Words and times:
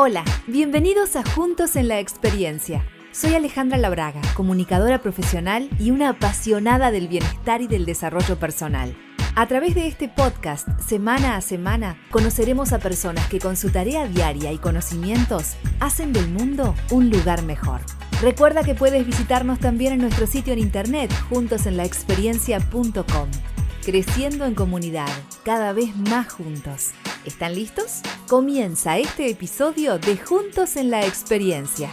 Hola, 0.00 0.22
bienvenidos 0.46 1.16
a 1.16 1.28
Juntos 1.28 1.74
en 1.74 1.88
la 1.88 1.98
Experiencia. 1.98 2.86
Soy 3.10 3.34
Alejandra 3.34 3.78
Labraga, 3.78 4.20
comunicadora 4.36 5.02
profesional 5.02 5.68
y 5.80 5.90
una 5.90 6.10
apasionada 6.10 6.92
del 6.92 7.08
bienestar 7.08 7.62
y 7.62 7.66
del 7.66 7.84
desarrollo 7.84 8.38
personal. 8.38 8.96
A 9.34 9.48
través 9.48 9.74
de 9.74 9.88
este 9.88 10.08
podcast, 10.08 10.68
semana 10.78 11.34
a 11.34 11.40
semana, 11.40 11.98
conoceremos 12.12 12.72
a 12.72 12.78
personas 12.78 13.26
que 13.26 13.40
con 13.40 13.56
su 13.56 13.70
tarea 13.70 14.06
diaria 14.06 14.52
y 14.52 14.58
conocimientos 14.58 15.56
hacen 15.80 16.12
del 16.12 16.30
mundo 16.30 16.76
un 16.92 17.10
lugar 17.10 17.42
mejor. 17.42 17.80
Recuerda 18.22 18.62
que 18.62 18.76
puedes 18.76 19.04
visitarnos 19.04 19.58
también 19.58 19.94
en 19.94 20.00
nuestro 20.00 20.28
sitio 20.28 20.52
en 20.52 20.60
internet 20.60 21.10
juntosenlaexperiencia.com. 21.28 23.30
Creciendo 23.90 24.44
en 24.44 24.54
comunidad, 24.54 25.08
cada 25.44 25.72
vez 25.72 25.96
más 25.96 26.30
juntos. 26.30 26.90
¿Están 27.24 27.54
listos? 27.54 28.02
Comienza 28.28 28.98
este 28.98 29.30
episodio 29.30 29.98
de 29.98 30.18
Juntos 30.18 30.76
en 30.76 30.90
la 30.90 31.06
Experiencia. 31.06 31.88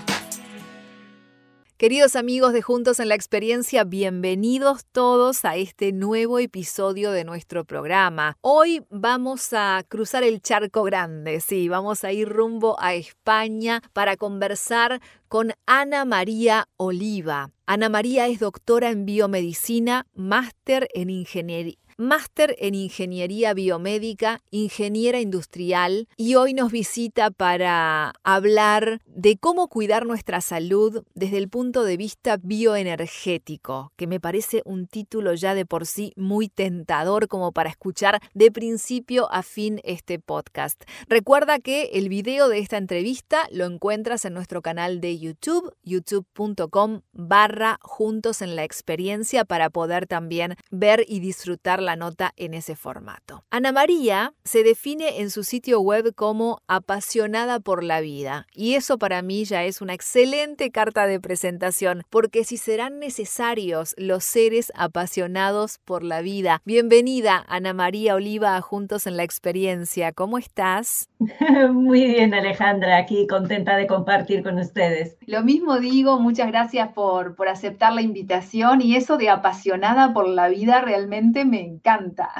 Queridos 1.77 2.17
amigos 2.17 2.51
de 2.51 2.61
Juntos 2.61 2.99
en 2.99 3.07
la 3.07 3.15
Experiencia, 3.15 3.85
bienvenidos 3.85 4.83
todos 4.91 5.45
a 5.45 5.55
este 5.55 5.93
nuevo 5.93 6.39
episodio 6.39 7.11
de 7.11 7.23
nuestro 7.23 7.63
programa. 7.63 8.35
Hoy 8.41 8.83
vamos 8.89 9.53
a 9.53 9.81
cruzar 9.87 10.23
el 10.23 10.41
charco 10.41 10.83
grande, 10.83 11.39
sí, 11.39 11.69
vamos 11.69 12.03
a 12.03 12.11
ir 12.11 12.27
rumbo 12.27 12.75
a 12.77 12.93
España 12.93 13.81
para 13.93 14.17
conversar 14.17 14.99
con 15.29 15.53
Ana 15.65 16.03
María 16.03 16.67
Oliva. 16.75 17.51
Ana 17.65 17.87
María 17.87 18.27
es 18.27 18.39
doctora 18.39 18.89
en 18.89 19.05
biomedicina, 19.05 20.07
máster 20.13 20.89
en 20.93 21.09
ingeniería 21.09 21.84
máster 21.97 22.55
en 22.59 22.75
Ingeniería 22.75 23.53
Biomédica, 23.53 24.41
ingeniera 24.51 25.19
industrial 25.19 26.07
y 26.17 26.35
hoy 26.35 26.53
nos 26.53 26.71
visita 26.71 27.31
para 27.31 28.13
hablar 28.23 29.01
de 29.05 29.37
cómo 29.37 29.67
cuidar 29.67 30.05
nuestra 30.05 30.41
salud 30.41 31.03
desde 31.13 31.37
el 31.37 31.49
punto 31.49 31.83
de 31.83 31.97
vista 31.97 32.37
bioenergético, 32.37 33.91
que 33.95 34.07
me 34.07 34.19
parece 34.19 34.61
un 34.65 34.87
título 34.87 35.33
ya 35.33 35.55
de 35.55 35.65
por 35.65 35.85
sí 35.85 36.11
muy 36.15 36.49
tentador 36.49 37.27
como 37.27 37.51
para 37.51 37.69
escuchar 37.69 38.19
de 38.33 38.51
principio 38.51 39.31
a 39.31 39.43
fin 39.43 39.79
este 39.83 40.19
podcast. 40.19 40.83
Recuerda 41.07 41.59
que 41.59 41.91
el 41.93 42.09
video 42.09 42.49
de 42.49 42.59
esta 42.59 42.77
entrevista 42.77 43.47
lo 43.51 43.65
encuentras 43.65 44.25
en 44.25 44.33
nuestro 44.33 44.61
canal 44.61 44.99
de 44.99 45.17
YouTube, 45.17 45.73
youtube.com 45.83 47.01
barra 47.13 47.79
juntos 47.81 48.41
en 48.41 48.55
la 48.55 48.63
experiencia 48.63 49.45
para 49.45 49.69
poder 49.69 50.07
también 50.07 50.55
ver 50.71 51.05
y 51.07 51.19
disfrutar 51.19 51.81
la 51.85 51.95
nota 51.95 52.33
en 52.35 52.53
ese 52.53 52.75
formato. 52.75 53.43
Ana 53.49 53.71
María 53.71 54.33
se 54.43 54.63
define 54.63 55.21
en 55.21 55.29
su 55.29 55.43
sitio 55.43 55.79
web 55.79 56.13
como 56.15 56.61
apasionada 56.67 57.59
por 57.59 57.83
la 57.83 58.01
vida 58.01 58.47
y 58.53 58.73
eso 58.73 58.97
para 58.97 59.21
mí 59.21 59.45
ya 59.45 59.63
es 59.63 59.81
una 59.81 59.93
excelente 59.93 60.71
carta 60.71 61.07
de 61.07 61.19
presentación 61.19 62.03
porque 62.09 62.43
si 62.43 62.57
serán 62.57 62.99
necesarios 62.99 63.95
los 63.97 64.23
seres 64.23 64.71
apasionados 64.75 65.79
por 65.85 66.03
la 66.03 66.21
vida. 66.21 66.61
Bienvenida 66.65 67.43
Ana 67.47 67.73
María 67.73 68.15
Oliva 68.15 68.55
a 68.57 68.61
Juntos 68.61 69.07
en 69.07 69.17
la 69.17 69.23
Experiencia. 69.23 70.11
¿Cómo 70.11 70.37
estás? 70.37 71.09
Muy 71.71 72.05
bien 72.05 72.33
Alejandra, 72.33 72.97
aquí 72.97 73.27
contenta 73.27 73.77
de 73.77 73.87
compartir 73.87 74.43
con 74.43 74.57
ustedes. 74.57 75.17
Lo 75.25 75.43
mismo 75.43 75.79
digo, 75.79 76.19
muchas 76.19 76.47
gracias 76.47 76.89
por, 76.93 77.35
por 77.35 77.47
aceptar 77.47 77.93
la 77.93 78.01
invitación 78.01 78.81
y 78.81 78.95
eso 78.95 79.17
de 79.17 79.29
apasionada 79.29 80.13
por 80.13 80.27
la 80.27 80.47
vida 80.47 80.81
realmente 80.81 81.45
me 81.45 81.74
encanta. 81.75 82.31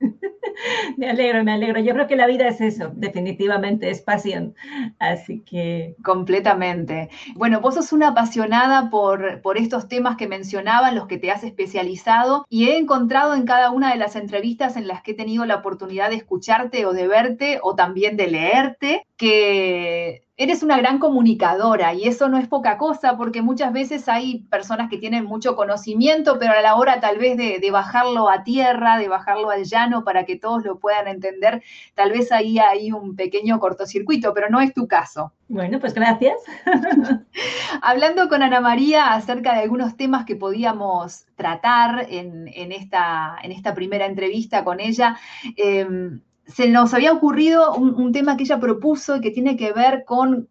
Me 0.96 1.08
alegro, 1.08 1.44
me 1.44 1.52
alegro. 1.52 1.80
Yo 1.80 1.92
creo 1.92 2.06
que 2.06 2.16
la 2.16 2.26
vida 2.26 2.48
es 2.48 2.60
eso, 2.60 2.90
definitivamente 2.94 3.90
es 3.90 4.02
pasión. 4.02 4.54
Así 4.98 5.40
que... 5.40 5.94
Completamente. 6.02 7.10
Bueno, 7.34 7.60
vos 7.60 7.74
sos 7.74 7.92
una 7.92 8.08
apasionada 8.08 8.90
por, 8.90 9.40
por 9.42 9.58
estos 9.58 9.88
temas 9.88 10.16
que 10.16 10.28
mencionaba, 10.28 10.92
los 10.92 11.06
que 11.06 11.18
te 11.18 11.30
has 11.30 11.44
especializado, 11.44 12.46
y 12.48 12.68
he 12.68 12.78
encontrado 12.78 13.34
en 13.34 13.44
cada 13.44 13.70
una 13.70 13.90
de 13.92 13.98
las 13.98 14.16
entrevistas 14.16 14.76
en 14.76 14.88
las 14.88 15.02
que 15.02 15.12
he 15.12 15.14
tenido 15.14 15.44
la 15.44 15.56
oportunidad 15.56 16.10
de 16.10 16.16
escucharte 16.16 16.86
o 16.86 16.92
de 16.92 17.06
verte 17.06 17.60
o 17.62 17.74
también 17.74 18.16
de 18.16 18.28
leerte, 18.28 19.06
que 19.18 20.22
eres 20.36 20.62
una 20.62 20.78
gran 20.78 21.00
comunicadora 21.00 21.92
y 21.94 22.04
eso 22.04 22.28
no 22.28 22.38
es 22.38 22.46
poca 22.46 22.78
cosa 22.78 23.16
porque 23.16 23.42
muchas 23.42 23.72
veces 23.72 24.08
hay 24.08 24.44
personas 24.44 24.88
que 24.88 24.96
tienen 24.96 25.24
mucho 25.24 25.56
conocimiento, 25.56 26.38
pero 26.38 26.52
a 26.52 26.62
la 26.62 26.76
hora 26.76 27.00
tal 27.00 27.18
vez 27.18 27.36
de, 27.36 27.70
bajarlo 27.72 28.30
a 28.30 28.44
tierra, 28.44 28.96
de 28.98 29.08
bajarlo 29.08 29.50
al 29.50 29.64
llano 29.64 30.04
para 30.04 30.24
que 30.24 30.36
todos 30.36 30.64
lo 30.64 30.78
puedan 30.78 31.08
entender, 31.08 31.64
tal 31.94 32.12
vez 32.12 32.30
ahí 32.30 32.60
hay 32.60 32.92
un 32.92 33.16
pequeño 33.16 33.58
cortocircuito, 33.58 34.32
pero 34.32 34.48
no 34.48 34.60
es 34.60 34.72
tu 34.72 34.86
caso. 34.86 35.32
Bueno, 35.48 35.80
pues 35.80 35.92
gracias. 35.92 36.36
Hablando 37.82 38.28
con 38.28 38.42
Ana 38.42 38.60
María 38.60 39.14
acerca 39.14 39.54
de 39.54 39.62
algunos 39.62 39.96
temas 39.96 40.24
que 40.24 40.36
podíamos 40.36 41.26
tratar 41.34 42.06
en, 42.08 42.46
esta, 42.70 43.36
en 43.42 43.50
esta, 43.50 43.74
primera 43.74 44.06
entrevista 44.06 44.62
con 44.62 44.78
ella, 44.78 45.16
em, 45.56 46.20
se 46.48 46.68
nos 46.68 46.94
había 46.94 47.12
ocurrido 47.12 47.74
un, 47.74 48.12
tema 48.12 48.36
que 48.36 48.44
ella 48.44 48.58
propuso 48.58 49.16
y 49.16 49.20
que 49.20 49.30
tiene 49.30 49.56
que 49.56 49.72
ver 49.72 50.04
con 50.04 50.48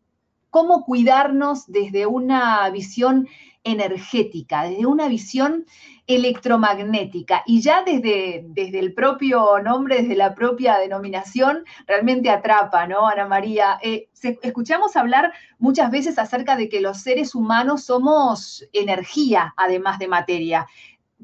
cómo 0.49 0.85
cuidarnos 0.85 1.67
desde 1.67 2.05
una 2.05 2.69
visión 2.69 3.27
energética, 3.63 4.63
desde 4.63 4.85
una 4.85 5.07
visión 5.07 5.65
electromagnética. 6.05 7.43
Y 7.45 7.61
ya 7.61 7.83
desde, 7.83 8.45
desde 8.47 8.79
el 8.79 8.93
propio 8.93 9.59
nombre, 9.59 10.01
desde 10.01 10.15
la 10.15 10.35
propia 10.35 10.77
denominación, 10.77 11.65
realmente 11.85 12.29
atrapa, 12.29 12.87
¿no, 12.87 13.07
Ana 13.07 13.27
María? 13.27 13.77
Eh, 13.81 14.07
escuchamos 14.41 14.95
hablar 14.95 15.33
muchas 15.57 15.91
veces 15.91 16.17
acerca 16.17 16.55
de 16.55 16.69
que 16.69 16.79
los 16.79 17.01
seres 17.01 17.35
humanos 17.35 17.83
somos 17.83 18.63
energía, 18.71 19.53
además 19.57 19.99
de 19.99 20.07
materia 20.07 20.67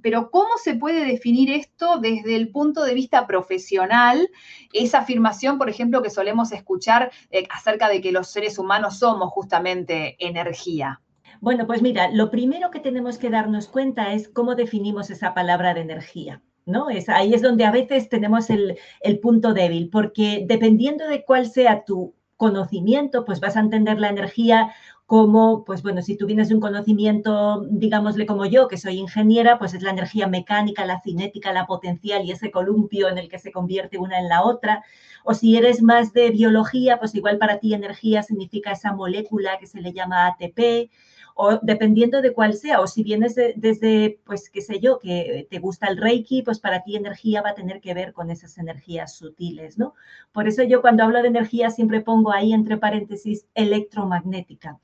pero 0.01 0.31
¿cómo 0.31 0.49
se 0.61 0.75
puede 0.75 1.05
definir 1.05 1.51
esto 1.51 1.99
desde 1.99 2.35
el 2.35 2.49
punto 2.49 2.83
de 2.83 2.93
vista 2.93 3.27
profesional? 3.27 4.29
Esa 4.73 4.99
afirmación, 4.99 5.57
por 5.57 5.69
ejemplo, 5.69 6.01
que 6.01 6.09
solemos 6.09 6.51
escuchar 6.51 7.11
eh, 7.31 7.45
acerca 7.49 7.89
de 7.89 8.01
que 8.01 8.11
los 8.11 8.27
seres 8.27 8.57
humanos 8.57 8.99
somos 8.99 9.31
justamente 9.31 10.15
energía. 10.19 11.01
Bueno, 11.41 11.67
pues 11.67 11.81
mira, 11.81 12.09
lo 12.09 12.31
primero 12.31 12.71
que 12.71 12.79
tenemos 12.79 13.17
que 13.17 13.29
darnos 13.29 13.67
cuenta 13.67 14.13
es 14.13 14.29
cómo 14.29 14.55
definimos 14.55 15.09
esa 15.09 15.33
palabra 15.33 15.73
de 15.73 15.81
energía. 15.81 16.41
¿No? 16.65 16.89
Es, 16.89 17.09
ahí 17.09 17.33
es 17.33 17.41
donde 17.41 17.65
a 17.65 17.71
veces 17.71 18.07
tenemos 18.07 18.49
el, 18.49 18.77
el 19.01 19.19
punto 19.19 19.53
débil, 19.53 19.89
porque 19.89 20.45
dependiendo 20.47 21.05
de 21.07 21.25
cuál 21.25 21.49
sea 21.49 21.83
tu 21.83 22.13
conocimiento, 22.37 23.25
pues 23.25 23.39
vas 23.39 23.57
a 23.57 23.59
entender 23.59 23.99
la 23.99 24.09
energía 24.09 24.73
como, 25.05 25.63
pues 25.65 25.83
bueno, 25.83 26.01
si 26.01 26.17
tú 26.17 26.25
vienes 26.25 26.49
de 26.49 26.55
un 26.55 26.61
conocimiento, 26.61 27.65
digámosle 27.69 28.25
como 28.25 28.45
yo, 28.45 28.67
que 28.67 28.77
soy 28.77 28.97
ingeniera, 28.97 29.59
pues 29.59 29.73
es 29.73 29.83
la 29.83 29.91
energía 29.91 30.27
mecánica, 30.27 30.85
la 30.85 31.01
cinética, 31.01 31.51
la 31.53 31.65
potencial 31.67 32.23
y 32.25 32.31
ese 32.31 32.51
columpio 32.51 33.09
en 33.09 33.17
el 33.17 33.29
que 33.29 33.39
se 33.39 33.51
convierte 33.51 33.97
una 33.97 34.19
en 34.19 34.29
la 34.29 34.43
otra. 34.43 34.83
O 35.25 35.33
si 35.33 35.57
eres 35.57 35.81
más 35.81 36.13
de 36.13 36.31
biología, 36.31 36.99
pues 36.99 37.15
igual 37.15 37.37
para 37.37 37.59
ti 37.59 37.73
energía 37.73 38.23
significa 38.23 38.71
esa 38.71 38.93
molécula 38.93 39.57
que 39.59 39.67
se 39.67 39.81
le 39.81 39.93
llama 39.93 40.27
ATP, 40.27 40.89
o 41.35 41.59
dependiendo 41.61 42.21
de 42.21 42.33
cuál 42.33 42.53
sea, 42.53 42.79
o 42.81 42.87
si 42.87 43.03
vienes 43.03 43.35
desde, 43.35 44.19
pues 44.23 44.49
qué 44.49 44.61
sé 44.61 44.79
yo, 44.79 44.99
que 44.99 45.47
te 45.49 45.59
gusta 45.59 45.87
el 45.87 45.97
Reiki, 45.97 46.43
pues 46.43 46.59
para 46.59 46.83
ti 46.83 46.95
energía 46.95 47.41
va 47.41 47.49
a 47.51 47.55
tener 47.55 47.81
que 47.81 47.93
ver 47.93 48.13
con 48.13 48.29
esas 48.29 48.57
energías 48.57 49.15
sutiles, 49.15 49.77
¿no? 49.77 49.95
Por 50.31 50.47
eso 50.47 50.63
yo 50.63 50.81
cuando 50.81 51.03
hablo 51.03 51.21
de 51.21 51.29
energía 51.29 51.71
siempre 51.71 52.01
pongo 52.01 52.31
ahí 52.31 52.53
entre 52.53 52.77
paréntesis 52.77 53.47
electromagnética. 53.55 54.79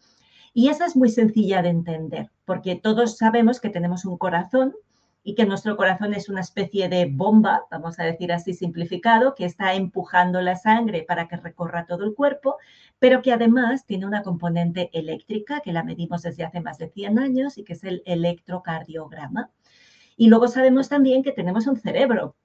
Y 0.53 0.69
esa 0.69 0.85
es 0.85 0.95
muy 0.95 1.09
sencilla 1.09 1.61
de 1.61 1.69
entender, 1.69 2.29
porque 2.45 2.75
todos 2.75 3.17
sabemos 3.17 3.59
que 3.59 3.69
tenemos 3.69 4.05
un 4.05 4.17
corazón 4.17 4.73
y 5.23 5.35
que 5.35 5.45
nuestro 5.45 5.77
corazón 5.77 6.13
es 6.13 6.29
una 6.29 6.41
especie 6.41 6.89
de 6.89 7.05
bomba, 7.05 7.65
vamos 7.69 7.99
a 7.99 8.03
decir 8.03 8.31
así 8.31 8.53
simplificado, 8.53 9.35
que 9.35 9.45
está 9.45 9.73
empujando 9.73 10.41
la 10.41 10.55
sangre 10.55 11.03
para 11.03 11.27
que 11.27 11.37
recorra 11.37 11.85
todo 11.85 12.05
el 12.05 12.15
cuerpo, 12.15 12.57
pero 12.99 13.21
que 13.21 13.31
además 13.31 13.85
tiene 13.85 14.05
una 14.05 14.23
componente 14.23 14.89
eléctrica 14.93 15.59
que 15.59 15.73
la 15.73 15.83
medimos 15.83 16.23
desde 16.23 16.45
hace 16.45 16.61
más 16.61 16.77
de 16.77 16.89
100 16.89 17.19
años 17.19 17.57
y 17.57 17.63
que 17.63 17.73
es 17.73 17.83
el 17.83 18.01
electrocardiograma. 18.05 19.51
Y 20.17 20.27
luego 20.27 20.47
sabemos 20.47 20.89
también 20.89 21.21
que 21.21 21.31
tenemos 21.31 21.67
un 21.67 21.77
cerebro, 21.77 22.35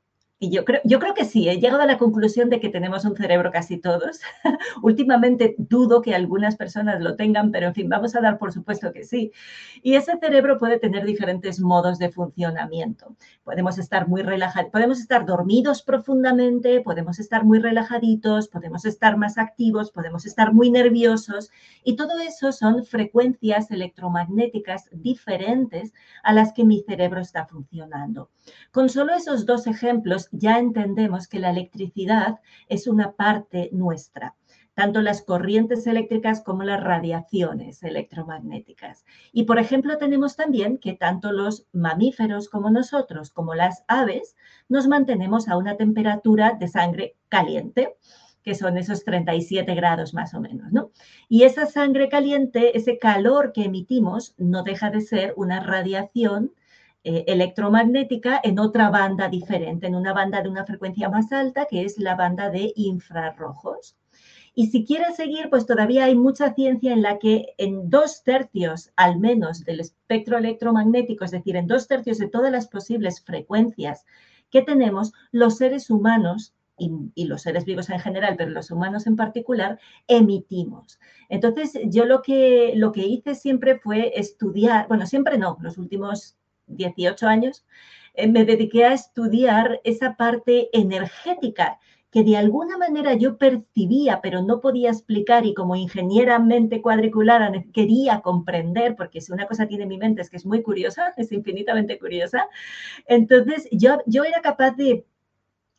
Y 0.40 0.50
yo 0.50 0.64
creo, 0.64 0.80
yo 0.84 0.98
creo 0.98 1.14
que 1.14 1.24
sí, 1.24 1.48
he 1.48 1.60
llegado 1.60 1.82
a 1.82 1.86
la 1.86 1.96
conclusión 1.96 2.50
de 2.50 2.58
que 2.58 2.68
tenemos 2.68 3.04
un 3.04 3.16
cerebro 3.16 3.52
casi 3.52 3.78
todos. 3.78 4.20
Últimamente 4.82 5.54
dudo 5.58 6.02
que 6.02 6.14
algunas 6.14 6.56
personas 6.56 7.00
lo 7.00 7.14
tengan, 7.14 7.52
pero 7.52 7.68
en 7.68 7.74
fin, 7.74 7.88
vamos 7.88 8.16
a 8.16 8.20
dar 8.20 8.36
por 8.36 8.52
supuesto 8.52 8.92
que 8.92 9.04
sí. 9.04 9.30
Y 9.82 9.94
ese 9.94 10.18
cerebro 10.18 10.58
puede 10.58 10.80
tener 10.80 11.04
diferentes 11.04 11.60
modos 11.60 11.98
de 11.98 12.10
funcionamiento. 12.10 13.16
Podemos 13.44 13.78
estar 13.78 14.08
muy 14.08 14.22
relajados, 14.22 14.70
podemos 14.72 14.98
estar 14.98 15.24
dormidos 15.24 15.82
profundamente, 15.82 16.80
podemos 16.80 17.20
estar 17.20 17.44
muy 17.44 17.60
relajaditos, 17.60 18.48
podemos 18.48 18.84
estar 18.84 19.16
más 19.16 19.38
activos, 19.38 19.92
podemos 19.92 20.26
estar 20.26 20.52
muy 20.52 20.68
nerviosos. 20.68 21.50
Y 21.84 21.94
todo 21.94 22.18
eso 22.18 22.50
son 22.50 22.84
frecuencias 22.84 23.70
electromagnéticas 23.70 24.88
diferentes 24.92 25.92
a 26.24 26.32
las 26.32 26.52
que 26.52 26.64
mi 26.64 26.82
cerebro 26.82 27.20
está 27.20 27.46
funcionando. 27.46 28.30
Con 28.72 28.88
solo 28.88 29.14
esos 29.14 29.46
dos 29.46 29.66
ejemplos, 29.66 30.23
ya 30.32 30.58
entendemos 30.58 31.28
que 31.28 31.38
la 31.38 31.50
electricidad 31.50 32.40
es 32.68 32.86
una 32.86 33.12
parte 33.12 33.70
nuestra 33.72 34.34
tanto 34.74 35.02
las 35.02 35.22
corrientes 35.22 35.86
eléctricas 35.86 36.42
como 36.42 36.64
las 36.64 36.82
radiaciones 36.82 37.82
electromagnéticas. 37.82 39.04
Y 39.32 39.44
por 39.44 39.58
ejemplo, 39.58 39.98
tenemos 39.98 40.36
también 40.36 40.78
que 40.78 40.94
tanto 40.94 41.32
los 41.32 41.66
mamíferos 41.72 42.48
como 42.48 42.70
nosotros, 42.70 43.30
como 43.30 43.54
las 43.54 43.84
aves, 43.86 44.36
nos 44.68 44.88
mantenemos 44.88 45.48
a 45.48 45.56
una 45.56 45.76
temperatura 45.76 46.56
de 46.58 46.68
sangre 46.68 47.16
caliente 47.28 47.96
que 48.42 48.54
son 48.54 48.76
esos 48.76 49.04
37 49.04 49.74
grados 49.74 50.12
más 50.12 50.34
o 50.34 50.40
menos, 50.40 50.70
¿no? 50.70 50.90
Y 51.30 51.44
esa 51.44 51.64
sangre 51.64 52.10
caliente, 52.10 52.76
ese 52.76 52.98
calor 52.98 53.52
que 53.54 53.64
emitimos, 53.64 54.34
no 54.36 54.62
deja 54.62 54.90
de 54.90 55.00
ser 55.00 55.32
una 55.38 55.60
radiación 55.60 56.52
eh, 57.06 57.24
electromagnética 57.26 58.40
en 58.42 58.58
otra 58.58 58.88
banda 58.88 59.28
diferente, 59.28 59.86
en 59.86 59.94
una 59.94 60.14
banda 60.14 60.40
de 60.40 60.48
una 60.48 60.64
frecuencia 60.64 61.10
más 61.10 61.30
alta, 61.32 61.66
que 61.66 61.84
es 61.84 61.98
la 61.98 62.14
banda 62.14 62.48
de 62.48 62.72
infrarrojos. 62.76 63.94
Y 64.54 64.68
si 64.68 64.86
quieres 64.86 65.16
seguir, 65.16 65.50
pues 65.50 65.66
todavía 65.66 66.04
hay 66.04 66.14
mucha 66.14 66.54
ciencia 66.54 66.94
en 66.94 67.02
la 67.02 67.18
que 67.18 67.52
en 67.58 67.90
dos 67.90 68.22
tercios 68.22 68.90
al 68.96 69.18
menos 69.18 69.66
del 69.66 69.80
espectro 69.80 70.38
electromagnético, 70.38 71.26
es 71.26 71.32
decir, 71.32 71.56
en 71.56 71.66
dos 71.66 71.88
tercios 71.88 72.16
de 72.16 72.28
todas 72.28 72.50
las 72.50 72.68
posibles 72.68 73.20
frecuencias 73.22 74.06
que 74.50 74.62
tenemos, 74.62 75.12
los 75.30 75.58
seres 75.58 75.90
humanos 75.90 76.54
y, 76.78 76.90
y, 77.14 77.26
los 77.26 77.42
seres 77.42 77.66
vivos 77.66 77.90
en 77.90 78.00
general, 78.00 78.36
pero 78.38 78.50
los 78.50 78.70
humanos 78.70 79.06
en 79.06 79.16
particular, 79.16 79.78
emitimos. 80.08 80.98
Entonces, 81.28 81.78
yo 81.84 82.06
lo 82.06 82.22
que, 82.22 82.72
lo 82.76 82.92
que 82.92 83.06
hice 83.06 83.34
siempre 83.34 83.78
fue 83.78 84.18
estudiar, 84.18 84.88
bueno, 84.88 85.06
siempre 85.06 85.36
no, 85.36 85.58
los 85.60 85.76
últimos 85.76 86.36
18 86.66 87.26
años, 87.26 87.64
eh, 88.14 88.28
me 88.28 88.44
dediqué 88.44 88.84
a 88.84 88.92
estudiar 88.92 89.80
esa 89.84 90.16
parte 90.16 90.68
energética 90.72 91.78
que 92.14 92.22
de 92.22 92.36
alguna 92.36 92.78
manera 92.78 93.14
yo 93.14 93.38
percibía, 93.38 94.20
pero 94.22 94.40
no 94.40 94.60
podía 94.60 94.90
explicar 94.90 95.44
y 95.46 95.52
como 95.52 95.74
ingeniera 95.74 96.38
mente 96.38 96.80
cuadriculada 96.80 97.50
quería 97.72 98.20
comprender, 98.20 98.94
porque 98.94 99.20
si 99.20 99.32
una 99.32 99.48
cosa 99.48 99.66
tiene 99.66 99.84
mi 99.84 99.98
mente 99.98 100.22
es 100.22 100.30
que 100.30 100.36
es 100.36 100.46
muy 100.46 100.62
curiosa, 100.62 101.12
es 101.16 101.32
infinitamente 101.32 101.98
curiosa, 101.98 102.48
entonces 103.06 103.68
yo, 103.72 103.98
yo 104.06 104.22
era 104.22 104.40
capaz 104.42 104.76
de 104.76 105.04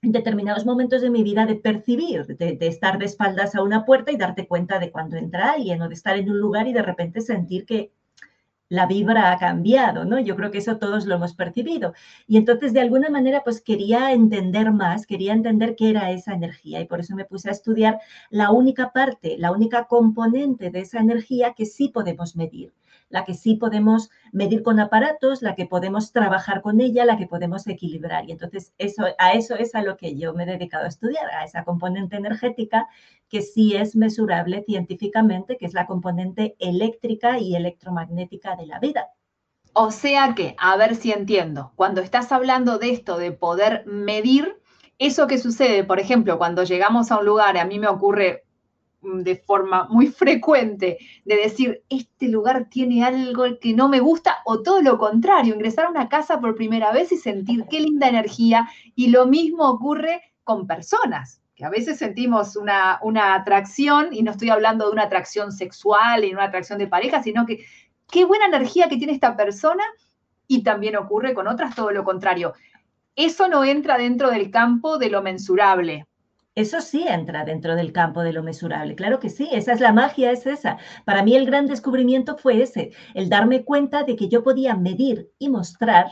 en 0.01 0.11
determinados 0.11 0.65
momentos 0.65 1.01
de 1.01 1.09
mi 1.09 1.23
vida 1.23 1.45
de 1.45 1.55
percibir, 1.55 2.25
de, 2.27 2.57
de, 2.57 2.67
estar 2.67 2.99
de 2.99 3.05
espaldas 3.05 3.55
a 3.55 3.63
una 3.63 3.85
puerta 3.85 4.11
y 4.11 4.17
darte 4.17 4.45
cuenta 4.45 4.77
de 4.77 4.91
cuando 4.91 5.15
entra 5.15 5.53
alguien 5.53 5.81
o 5.81 5.87
de 5.87 5.95
estar 5.95 6.17
en 6.17 6.29
un 6.29 6.39
lugar 6.39 6.67
y 6.67 6.73
de 6.73 6.83
repente 6.83 7.21
sentir 7.21 7.65
que 7.65 7.91
la 8.69 8.85
vibra 8.87 9.31
ha 9.31 9.37
cambiado, 9.37 10.05
¿no? 10.05 10.19
Yo 10.19 10.35
creo 10.35 10.51
que 10.51 10.57
eso 10.59 10.77
todos 10.77 11.05
lo 11.05 11.15
hemos 11.15 11.35
percibido. 11.35 11.93
Y 12.27 12.37
entonces, 12.37 12.73
de 12.73 12.81
alguna 12.81 13.09
manera, 13.09 13.43
pues 13.43 13.61
quería 13.61 14.11
entender 14.11 14.71
más, 14.71 15.05
quería 15.05 15.33
entender 15.33 15.75
qué 15.75 15.89
era 15.91 16.11
esa 16.11 16.33
energía 16.33 16.81
y 16.81 16.85
por 16.85 16.99
eso 16.99 17.15
me 17.15 17.25
puse 17.25 17.49
a 17.49 17.51
estudiar 17.51 17.99
la 18.29 18.51
única 18.51 18.91
parte, 18.91 19.37
la 19.37 19.51
única 19.51 19.85
componente 19.85 20.71
de 20.71 20.79
esa 20.81 20.99
energía 20.99 21.53
que 21.53 21.65
sí 21.65 21.89
podemos 21.89 22.35
medir, 22.35 22.73
la 23.15 23.23
que 23.23 23.33
sí 23.33 23.55
podemos 23.55 24.09
medir 24.33 24.61
con 24.61 24.77
aparatos, 24.77 25.41
la 25.41 25.55
que 25.55 25.65
podemos 25.65 26.11
trabajar 26.11 26.61
con 26.61 26.81
ella, 26.81 27.05
la 27.05 27.17
que 27.17 27.27
podemos 27.27 27.65
equilibrar. 27.65 28.25
Y 28.27 28.33
entonces 28.33 28.73
eso, 28.77 29.05
a 29.17 29.31
eso 29.31 29.55
es 29.55 29.73
a 29.73 29.81
lo 29.81 29.95
que 29.95 30.17
yo 30.17 30.33
me 30.33 30.43
he 30.43 30.45
dedicado 30.45 30.83
a 30.83 30.89
estudiar, 30.89 31.25
a 31.31 31.45
esa 31.45 31.63
componente 31.63 32.17
energética 32.17 32.89
que 33.29 33.41
sí 33.41 33.73
es 33.73 33.95
mesurable 33.95 34.65
científicamente, 34.65 35.55
que 35.57 35.65
es 35.65 35.73
la 35.73 35.87
componente 35.87 36.57
eléctrica 36.59 37.39
y 37.39 37.55
electromagnética 37.55 38.57
de 38.57 38.65
la 38.65 38.79
vida. 38.79 39.07
O 39.71 39.91
sea 39.91 40.35
que, 40.35 40.53
a 40.59 40.75
ver 40.75 40.95
si 40.97 41.13
entiendo, 41.13 41.71
cuando 41.77 42.01
estás 42.01 42.33
hablando 42.33 42.79
de 42.79 42.89
esto 42.89 43.17
de 43.17 43.31
poder 43.31 43.85
medir, 43.85 44.61
eso 44.97 45.25
que 45.27 45.37
sucede, 45.37 45.85
por 45.85 46.01
ejemplo, 46.01 46.37
cuando 46.37 46.65
llegamos 46.65 47.11
a 47.11 47.19
un 47.19 47.25
lugar, 47.25 47.57
a 47.57 47.63
mí 47.63 47.79
me 47.79 47.87
ocurre 47.87 48.44
de 49.05 49.35
forma 49.35 49.87
muy 49.89 50.07
frecuente 50.07 50.97
de 51.23 51.35
decir, 51.35 51.83
este 51.89 52.27
lugar 52.27 52.67
tiene 52.69 53.03
algo 53.03 53.43
que 53.59 53.73
no 53.73 53.87
me 53.87 53.99
gusta, 53.99 54.37
o 54.45 54.61
todo 54.61 54.81
lo 54.81 54.97
contrario, 54.97 55.53
ingresar 55.53 55.85
a 55.85 55.89
una 55.89 56.09
casa 56.09 56.39
por 56.39 56.55
primera 56.55 56.91
vez 56.91 57.11
y 57.11 57.17
sentir 57.17 57.65
qué 57.69 57.79
linda 57.79 58.09
energía. 58.09 58.67
Y 58.95 59.09
lo 59.09 59.25
mismo 59.27 59.69
ocurre 59.69 60.21
con 60.43 60.67
personas, 60.67 61.41
que 61.55 61.65
a 61.65 61.69
veces 61.69 61.97
sentimos 61.97 62.55
una, 62.55 62.99
una 63.01 63.35
atracción, 63.35 64.09
y 64.11 64.23
no 64.23 64.31
estoy 64.31 64.49
hablando 64.49 64.85
de 64.85 64.91
una 64.91 65.03
atracción 65.03 65.51
sexual 65.51 66.25
y 66.25 66.33
una 66.33 66.45
atracción 66.45 66.79
de 66.79 66.87
pareja, 66.87 67.23
sino 67.23 67.45
que 67.45 67.65
qué 68.11 68.25
buena 68.25 68.45
energía 68.45 68.89
que 68.89 68.97
tiene 68.97 69.13
esta 69.13 69.35
persona, 69.35 69.83
y 70.47 70.63
también 70.63 70.95
ocurre 70.95 71.33
con 71.33 71.47
otras 71.47 71.75
todo 71.75 71.91
lo 71.91 72.03
contrario. 72.03 72.53
Eso 73.15 73.47
no 73.47 73.63
entra 73.63 73.97
dentro 73.97 74.29
del 74.29 74.51
campo 74.51 74.97
de 74.97 75.09
lo 75.09 75.21
mensurable, 75.21 76.05
eso 76.55 76.81
sí 76.81 77.05
entra 77.07 77.43
dentro 77.45 77.75
del 77.75 77.91
campo 77.91 78.23
de 78.23 78.33
lo 78.33 78.41
mesurable, 78.41 78.95
claro 78.95 79.19
que 79.19 79.29
sí, 79.29 79.49
esa 79.51 79.73
es 79.73 79.81
la 79.81 79.91
magia, 79.91 80.31
es 80.31 80.45
esa. 80.45 80.77
Para 81.05 81.23
mí 81.23 81.35
el 81.35 81.45
gran 81.45 81.67
descubrimiento 81.67 82.37
fue 82.37 82.61
ese, 82.61 82.91
el 83.13 83.29
darme 83.29 83.65
cuenta 83.65 84.03
de 84.03 84.15
que 84.15 84.29
yo 84.29 84.43
podía 84.43 84.75
medir 84.75 85.31
y 85.37 85.49
mostrar 85.49 86.07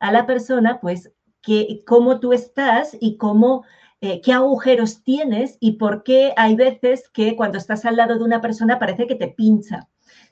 a 0.00 0.12
la 0.12 0.26
persona, 0.26 0.80
pues, 0.80 1.12
que, 1.42 1.82
cómo 1.86 2.20
tú 2.20 2.32
estás 2.32 2.96
y 3.00 3.16
cómo, 3.16 3.64
eh, 4.00 4.20
qué 4.20 4.32
agujeros 4.32 5.02
tienes 5.02 5.56
y 5.60 5.72
por 5.72 6.02
qué 6.02 6.32
hay 6.36 6.56
veces 6.56 7.08
que 7.08 7.36
cuando 7.36 7.58
estás 7.58 7.84
al 7.84 7.96
lado 7.96 8.18
de 8.18 8.24
una 8.24 8.40
persona 8.40 8.78
parece 8.78 9.06
que 9.06 9.14
te 9.14 9.28
pincha. 9.28 9.87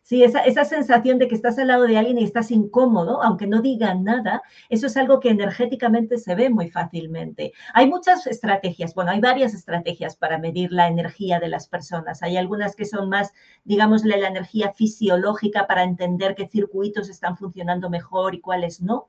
Sí, 0.09 0.23
esa, 0.23 0.45
esa, 0.45 0.65
sensación 0.65 1.19
de 1.19 1.27
que 1.27 1.35
estás 1.35 1.59
al 1.59 1.67
lado 1.67 1.83
de 1.83 1.99
alguien 1.99 2.17
y 2.17 2.23
estás 2.23 2.53
incómodo, 2.53 3.25
aunque 3.25 3.49
no 3.49 3.61
digan 3.61 4.05
nada, 4.05 4.41
eso 4.69 4.87
es 4.87 4.97
algo 4.97 5.19
que 5.19 5.31
energéticamente 5.31 6.19
se 6.19 6.37
ve 6.37 6.49
muy 6.49 6.71
fácilmente. 6.71 7.53
Hay 7.75 7.89
muchas 7.89 8.25
estrategias, 8.29 8.95
bueno, 8.95 9.11
hay 9.11 9.19
varias 9.19 9.53
estrategias 9.53 10.15
para 10.15 10.39
medir 10.39 10.71
la 10.71 10.87
energía 10.87 11.41
de 11.41 11.49
las 11.49 11.67
personas. 11.67 12.23
Hay 12.23 12.37
algunas 12.37 12.77
que 12.77 12.85
son 12.85 13.09
más, 13.09 13.33
digámosle, 13.65 14.17
la 14.17 14.29
energía 14.29 14.73
fisiológica 14.73 15.67
para 15.67 15.83
entender 15.83 16.37
qué 16.37 16.47
circuitos 16.47 17.09
están 17.09 17.37
funcionando 17.37 17.91
mejor 17.91 18.37
y 18.37 18.41
cuáles 18.41 18.81
no. 18.81 19.09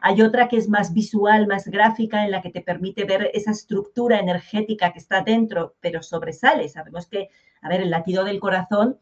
Hay 0.00 0.22
otra 0.22 0.46
que 0.46 0.58
es 0.58 0.68
más 0.68 0.92
visual, 0.92 1.48
más 1.48 1.66
gráfica, 1.66 2.24
en 2.24 2.30
la 2.30 2.40
que 2.40 2.50
te 2.50 2.60
permite 2.60 3.04
ver 3.04 3.32
esa 3.34 3.50
estructura 3.50 4.20
energética 4.20 4.92
que 4.92 5.00
está 5.00 5.22
dentro, 5.22 5.74
pero 5.80 6.04
sobresale. 6.04 6.68
Sabemos 6.68 7.08
que, 7.08 7.30
a 7.62 7.68
ver, 7.68 7.80
el 7.80 7.90
latido 7.90 8.22
del 8.22 8.38
corazón 8.38 9.00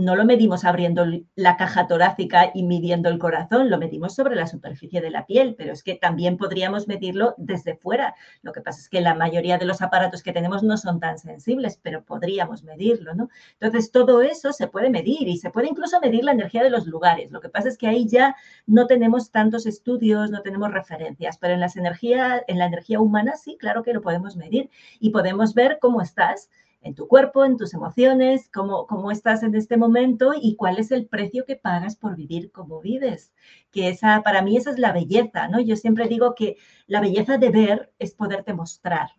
no 0.00 0.16
lo 0.16 0.24
medimos 0.24 0.64
abriendo 0.64 1.04
la 1.34 1.56
caja 1.56 1.86
torácica 1.86 2.50
y 2.54 2.62
midiendo 2.64 3.08
el 3.08 3.18
corazón, 3.18 3.70
lo 3.70 3.78
medimos 3.78 4.14
sobre 4.14 4.34
la 4.34 4.46
superficie 4.46 5.00
de 5.00 5.10
la 5.10 5.26
piel, 5.26 5.54
pero 5.56 5.72
es 5.72 5.82
que 5.82 5.94
también 5.94 6.36
podríamos 6.36 6.88
medirlo 6.88 7.34
desde 7.36 7.76
fuera. 7.76 8.14
Lo 8.42 8.52
que 8.52 8.60
pasa 8.60 8.80
es 8.80 8.88
que 8.88 9.00
la 9.00 9.14
mayoría 9.14 9.58
de 9.58 9.66
los 9.66 9.82
aparatos 9.82 10.22
que 10.22 10.32
tenemos 10.32 10.62
no 10.62 10.76
son 10.76 11.00
tan 11.00 11.18
sensibles, 11.18 11.78
pero 11.82 12.02
podríamos 12.02 12.62
medirlo, 12.62 13.14
¿no? 13.14 13.28
Entonces, 13.60 13.92
todo 13.92 14.22
eso 14.22 14.52
se 14.52 14.68
puede 14.68 14.90
medir 14.90 15.28
y 15.28 15.36
se 15.36 15.50
puede 15.50 15.68
incluso 15.68 16.00
medir 16.00 16.24
la 16.24 16.32
energía 16.32 16.62
de 16.62 16.70
los 16.70 16.86
lugares. 16.86 17.30
Lo 17.30 17.40
que 17.40 17.48
pasa 17.48 17.68
es 17.68 17.76
que 17.76 17.86
ahí 17.86 18.06
ya 18.08 18.36
no 18.66 18.86
tenemos 18.86 19.30
tantos 19.30 19.66
estudios, 19.66 20.30
no 20.30 20.42
tenemos 20.42 20.72
referencias, 20.72 21.38
pero 21.38 21.54
en, 21.54 21.60
las 21.60 21.76
energías, 21.76 22.42
en 22.46 22.58
la 22.58 22.66
energía 22.66 23.00
humana 23.00 23.36
sí, 23.36 23.56
claro 23.58 23.82
que 23.82 23.92
lo 23.92 24.00
podemos 24.00 24.36
medir 24.36 24.70
y 24.98 25.10
podemos 25.10 25.54
ver 25.54 25.78
cómo 25.80 26.00
estás 26.00 26.50
en 26.82 26.94
tu 26.94 27.08
cuerpo, 27.08 27.44
en 27.44 27.56
tus 27.56 27.74
emociones, 27.74 28.48
cómo, 28.52 28.86
cómo 28.86 29.10
estás 29.10 29.42
en 29.42 29.54
este 29.54 29.76
momento 29.76 30.32
y 30.40 30.56
cuál 30.56 30.78
es 30.78 30.90
el 30.90 31.06
precio 31.06 31.44
que 31.44 31.56
pagas 31.56 31.96
por 31.96 32.16
vivir 32.16 32.50
como 32.52 32.80
vives. 32.80 33.32
Que 33.70 33.88
esa, 33.88 34.22
para 34.22 34.42
mí 34.42 34.56
esa 34.56 34.70
es 34.70 34.78
la 34.78 34.92
belleza, 34.92 35.48
¿no? 35.48 35.60
Yo 35.60 35.76
siempre 35.76 36.08
digo 36.08 36.34
que 36.34 36.56
la 36.86 37.00
belleza 37.00 37.38
de 37.38 37.50
ver 37.50 37.92
es 37.98 38.14
poderte 38.14 38.54
mostrar, 38.54 39.10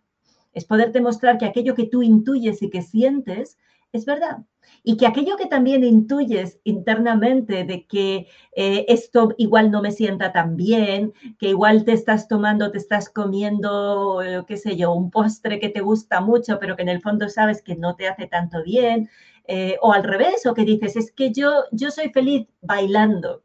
es 0.54 0.66
poderte 0.66 1.02
mostrar 1.02 1.38
que 1.38 1.46
aquello 1.46 1.76
que 1.76 1.86
tú 1.86 2.02
intuyes 2.04 2.62
y 2.62 2.70
que 2.70 2.82
sientes 2.82 3.58
es 3.94 4.06
verdad. 4.06 4.40
Y 4.84 4.98
que 4.98 5.08
aquello 5.08 5.38
que 5.38 5.48
también 5.48 5.84
intuyes 5.84 6.60
internamente 6.64 7.66
de 7.66 7.86
que 7.86 8.28
eh, 8.56 8.86
esto 8.88 9.34
igual 9.38 9.72
no 9.72 9.82
me 9.82 9.92
sienta 9.92 10.32
tan 10.32 10.56
bien, 10.56 11.14
que 11.40 11.50
igual 11.50 11.84
te 11.84 11.94
estás 11.94 12.28
tomando, 12.28 12.72
te 12.72 12.78
estás 12.78 13.10
comiendo, 13.10 14.22
eh, 14.22 14.44
qué 14.48 14.58
sé 14.58 14.78
yo, 14.78 14.94
un 14.94 15.12
postre 15.12 15.60
que 15.60 15.70
te 15.70 15.82
gusta 15.82 16.22
mucho, 16.22 16.58
pero 16.60 16.76
que 16.76 16.84
en 16.84 16.90
el 16.90 17.02
fondo 17.02 17.28
sabes 17.30 17.62
que 17.62 17.76
no 17.76 17.96
te 17.96 18.08
hace 18.08 18.28
tanto 18.28 18.64
bien, 18.64 19.10
eh, 19.46 19.78
o 19.82 19.94
al 19.94 20.04
revés, 20.04 20.46
o 20.46 20.54
que 20.54 20.64
dices, 20.64 20.96
es 20.96 21.12
que 21.12 21.32
yo, 21.32 21.66
yo 21.72 21.92
soy 21.92 22.10
feliz 22.10 22.48
bailando. 22.62 23.44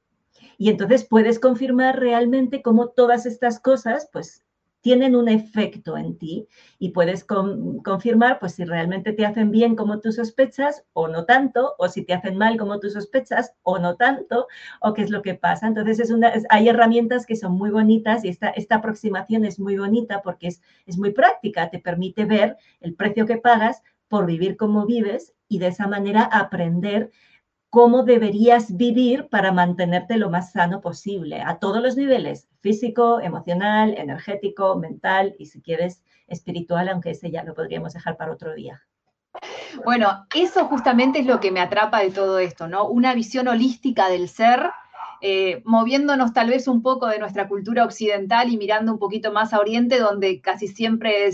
Y 0.59 0.71
entonces 0.71 1.05
puedes 1.05 1.39
confirmar 1.39 1.99
realmente 1.99 2.63
cómo 2.63 2.89
todas 2.89 3.27
estas 3.27 3.61
cosas, 3.61 4.09
pues 4.13 4.46
tienen 4.87 5.17
un 5.17 5.29
efecto 5.29 5.97
en 5.97 6.17
ti 6.17 6.47
y 6.79 6.91
puedes 6.91 7.25
confirmar 7.25 8.39
pues 8.39 8.55
si 8.55 8.65
realmente 8.65 9.13
te 9.13 9.27
hacen 9.27 9.51
bien 9.51 9.75
como 9.75 9.99
tú 9.99 10.13
sospechas 10.13 10.85
o 10.93 11.09
no 11.09 11.25
tanto, 11.25 11.75
o 11.79 11.89
si 11.89 12.05
te 12.05 12.15
hacen 12.15 12.39
mal 12.39 12.57
como 12.57 12.79
tú 12.79 12.89
sospechas 12.89 13.53
o 13.65 13.81
no 13.81 13.97
tanto, 13.97 14.47
o 14.81 14.95
qué 14.95 15.03
es 15.03 15.11
lo 15.11 15.23
que 15.23 15.35
pasa. 15.35 15.67
Entonces 15.67 15.99
es 15.99 16.13
una, 16.13 16.33
hay 16.51 16.69
herramientas 16.69 17.27
que 17.27 17.35
son 17.35 17.55
muy 17.55 17.71
bonitas 17.71 18.25
y 18.25 18.29
esta, 18.29 18.51
esta 18.51 18.77
aproximación 18.77 19.45
es 19.45 19.59
muy 19.59 19.77
bonita 19.77 20.23
porque 20.23 20.47
es, 20.47 20.63
es 20.87 20.97
muy 20.97 21.11
práctica, 21.11 21.69
te 21.69 21.81
permite 21.81 22.25
ver 22.25 22.57
el 22.81 22.95
precio 22.95 23.27
que 23.27 23.39
pagas 23.39 23.83
por 24.07 24.25
vivir 24.25 24.57
como 24.57 24.87
vives 24.87 25.35
y 25.49 25.59
de 25.59 25.67
esa 25.67 25.89
manera 25.89 26.23
aprender 26.23 27.11
cómo 27.77 28.05
deberías 28.05 28.75
vivir 28.75 29.29
para 29.29 29.53
mantenerte 29.53 30.17
lo 30.17 30.31
más 30.31 30.53
sano 30.53 30.81
posible, 30.81 31.43
a 31.43 31.59
todos 31.59 31.83
los 31.83 31.95
niveles, 31.95 32.49
físico, 32.63 33.21
emocional, 33.21 33.93
energético, 33.99 34.77
mental 34.77 35.37
y 35.39 35.45
si 35.45 35.61
quieres 35.61 36.03
espiritual, 36.27 36.89
aunque 36.89 37.11
ese 37.11 37.31
ya 37.31 37.45
lo 37.45 37.53
podríamos 37.53 37.93
dejar 37.93 38.17
para 38.17 38.33
otro 38.33 38.55
día. 38.55 38.83
Bueno, 39.85 40.27
eso 40.35 40.65
justamente 40.65 41.19
es 41.19 41.27
lo 41.27 41.39
que 41.39 41.51
me 41.51 41.61
atrapa 41.61 42.01
de 42.01 42.11
todo 42.13 42.39
esto, 42.39 42.67
¿no? 42.67 42.89
Una 42.89 43.13
visión 43.13 43.47
holística 43.47 44.09
del 44.09 44.31
ser 44.31 44.71
eh, 45.21 45.63
moviéndonos 45.65 46.33
tal 46.33 46.51
vez 46.51 46.69
un 46.69 46.83
poco 46.83 47.07
de 47.07 47.19
nuestra 47.19 47.49
cultura 47.49 47.85
occidental 47.85 48.53
y 48.53 48.57
mirando 48.57 48.93
un 48.93 48.99
poquito 48.99 49.33
más 49.33 49.53
a 49.53 49.61
Oriente, 49.61 49.99
donde 49.99 50.41
casi 50.41 50.69
siempre 50.69 51.31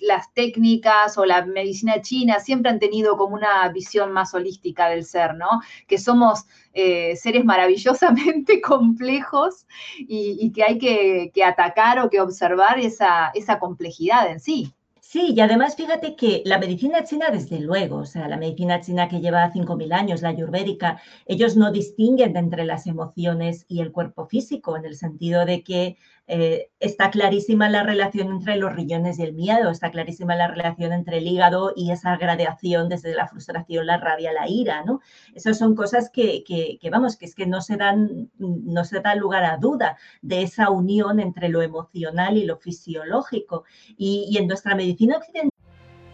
las, 0.00 0.32
técnicas 0.34 1.18
o 1.18 1.24
la 1.24 1.44
medicina 1.44 2.00
china 2.00 2.40
siempre 2.40 2.70
han 2.70 2.78
tenido 2.78 3.16
como 3.16 3.34
una 3.34 3.68
visión 3.70 4.12
más 4.12 4.34
holística 4.34 4.88
del 4.88 5.04
ser, 5.04 5.34
¿no? 5.34 5.60
Que 5.86 5.98
somos 5.98 6.44
eh, 6.72 7.16
seres 7.16 7.44
maravillosamente 7.44 8.60
complejos 8.62 9.66
y, 9.98 10.52
que 10.52 10.62
hay 10.62 10.78
que, 10.78 11.44
atacar 11.44 11.98
o 12.00 12.10
que 12.10 12.20
observar 12.20 12.78
esa 12.78 13.58
complejidad 13.58 14.30
en 14.30 14.40
sí. 14.40 14.75
Sí, 15.16 15.32
y 15.34 15.40
además 15.40 15.76
fíjate 15.76 16.14
que 16.14 16.42
la 16.44 16.58
medicina 16.58 17.02
china, 17.02 17.30
desde 17.32 17.58
luego, 17.60 17.96
o 18.00 18.04
sea, 18.04 18.28
la 18.28 18.36
medicina 18.36 18.82
china 18.82 19.08
que 19.08 19.20
lleva 19.20 19.50
5.000 19.50 19.94
años, 19.94 20.20
la 20.20 20.28
ayurvédica, 20.28 21.00
ellos 21.24 21.56
no 21.56 21.72
distinguen 21.72 22.36
entre 22.36 22.66
las 22.66 22.86
emociones 22.86 23.64
y 23.66 23.80
el 23.80 23.92
cuerpo 23.92 24.26
físico, 24.26 24.76
en 24.76 24.84
el 24.84 24.94
sentido 24.94 25.46
de 25.46 25.62
que 25.62 25.96
eh, 26.28 26.70
está 26.80 27.10
clarísima 27.10 27.68
la 27.68 27.84
relación 27.84 28.28
entre 28.28 28.56
los 28.56 28.74
riñones 28.74 29.18
y 29.18 29.22
el 29.22 29.32
miedo, 29.32 29.70
está 29.70 29.90
clarísima 29.90 30.34
la 30.34 30.48
relación 30.48 30.92
entre 30.92 31.18
el 31.18 31.26
hígado 31.28 31.72
y 31.76 31.92
esa 31.92 32.16
gradación 32.16 32.88
desde 32.88 33.14
la 33.14 33.28
frustración, 33.28 33.86
la 33.86 33.98
rabia, 33.98 34.32
la 34.32 34.48
ira, 34.48 34.82
¿no? 34.84 35.00
Esas 35.34 35.56
son 35.56 35.76
cosas 35.76 36.10
que, 36.12 36.44
vamos, 36.90 37.16
que 37.16 37.26
es 37.26 37.34
que 37.34 37.46
no 37.46 37.60
se, 37.60 37.76
dan, 37.76 38.30
no 38.38 38.84
se 38.84 39.00
da 39.00 39.14
lugar 39.14 39.44
a 39.44 39.56
duda 39.56 39.96
de 40.22 40.42
esa 40.42 40.70
unión 40.70 41.20
entre 41.20 41.48
lo 41.48 41.62
emocional 41.62 42.36
y 42.36 42.44
lo 42.44 42.56
fisiológico. 42.56 43.64
Y, 43.96 44.26
y 44.28 44.38
en 44.38 44.48
nuestra 44.48 44.74
medicina 44.74 45.18
occidental... 45.18 45.50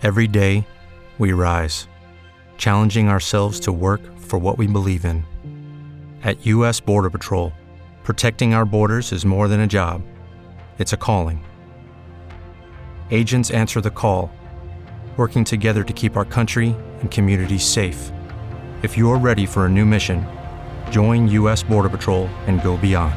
Every 0.02 0.28
day 0.28 0.66
we 1.18 1.32
rise, 1.32 1.88
challenging 2.58 3.08
ourselves 3.08 3.60
to 3.60 3.72
work 3.72 4.00
for 4.18 4.38
what 4.38 4.58
we 4.58 4.66
believe 4.66 5.04
in. 5.04 5.24
At 6.24 6.44
U.S. 6.46 6.80
Border 6.80 7.10
Patrol, 7.10 7.52
Protecting 8.04 8.52
our 8.52 8.64
borders 8.64 9.12
is 9.12 9.24
more 9.24 9.46
than 9.46 9.60
a 9.60 9.66
job, 9.66 10.02
it's 10.78 10.92
a 10.92 10.96
calling. 10.96 11.44
Agents 13.12 13.52
answer 13.52 13.80
the 13.80 13.90
call, 13.90 14.32
working 15.16 15.44
together 15.44 15.84
to 15.84 15.92
keep 15.92 16.16
our 16.16 16.24
country 16.24 16.74
and 16.98 17.12
communities 17.12 17.62
safe. 17.62 18.10
If 18.82 18.98
you're 18.98 19.18
ready 19.18 19.46
for 19.46 19.66
a 19.66 19.68
new 19.68 19.84
mission, 19.84 20.26
join 20.90 21.28
U.S. 21.28 21.62
Border 21.62 21.88
Patrol 21.88 22.26
and 22.48 22.60
go 22.60 22.76
beyond. 22.76 23.14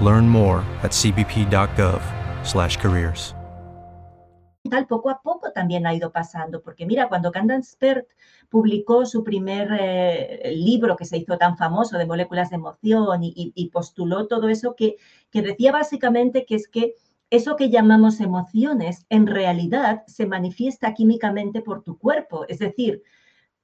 Learn 0.00 0.28
more 0.28 0.58
at 0.84 0.92
cbp.gov/careers. 0.92 3.34
poco 4.88 5.10
a 5.10 5.20
poco 5.20 5.50
también 5.52 5.86
ha 5.86 5.94
ido 5.94 6.12
pasando, 6.12 6.62
porque 6.62 6.86
mira, 6.86 7.08
cuando 7.08 7.32
Candace 7.32 7.76
publicó 8.48 9.04
su 9.06 9.22
primer 9.24 9.68
eh, 9.78 10.52
libro 10.54 10.96
que 10.96 11.04
se 11.04 11.18
hizo 11.18 11.36
tan 11.36 11.56
famoso 11.56 11.98
de 11.98 12.06
moléculas 12.06 12.50
de 12.50 12.56
emoción 12.56 13.20
y, 13.22 13.70
postuló 13.72 14.26
todo 14.26 14.48
eso 14.48 14.74
que, 14.74 14.96
que 15.30 15.42
decía 15.42 15.72
básicamente 15.72 16.46
que 16.46 16.54
es 16.54 16.68
que 16.68 16.94
eso 17.30 17.56
que 17.56 17.68
llamamos 17.68 18.20
emociones 18.20 19.04
en 19.10 19.26
realidad 19.26 20.02
se 20.06 20.26
manifiesta 20.26 20.94
químicamente 20.94 21.60
por 21.60 21.82
tu 21.82 21.98
cuerpo, 21.98 22.46
es 22.48 22.58
decir, 22.58 23.02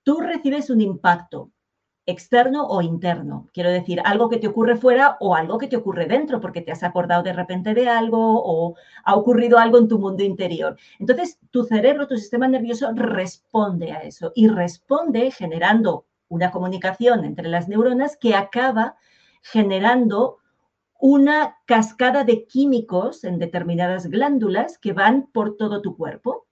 tú 0.03 0.21
recibes 0.21 0.69
un 0.69 0.83
impacto, 0.83 1.51
externo 2.07 2.67
o 2.67 2.83
interno. 2.83 3.49
Quiero 3.53 3.71
decir, 3.71 4.01
algo 4.05 4.29
que 4.29 4.39
te 4.39 4.49
ocurre 4.49 4.77
fuera 4.77 5.17
o 5.21 5.35
algo 5.35 5.59
que 5.59 5.69
te 5.69 5.77
ocurre 5.77 6.07
dentro, 6.07 6.41
porque 6.41 6.61
te 6.61 6.73
has 6.73 6.83
acordado 6.83 7.23
de 7.23 7.33
repente 7.33 7.75
de 7.75 7.89
algo 7.89 8.43
o 8.45 8.75
ha 9.05 9.15
ocurrido 9.15 9.59
algo 9.59 9.79
en 9.79 9.89
tu 9.89 9.99
mundo 9.99 10.23
interior. 10.23 10.77
Entonces, 10.99 11.39
tu 11.51 11.65
cerebro, 11.65 12.07
tu 12.07 12.17
sistema 12.17 12.49
nervioso 12.49 12.91
responde 12.95 13.93
a 13.93 14.03
eso 14.03 14.33
y 14.35 14.49
responde 14.49 15.31
generando 15.31 16.07
una 16.29 16.51
comunicación 16.51 17.25
entre 17.25 17.49
las 17.49 17.69
neuronas 17.69 18.17
que 18.17 18.35
acaba 18.35 18.97
generando 19.43 20.39
una 20.99 21.59
cascada 21.67 22.25
de 22.25 22.47
químicos 22.47 23.25
en 23.25 23.39
determinadas 23.39 24.07
glándulas 24.07 24.79
que 24.79 24.93
van 24.93 25.29
por 25.33 25.57
todo 25.57 25.83
tu 25.83 25.97
cuerpo 25.97 26.47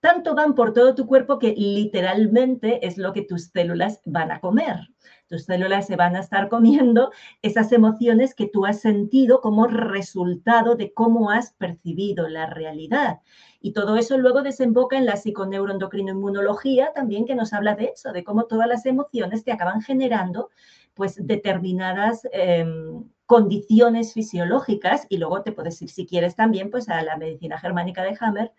tanto 0.00 0.34
van 0.34 0.54
por 0.54 0.72
todo 0.72 0.94
tu 0.94 1.06
cuerpo 1.06 1.38
que 1.38 1.54
literalmente 1.56 2.86
es 2.86 2.98
lo 2.98 3.12
que 3.12 3.22
tus 3.22 3.46
células 3.46 4.00
van 4.04 4.30
a 4.30 4.40
comer. 4.40 4.88
Tus 5.28 5.44
células 5.44 5.86
se 5.86 5.96
van 5.96 6.14
a 6.14 6.20
estar 6.20 6.48
comiendo 6.48 7.10
esas 7.42 7.72
emociones 7.72 8.34
que 8.34 8.46
tú 8.46 8.64
has 8.64 8.80
sentido 8.80 9.40
como 9.40 9.66
resultado 9.66 10.76
de 10.76 10.92
cómo 10.92 11.30
has 11.30 11.52
percibido 11.54 12.28
la 12.28 12.46
realidad. 12.46 13.20
Y 13.60 13.72
todo 13.72 13.96
eso 13.96 14.18
luego 14.18 14.42
desemboca 14.42 14.96
en 14.96 15.06
la 15.06 15.16
psiconeuroendocrinoinmunología 15.16 16.92
también 16.94 17.24
que 17.24 17.34
nos 17.34 17.52
habla 17.52 17.74
de 17.74 17.86
eso, 17.86 18.12
de 18.12 18.22
cómo 18.22 18.44
todas 18.44 18.68
las 18.68 18.86
emociones 18.86 19.42
te 19.42 19.52
acaban 19.52 19.82
generando 19.82 20.50
pues 20.94 21.26
determinadas 21.26 22.26
em, 22.32 23.04
condiciones 23.26 24.14
fisiológicas 24.14 25.06
y 25.08 25.18
luego 25.18 25.42
te 25.42 25.52
puedes 25.52 25.82
ir 25.82 25.90
si 25.90 26.06
quieres 26.06 26.36
también 26.36 26.70
pues 26.70 26.88
a 26.88 27.02
la 27.02 27.16
medicina 27.16 27.58
germánica 27.58 28.02
de 28.02 28.16
Hammer 28.20 28.52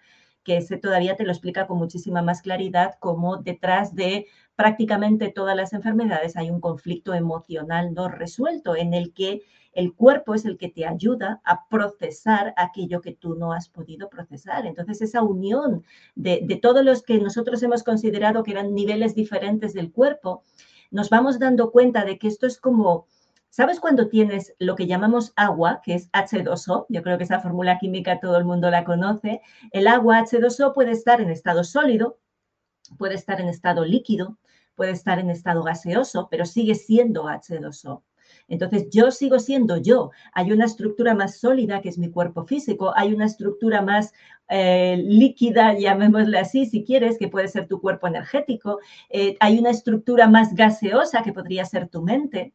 que 0.47 0.55
ese 0.55 0.77
todavía 0.77 1.17
te 1.17 1.25
lo 1.25 1.33
explica 1.33 1.67
con 1.67 1.77
muchísima 1.77 2.21
más 2.21 2.41
claridad, 2.41 2.93
cómo 3.01 3.35
detrás 3.35 3.93
de 3.95 4.27
prácticamente 4.55 5.27
todas 5.29 5.57
las 5.57 5.73
enfermedades 5.73 6.37
hay 6.37 6.49
un 6.49 6.61
conflicto 6.61 7.13
emocional 7.13 7.93
no 7.93 8.07
resuelto 8.07 8.73
en 8.77 8.93
el 8.93 9.11
que 9.11 9.41
el 9.73 9.93
cuerpo 9.93 10.35
es 10.35 10.45
el 10.45 10.57
que 10.57 10.69
te 10.69 10.85
ayuda 10.85 11.41
a 11.43 11.67
procesar 11.67 12.53
aquello 12.55 13.01
que 13.01 13.11
tú 13.11 13.35
no 13.35 13.51
has 13.51 13.67
podido 13.67 14.09
procesar. 14.09 14.65
Entonces, 14.65 15.01
esa 15.01 15.21
unión 15.21 15.83
de, 16.15 16.39
de 16.41 16.55
todos 16.55 16.85
los 16.85 17.03
que 17.03 17.19
nosotros 17.19 17.61
hemos 17.61 17.83
considerado 17.83 18.43
que 18.43 18.51
eran 18.51 18.73
niveles 18.73 19.15
diferentes 19.15 19.73
del 19.73 19.91
cuerpo, 19.91 20.43
nos 20.91 21.09
vamos 21.09 21.39
dando 21.39 21.71
cuenta 21.71 22.05
de 22.05 22.17
que 22.17 22.29
esto 22.29 22.47
es 22.47 22.57
como 22.57 23.05
¿Sabes 23.57 23.79
cuando 23.79 24.07
tienes 24.07 24.53
lo 24.59 24.75
que 24.75 24.85
llamamos 24.85 25.33
agua, 25.35 25.81
que 25.83 25.95
es 25.95 26.11
H2O? 26.11 26.85
Yo 26.89 27.01
creo 27.01 27.17
que 27.17 27.23
esa 27.23 27.39
fórmula 27.39 27.79
química 27.79 28.19
todo 28.19 28.37
el 28.37 28.45
mundo 28.45 28.69
la 28.69 28.83
conoce. 28.83 29.41
El 29.71 29.87
agua 29.87 30.19
H2O 30.19 30.75
puede 30.75 30.91
estar 30.91 31.21
en 31.21 31.31
estado 31.31 31.63
sólido, 31.63 32.19
puede 32.99 33.15
estar 33.15 33.41
en 33.41 33.47
estado 33.47 33.83
líquido, 33.83 34.37
puede 34.75 34.91
estar 34.91 35.17
en 35.17 35.31
estado 35.31 35.63
gaseoso, 35.63 36.27
pero 36.29 36.45
sigue 36.45 36.75
siendo 36.75 37.23
H2O. 37.23 38.03
Entonces, 38.47 38.89
yo 38.91 39.09
sigo 39.09 39.39
siendo 39.39 39.77
yo. 39.77 40.11
Hay 40.33 40.51
una 40.51 40.65
estructura 40.65 41.15
más 41.15 41.39
sólida, 41.39 41.81
que 41.81 41.89
es 41.89 41.97
mi 41.97 42.11
cuerpo 42.11 42.45
físico, 42.45 42.93
hay 42.95 43.11
una 43.11 43.25
estructura 43.25 43.81
más 43.81 44.13
eh, 44.49 44.97
líquida, 45.03 45.73
llamémosle 45.73 46.37
así, 46.37 46.67
si 46.67 46.83
quieres, 46.83 47.17
que 47.17 47.27
puede 47.27 47.47
ser 47.47 47.67
tu 47.67 47.81
cuerpo 47.81 48.05
energético, 48.05 48.77
eh, 49.09 49.35
hay 49.39 49.57
una 49.57 49.71
estructura 49.71 50.27
más 50.27 50.53
gaseosa, 50.53 51.23
que 51.23 51.33
podría 51.33 51.65
ser 51.65 51.87
tu 51.87 52.03
mente, 52.03 52.53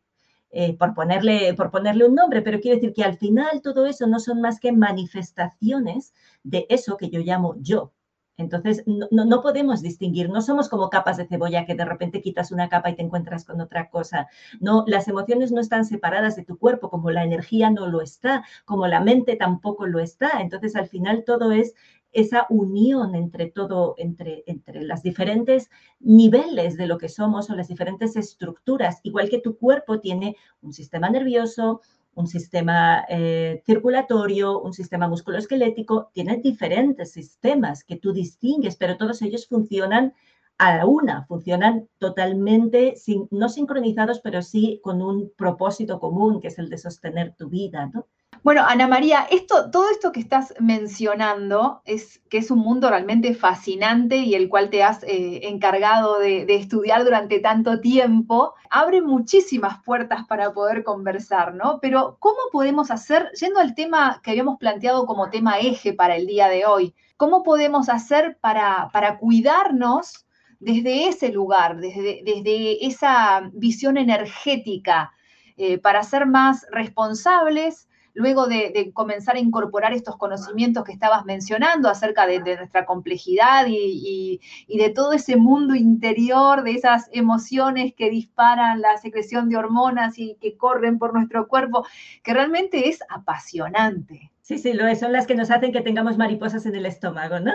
eh, 0.52 0.76
por, 0.76 0.92
ponerle, 0.94 1.54
por 1.54 1.71
ponerle 1.71 2.06
un 2.06 2.14
nombre, 2.14 2.42
pero 2.42 2.61
quiero 2.61 2.76
decir 2.76 2.92
que 2.92 3.04
al 3.04 3.16
final 3.16 3.62
todo 3.62 3.87
eso 3.87 4.06
no 4.06 4.21
son 4.21 4.42
más 4.42 4.61
que 4.61 4.71
manifestaciones 4.71 6.12
de 6.42 6.66
eso 6.68 6.99
que 6.99 7.09
yo 7.09 7.21
llamo 7.21 7.56
yo. 7.59 7.92
Entonces, 8.37 8.82
no, 8.87 9.06
no, 9.11 9.40
podemos 9.40 9.82
distinguir, 9.82 10.28
no 10.28 10.42
somos 10.42 10.68
como 10.68 10.90
capas 10.90 11.16
de 11.16 11.26
cebolla 11.26 11.64
que 11.64 11.75
de 11.75 11.85
repente 11.85 12.21
quitas 12.21 12.50
una 12.52 12.68
capa 12.68 12.90
y 12.90 12.97
te 12.97 13.02
encuentras 13.02 13.44
con 13.44 13.61
otra 13.61 13.88
cosa. 13.88 14.28
No, 14.61 14.85
las 14.87 15.09
emociones 15.09 15.52
no 15.52 15.61
están 15.61 15.85
separadas 15.85 16.37
de 16.37 16.44
tu 16.44 16.59
cuerpo, 16.59 16.90
como 16.90 17.11
la 17.11 17.25
energía 17.25 17.71
no 17.71 17.87
lo 17.87 18.00
está, 18.00 18.44
como 18.64 18.87
la 18.87 19.00
mente 19.00 19.37
tampoco 19.37 19.87
lo 19.87 20.00
está. 20.00 20.40
Entonces, 20.40 20.76
al 20.76 20.88
final 20.88 21.25
todo 21.25 21.52
es 21.52 21.75
esa 22.12 22.47
unión 22.50 23.14
entre 23.14 23.47
todo, 23.47 23.95
entre, 23.99 24.45
entre 24.47 24.83
las 24.83 25.02
diferentes 25.02 25.71
niveles 26.00 26.76
de 26.76 26.87
lo 26.87 26.99
que 26.99 27.09
somos 27.09 27.50
o 27.50 27.54
las 27.54 27.69
diferentes 27.69 28.16
estructuras, 28.16 29.00
igual 29.02 29.28
que 29.28 29.40
tu 29.40 29.57
cuerpo 29.57 30.00
tiene 30.00 30.37
un 30.61 30.73
sistema 30.73 31.11
nervioso, 31.11 31.81
un 32.14 32.26
sistema 32.26 33.04
eh, 33.09 33.62
circulatorio, 33.64 34.61
un 34.61 34.73
sistema 34.73 35.09
musculoesquelético, 35.09 36.11
tiene 36.12 36.37
diferentes 36.37 37.12
sistemas 37.12 37.85
que 37.85 37.97
tú 37.97 38.12
distingues, 38.12 38.76
pero 38.76 38.97
todos 38.97 39.23
ellos 39.23 39.47
funcionan 39.47 40.12
a 40.59 40.76
la 40.76 40.87
una, 40.87 41.25
funcionan 41.25 41.88
totalmente, 41.99 42.95
no 43.31 43.49
sincronizados, 43.49 44.21
pero 44.21 44.42
sí 44.42 44.81
con 44.83 45.02
un 45.02 45.33
propósito 45.37 45.99
común, 45.99 46.40
que 46.40 46.49
es 46.49 46.59
el 46.59 46.69
de 46.69 46.78
sostener 46.78 47.35
tu 47.35 47.49
vida, 47.49 47.90
¿no? 47.92 48.07
Bueno, 48.45 48.65
Ana 48.67 48.89
María, 48.89 49.25
esto, 49.31 49.71
todo 49.71 49.89
esto 49.89 50.11
que 50.11 50.19
estás 50.19 50.53
mencionando 50.59 51.81
es 51.85 52.21
que 52.29 52.39
es 52.39 52.51
un 52.51 52.59
mundo 52.59 52.91
realmente 52.91 53.35
fascinante 53.35 54.17
y 54.17 54.35
el 54.35 54.49
cual 54.49 54.69
te 54.69 54.83
has 54.83 55.05
eh, 55.05 55.47
encargado 55.49 56.19
de, 56.19 56.45
estudiar 56.49 57.05
durante 57.05 57.39
tanto 57.39 57.81
tiempo, 57.81 58.55
abre 58.69 59.01
muchísimas 59.01 59.81
puertas 59.85 60.27
para 60.27 60.53
poder 60.53 60.83
conversar, 60.83 61.55
¿no? 61.55 61.79
Pero 61.81 62.17
¿cómo 62.19 62.39
podemos 62.51 62.91
hacer, 62.91 63.31
yendo 63.41 63.61
al 63.61 63.77
tema 63.77 64.21
que 64.25 64.33
habíamos 64.33 64.59
planteado 64.59 65.07
como 65.07 65.31
tema 65.31 65.61
eje 65.61 65.93
para 65.93 66.17
el 66.17 66.27
día 66.27 66.49
de 66.49 66.67
hoy, 66.67 66.97
cómo 67.17 67.45
podemos 67.45 67.89
hacer 67.89 68.39
para, 68.41 68.89
para 68.93 69.19
cuidarnos 69.19 70.27
desde 70.59 71.07
ese 71.07 71.31
lugar, 71.31 71.77
desde, 71.77 72.23
desde 72.25 72.85
esa 72.85 73.49
visión 73.53 73.97
energética, 73.99 75.13
eh, 75.57 75.79
para 75.79 76.03
ser 76.03 76.27
más 76.27 76.67
responsables? 76.73 77.87
Luego 78.14 78.47
de, 78.47 78.90
comenzar 78.92 79.37
a 79.37 79.40
incorporar 79.40 79.92
estos 79.92 80.16
conocimientos 80.16 80.85
que 80.85 80.92
estabas 80.92 81.25
mencionando 81.25 81.88
acerca 81.88 82.26
de, 82.26 82.40
nuestra 82.40 82.85
complejidad 82.85 83.66
y, 83.69 84.40
de 84.69 84.90
todo 84.90 85.12
ese 85.12 85.37
mundo 85.37 85.75
interior, 85.75 86.62
de 86.62 86.73
esas 86.73 87.09
emociones 87.12 87.95
que 87.95 88.11
disparan 88.11 88.81
la 88.81 88.97
secreción 88.99 89.49
de 89.49 89.57
hormonas 89.57 90.19
y 90.19 90.37
que 90.40 90.57
corren 90.57 90.99
por 90.99 91.14
nuestro 91.14 91.49
cuerpo, 91.49 91.87
que 92.23 92.35
realmente 92.35 92.88
es 92.88 93.00
apasionante. 93.09 94.31
Sí, 94.42 94.59
sí, 94.59 94.73
lo. 94.73 94.92
Son 94.97 95.12
las 95.12 95.26
que 95.26 95.37
nos 95.37 95.50
hacen 95.50 95.73
que 95.73 95.81
tengamos 95.81 96.19
mariposas 96.19 96.66
en 96.66 96.75
el 96.75 96.85
estómago, 96.85 97.38
¿no? 97.38 97.52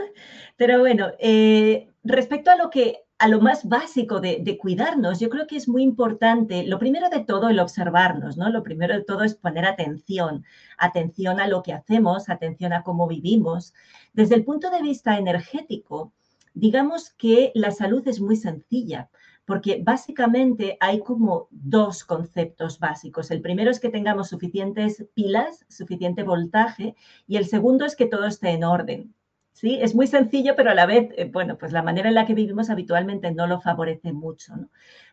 Pero 0.55 0.79
bueno, 0.79 1.11
eh, 1.19 1.89
respecto 2.03 2.49
a 2.49 2.55
lo 2.55 2.69
que 2.69 3.06
a 3.19 3.27
lo 3.27 3.41
más 3.41 3.67
básico 3.67 4.19
de, 4.19 4.57
cuidarnos, 4.59 5.19
yo 5.19 5.29
creo 5.29 5.47
que 5.47 5.55
es 5.55 5.67
muy 5.67 5.81
importante, 5.81 6.63
lo 6.67 6.77
primero 6.77 7.09
de 7.09 7.23
todo, 7.23 7.49
el 7.49 7.59
observarnos, 7.59 8.37
¿no? 8.37 8.49
Lo 8.49 8.61
primero 8.61 8.93
de 8.93 9.03
todo 9.03 9.23
es 9.23 9.33
poner 9.33 9.65
atención, 9.65 10.45
atención 10.77 11.39
a 11.39 11.47
lo 11.47 11.63
que 11.63 11.73
hacemos, 11.73 12.29
atención 12.29 12.73
a 12.73 12.83
cómo 12.83 13.07
vivimos. 13.07 13.73
Desde 14.13 14.35
el 14.35 14.45
punto 14.45 14.69
de 14.69 14.83
vista 14.83 15.17
energético, 15.17 16.13
digamos 16.53 17.09
que 17.09 17.51
la 17.55 17.71
salud 17.71 18.07
es 18.07 18.21
muy 18.21 18.35
sencilla, 18.35 19.09
porque 19.45 19.81
básicamente 19.83 20.77
hay 20.79 20.99
como 20.99 21.47
dos 21.49 22.03
conceptos 22.03 22.77
básicos. 22.77 23.31
El 23.31 23.41
primero 23.41 23.71
es 23.71 23.79
que 23.79 23.89
tengamos 23.89 24.29
suficientes 24.29 25.07
pilas, 25.15 25.65
suficiente 25.69 26.21
voltaje, 26.21 26.95
y 27.27 27.37
el 27.37 27.47
segundo 27.47 27.85
es 27.85 27.95
que 27.95 28.05
todo 28.05 28.27
esté 28.27 28.49
en 28.49 28.63
orden. 28.63 29.15
¿Sí? 29.57 29.79
Es 29.81 29.95
muy 29.95 30.05
sencillo, 30.05 30.55
pero 30.55 30.69
a 30.69 30.75
la 30.75 30.85
vez, 30.85 31.09
eh, 31.17 31.29
bueno, 31.33 31.57
pues 31.57 31.71
la 31.71 31.81
manera 31.81 32.09
en 32.09 32.15
la 32.15 32.27
que 32.27 32.35
vivimos 32.35 32.69
habitualmente 32.69 33.31
no 33.31 33.47
lo 33.47 33.59
favorece 33.59 34.13
mucho. 34.13 34.53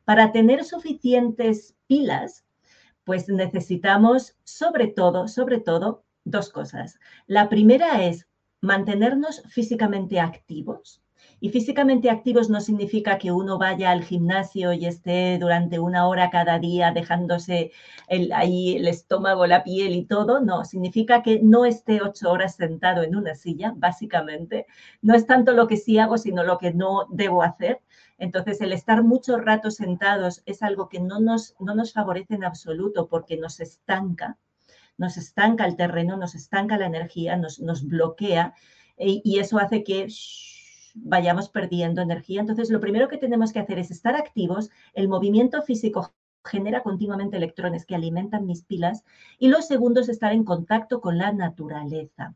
Para 0.05 0.33
tener 0.33 0.65
suficientes 0.65 1.75
pilas, 1.87 2.45
pues 3.05 3.29
necesitamos 3.29 4.37
sobre 4.45 4.89
todo, 4.89 5.29
sobre 5.29 5.61
todo, 5.61 6.05
dos 6.25 6.51
cosas. 6.51 6.99
La 7.27 7.49
primera 7.49 8.05
es 8.05 8.29
mantenernos 8.61 9.43
físicamente 9.49 10.21
activos, 10.21 11.03
y 11.45 11.51
físicamente 11.51 12.09
activos 12.09 12.49
no 12.49 12.59
significa 12.63 13.19
que 13.19 13.31
uno 13.31 13.59
vaya 13.59 13.91
al 13.91 14.03
gimnasio 14.03 14.73
y 14.73 14.87
esté 14.87 15.37
durante 15.39 15.79
una 15.79 16.09
hora 16.09 16.31
cada 16.31 16.59
día 16.59 16.91
dejándose 16.91 17.71
el, 18.09 18.33
ahí 18.33 18.77
el 18.77 18.89
estómago, 18.89 19.47
la 19.47 19.63
piel 19.63 19.95
y 19.95 20.07
todo. 20.07 20.41
No, 20.41 20.65
significa 20.65 21.23
que 21.23 21.41
no 21.43 21.67
esté 21.67 22.01
ocho 22.01 22.31
horas 22.31 22.57
sentado 22.57 23.03
en 23.03 23.15
una 23.15 23.35
silla, 23.35 23.75
básicamente. 23.77 24.65
No 25.03 25.15
es 25.15 25.27
tanto 25.27 25.53
lo 25.53 25.67
que 25.67 25.77
sí 25.77 25.99
hago, 25.99 26.17
sino 26.17 26.45
lo 26.45 26.57
que 26.57 26.73
no 26.73 27.09
debo 27.11 27.43
hacer. 27.43 27.83
Entonces, 28.17 28.63
el 28.63 28.73
estar 28.73 29.03
mucho 29.03 29.37
rato 29.37 29.71
sentados 29.71 30.43
es 30.47 30.63
algo 30.63 30.89
que 30.89 31.01
no 31.01 31.21
nos, 31.21 31.57
no 31.61 31.75
nos 31.75 31.93
favorece 31.93 32.37
en 32.37 32.45
absoluto 32.45 33.07
porque 33.07 33.37
nos 33.37 33.61
estanca, 33.61 34.39
nos 34.97 35.19
estanca 35.19 35.67
el 35.67 35.77
terreno, 35.77 36.17
nos 36.17 36.35
estanca 36.35 36.79
la 36.79 36.87
energía, 36.87 37.37
nos, 37.37 37.61
nos 37.61 37.87
bloquea 37.87 38.55
y, 38.97 39.21
y 39.27 39.41
eso 39.41 39.59
hace 39.59 39.85
que 39.85 40.09
vayamos 40.95 41.49
perdiendo 41.49 42.01
energía. 42.01 42.41
Entonces, 42.41 42.71
lo 42.71 42.81
primero 42.81 43.09
que 43.09 43.19
tenemos 43.19 43.53
que 43.53 43.59
hacer 43.59 43.79
es 43.79 43.91
estar 43.91 44.17
activos. 44.17 44.71
El 44.95 45.09
movimiento 45.09 45.61
físico 45.63 46.15
genera 46.45 46.83
continuamente 46.83 47.37
electrones 47.37 47.85
que 47.85 47.95
alimentan 47.95 48.47
mis 48.47 48.63
pilas. 48.63 49.05
Y 49.39 49.49
lo 49.49 49.61
segundo 49.63 50.01
es 50.01 50.09
estar 50.09 50.33
en 50.33 50.45
contacto 50.45 51.01
con 51.01 51.19
la 51.19 51.33
naturaleza. 51.33 52.35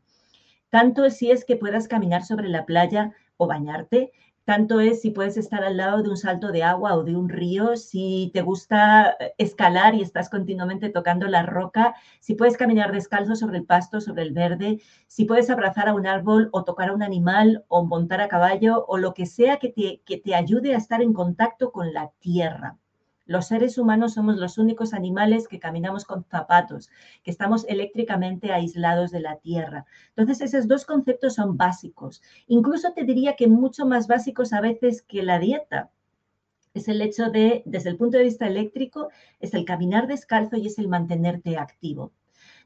Tanto 0.69 1.09
si 1.09 1.31
es 1.31 1.45
que 1.45 1.55
puedas 1.55 1.87
caminar 1.87 2.23
sobre 2.23 2.49
la 2.49 2.65
playa 2.65 3.13
o 3.37 3.47
bañarte, 3.47 4.11
tanto 4.49 4.79
es 4.79 5.01
si 5.01 5.11
puedes 5.11 5.37
estar 5.37 5.63
al 5.63 5.77
lado 5.77 6.01
de 6.01 6.09
un 6.09 6.17
salto 6.17 6.51
de 6.51 6.63
agua 6.63 6.95
o 6.95 7.03
de 7.03 7.15
un 7.15 7.29
río, 7.29 7.75
si 7.75 8.31
te 8.33 8.41
gusta 8.41 9.15
escalar 9.37 9.93
y 9.93 10.01
estás 10.01 10.27
continuamente 10.27 10.89
tocando 10.89 11.27
la 11.27 11.43
roca, 11.43 11.93
si 12.19 12.33
puedes 12.33 12.57
caminar 12.57 12.91
descalzo 12.91 13.35
sobre 13.35 13.59
el 13.59 13.65
pasto, 13.67 14.01
sobre 14.01 14.23
el 14.23 14.33
verde, 14.33 14.81
si 15.05 15.25
puedes 15.25 15.51
abrazar 15.51 15.87
a 15.87 15.93
un 15.93 16.07
árbol 16.07 16.49
o 16.51 16.63
tocar 16.63 16.89
a 16.89 16.93
un 16.93 17.03
animal 17.03 17.63
o 17.67 17.85
montar 17.85 18.21
a 18.21 18.27
caballo 18.27 18.85
o 18.87 18.97
lo 18.97 19.13
que 19.13 19.27
sea 19.27 19.57
que 19.57 19.69
te, 19.69 20.01
que 20.03 20.17
te 20.17 20.33
ayude 20.33 20.73
a 20.73 20.77
estar 20.77 21.03
en 21.03 21.13
contacto 21.13 21.71
con 21.71 21.93
la 21.93 22.09
tierra. 22.17 22.79
Los 23.29 23.45
seres 23.45 23.77
humanos 23.77 24.15
somos 24.15 24.37
los 24.37 24.57
únicos 24.57 24.91
animales 24.91 25.47
que 25.47 25.59
caminamos 25.59 26.03
con 26.03 26.23
zapatos, 26.23 26.89
que 27.21 27.29
estamos 27.29 27.63
eléctricamente 27.69 28.51
aislados 28.51 29.11
de 29.11 29.19
la 29.19 29.35
Tierra. 29.35 29.85
Entonces, 30.15 30.41
esos 30.41 30.67
dos 30.67 30.83
conceptos 30.83 31.35
son 31.35 31.55
básicos. 31.55 32.23
Incluso 32.47 32.91
te 32.93 33.03
diría 33.03 33.35
que 33.35 33.47
mucho 33.47 33.85
más 33.85 34.07
básicos 34.07 34.51
a 34.51 34.61
veces 34.61 35.03
que 35.03 35.21
la 35.21 35.37
dieta. 35.37 35.91
Es 36.73 36.87
el 36.87 37.03
hecho 37.03 37.29
de, 37.29 37.61
desde 37.67 37.91
el 37.91 37.97
punto 37.97 38.17
de 38.17 38.23
vista 38.23 38.47
eléctrico, 38.47 39.09
es 39.39 39.53
el 39.53 39.63
caminar 39.63 40.07
descalzo 40.07 40.57
y 40.57 40.65
es 40.65 40.79
el 40.79 40.87
mantenerte 40.87 41.55
activo. 41.55 42.11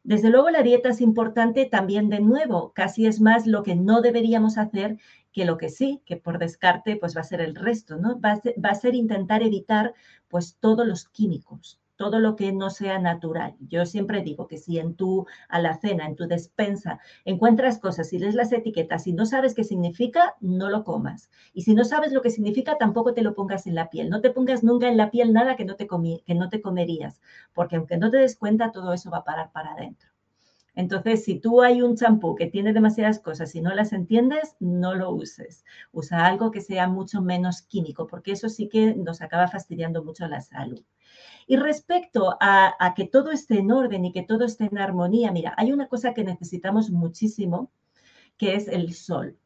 Desde 0.05 0.29
luego 0.29 0.49
la 0.49 0.63
dieta 0.63 0.89
es 0.89 1.01
importante 1.01 1.65
también 1.65 2.07
de 2.09 2.21
nuevo, 2.21 2.71
casi 2.73 3.05
es 3.05 3.19
más 3.19 3.47
lo 3.47 3.63
que 3.63 3.75
no 3.75 4.01
deberíamos 4.01 4.57
hacer 4.57 4.97
que 5.33 5.45
lo 5.45 5.57
que 5.57 5.69
sí, 5.69 6.01
que 6.05 6.15
por 6.17 6.37
descarte 6.39 6.95
pues 6.95 7.15
va 7.17 7.21
a 7.21 7.25
ser 7.25 7.41
el 7.41 7.55
resto, 7.55 7.97
¿no? 7.97 8.19
Va 8.21 8.39
a 8.69 8.75
ser, 8.75 8.95
intentar 8.95 9.43
evitar 9.43 9.93
pues 10.29 10.57
todos 10.59 10.85
los 10.87 11.09
químicos, 11.09 11.81
todo 11.95 12.19
lo 12.19 12.35
que 12.35 12.53
no 12.53 12.69
sea 12.69 12.99
natural. 12.99 13.55
Yo 13.59 13.85
siempre 13.85 14.21
digo 14.21 14.47
que 14.47 14.57
si 14.57 14.79
en 14.79 14.95
tu 14.95 15.25
alacena, 15.49 16.05
en 16.05 16.15
tu 16.15 16.27
despensa, 16.27 16.99
encuentras 17.25 17.79
cosas 17.79 18.13
y 18.13 18.19
lees 18.19 18.35
las 18.35 18.51
etiquetas 18.51 19.07
y 19.07 19.13
no 19.13 19.25
sabes 19.25 19.53
qué 19.55 19.63
significa, 19.63 20.35
no 20.39 20.69
lo 20.69 20.83
comas. 20.83 21.29
Y 21.53 21.63
si 21.63 21.73
no 21.73 21.83
sabes 21.83 22.13
lo 22.13 22.21
que 22.21 22.29
significa, 22.29 22.77
tampoco 22.77 23.13
te 23.13 23.23
lo 23.23 23.33
pongas 23.33 23.67
en 23.67 23.75
la 23.75 23.89
piel. 23.89 24.09
No 24.09 24.21
te 24.21 24.31
pongas 24.31 24.63
nunca 24.63 24.87
en 24.87 24.97
la 24.97 25.11
piel 25.11 25.33
nada 25.33 25.55
que 25.55 25.65
no 25.65 25.75
te, 25.75 25.87
que 25.87 26.35
no 26.35 26.49
te 26.49 26.61
comerías, 26.61 27.19
porque 27.53 27.75
aunque 27.77 27.97
no 27.97 28.11
te 28.11 28.17
des 28.17 28.37
cuenta, 28.37 28.71
todo 28.71 28.93
eso 28.93 29.09
va 29.09 29.19
a 29.19 29.23
parar 29.23 29.51
para 29.51 29.73
adentro. 29.73 30.12
Entonces, 30.75 31.23
si 31.23 31.39
tú 31.39 31.61
hay 31.61 31.81
un 31.81 31.95
champú 31.95 32.35
que 32.35 32.47
tiene 32.47 32.73
demasiadas 32.73 33.19
cosas 33.19 33.53
y 33.55 33.61
no 33.61 33.73
las 33.73 33.93
entiendes, 33.93 34.55
no 34.59 34.95
lo 34.95 35.11
uses. 35.11 35.63
Usa 35.91 36.25
algo 36.25 36.51
que 36.51 36.61
sea 36.61 36.87
mucho 36.87 37.21
menos 37.21 37.61
químico, 37.61 38.07
porque 38.07 38.31
eso 38.31 38.49
sí 38.49 38.69
que 38.69 38.95
nos 38.95 39.21
acaba 39.21 39.47
fastidiando 39.47 40.03
mucho 40.03 40.27
la 40.27 40.41
salud. 40.41 40.83
Y 41.45 41.57
respecto 41.57 42.37
a, 42.39 42.93
que 42.95 43.05
todo 43.05 43.31
esté 43.31 43.59
en 43.59 43.71
orden 43.71 44.05
y 44.05 44.11
que 44.11 44.23
todo 44.23 44.45
esté 44.45 44.65
en 44.65 44.77
armonía, 44.77 45.31
mira, 45.31 45.53
hay 45.57 45.71
una 45.71 45.87
cosa 45.87 46.13
que 46.13 46.23
necesitamos 46.23 46.89
muchísimo, 46.89 47.71
que 48.37 48.55
es 48.55 48.67
el 48.67 48.93
sol. 48.93 49.37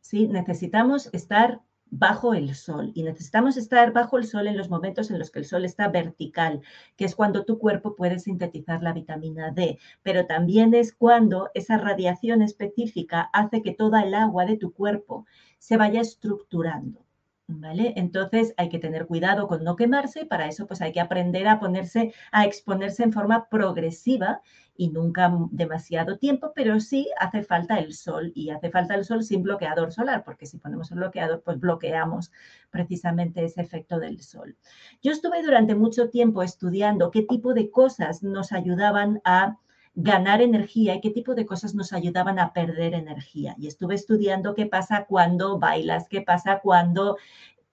¿sí? 0.00 0.26
Necesitamos 0.26 1.10
estar 1.12 1.60
bajo 1.98 2.34
el 2.34 2.54
sol 2.54 2.92
y 2.94 3.02
necesitamos 3.02 3.56
estar 3.56 3.92
bajo 3.92 4.18
el 4.18 4.26
sol 4.26 4.46
en 4.46 4.56
los 4.56 4.68
momentos 4.68 5.10
en 5.10 5.18
los 5.18 5.30
que 5.30 5.38
el 5.38 5.44
sol 5.46 5.64
está 5.64 5.88
vertical, 5.88 6.60
que 6.96 7.04
es 7.06 7.14
cuando 7.14 7.44
tu 7.44 7.58
cuerpo 7.58 7.96
puede 7.96 8.18
sintetizar 8.18 8.82
la 8.82 8.92
vitamina 8.92 9.50
D, 9.50 9.78
pero 10.02 10.26
también 10.26 10.74
es 10.74 10.92
cuando 10.92 11.50
esa 11.54 11.78
radiación 11.78 12.42
específica 12.42 13.30
hace 13.32 13.62
que 13.62 13.72
toda 13.72 14.02
el 14.02 14.14
agua 14.14 14.44
de 14.44 14.58
tu 14.58 14.72
cuerpo 14.72 15.26
se 15.58 15.76
vaya 15.76 16.00
estructurando. 16.00 17.05
Entonces 17.48 18.54
hay 18.56 18.68
que 18.68 18.80
tener 18.80 19.06
cuidado 19.06 19.46
con 19.46 19.62
no 19.62 19.76
quemarse 19.76 20.22
y 20.22 20.24
para 20.24 20.48
eso 20.48 20.66
pues 20.66 20.82
hay 20.82 20.92
que 20.92 21.00
aprender 21.00 21.46
a 21.46 21.60
ponerse, 21.60 22.12
a 22.32 22.44
exponerse 22.44 23.04
en 23.04 23.12
forma 23.12 23.48
progresiva 23.48 24.42
y 24.76 24.88
nunca 24.88 25.32
demasiado 25.52 26.18
tiempo, 26.18 26.52
pero 26.54 26.80
sí 26.80 27.08
hace 27.18 27.42
falta 27.42 27.78
el 27.78 27.94
sol 27.94 28.32
y 28.34 28.50
hace 28.50 28.70
falta 28.70 28.94
el 28.94 29.04
sol 29.04 29.22
sin 29.22 29.42
bloqueador 29.42 29.92
solar, 29.92 30.24
porque 30.24 30.44
si 30.44 30.58
ponemos 30.58 30.90
un 30.90 30.98
bloqueador, 30.98 31.42
pues 31.42 31.58
bloqueamos 31.58 32.32
precisamente 32.70 33.44
ese 33.44 33.62
efecto 33.62 33.98
del 34.00 34.20
sol. 34.20 34.56
Yo 35.00 35.12
estuve 35.12 35.42
durante 35.42 35.74
mucho 35.74 36.10
tiempo 36.10 36.42
estudiando 36.42 37.10
qué 37.10 37.22
tipo 37.22 37.54
de 37.54 37.70
cosas 37.70 38.22
nos 38.22 38.52
ayudaban 38.52 39.20
a 39.24 39.56
ganar 39.96 40.42
energía 40.42 40.94
y 40.94 41.00
qué 41.00 41.10
tipo 41.10 41.34
de 41.34 41.46
cosas 41.46 41.74
nos 41.74 41.92
ayudaban 41.94 42.38
a 42.38 42.52
perder 42.52 42.94
energía. 42.94 43.56
Y 43.58 43.66
estuve 43.66 43.94
estudiando 43.94 44.54
qué 44.54 44.66
pasa 44.66 45.06
cuando 45.06 45.58
bailas, 45.58 46.06
qué 46.08 46.20
pasa 46.20 46.60
cuando 46.60 47.16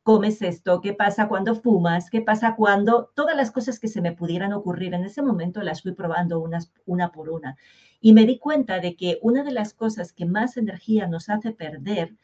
comes 0.03 0.41
esto, 0.41 0.81
qué 0.81 0.93
pasa 0.93 1.27
cuando 1.27 1.55
fumas, 1.55 2.09
qué 2.09 2.21
pasa 2.21 2.55
cuando 2.55 3.11
todas 3.13 3.35
las 3.35 3.51
cosas 3.51 3.77
que 3.77 3.89
se 3.89 4.01
me 4.01 4.13
pudieran 4.13 4.53
ocurrir 4.53 4.93
en 4.93 5.03
ese 5.03 5.21
momento 5.21 5.61
las 5.61 5.81
fui 5.81 5.91
probando 5.91 6.39
unas, 6.39 6.71
una 6.85 7.11
por 7.11 7.29
una. 7.29 7.57
Y 7.99 8.13
me 8.13 8.25
di 8.25 8.39
cuenta 8.39 8.79
de 8.79 8.95
que 8.95 9.19
una 9.21 9.43
de 9.43 9.51
las 9.51 9.73
cosas 9.73 10.13
que 10.13 10.25
más 10.25 10.55
energía 10.57 11.07
nos 11.07 11.29
hace 11.29 11.51
perder 11.51 12.15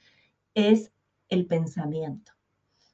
es 0.53 0.91
el 1.27 1.45
pensamiento. 1.45 2.38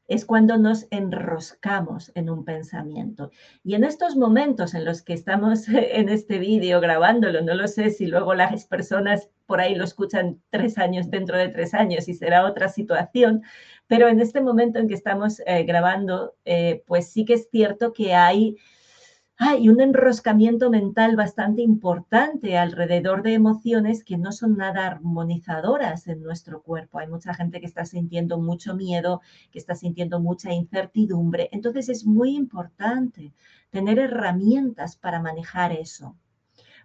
Es 0.08 0.26
cuando 0.26 0.58
nos 0.58 0.88
enroscamos 0.92 2.12
en 2.16 2.30
un 2.30 2.46
pensamiento. 2.46 3.32
Y 3.64 3.76
en 3.76 3.84
estos 3.84 4.16
momentos 4.16 4.74
en 4.74 4.86
los 4.86 5.02
que 5.02 5.14
estamos 5.14 5.68
en 5.70 6.10
este 6.10 6.40
vídeo 6.40 6.80
grabándolo, 6.80 7.42
no 7.42 7.54
lo 7.54 7.68
sé 7.68 7.90
si 7.90 8.06
luego 8.08 8.34
las 8.34 8.66
personas 8.66 9.30
por 9.46 9.62
ahí 9.62 9.76
lo 9.76 9.84
escuchan 9.84 10.42
tres 10.50 10.78
años 10.78 11.10
dentro 11.10 11.38
de 11.38 11.50
tres 11.50 11.74
años 11.74 12.08
y 12.08 12.14
será 12.14 12.46
otra 12.46 12.70
situación, 12.70 13.44
pero 13.88 14.08
en 14.08 14.20
este 14.20 14.42
momento 14.42 14.80
en 14.80 14.88
que 14.88 14.96
estamos 14.96 15.42
eh, 15.46 15.64
grabando, 15.64 16.36
eh, 16.46 16.84
pues 16.88 17.12
sí 17.12 17.26
que 17.26 17.36
es 17.36 17.50
cierto 17.52 17.94
que 17.94 18.16
hay 18.16 18.58
hay 19.38 19.68
un 19.68 19.82
enroscamiento 19.82 20.70
mental 20.70 21.18
bastante 21.18 21.62
importante 21.62 22.58
alrededor 22.58 23.22
de 23.22 23.34
emociones 23.34 24.06
que 24.06 24.18
no 24.18 24.32
son 24.32 24.56
nada 24.56 24.88
armonizadoras 24.88 26.08
en 26.08 26.24
nuestro 26.24 26.62
cuerpo. 26.62 27.00
Hay 27.00 27.08
mucha 27.08 27.34
gente 27.34 27.60
que 27.60 27.66
está 27.66 27.84
sintiendo 27.86 28.38
mucho 28.38 28.76
miedo, 28.76 29.22
que 29.52 29.60
está 29.60 29.76
sintiendo 29.76 30.22
mucha 30.22 30.54
incertidumbre. 30.54 31.50
Entonces 31.52 31.90
es 31.90 32.06
muy 32.06 32.34
importante 32.34 33.34
tener 33.72 34.00
herramientas 34.00 34.96
para 34.96 35.22
manejar 35.22 35.74
eso, 35.74 36.16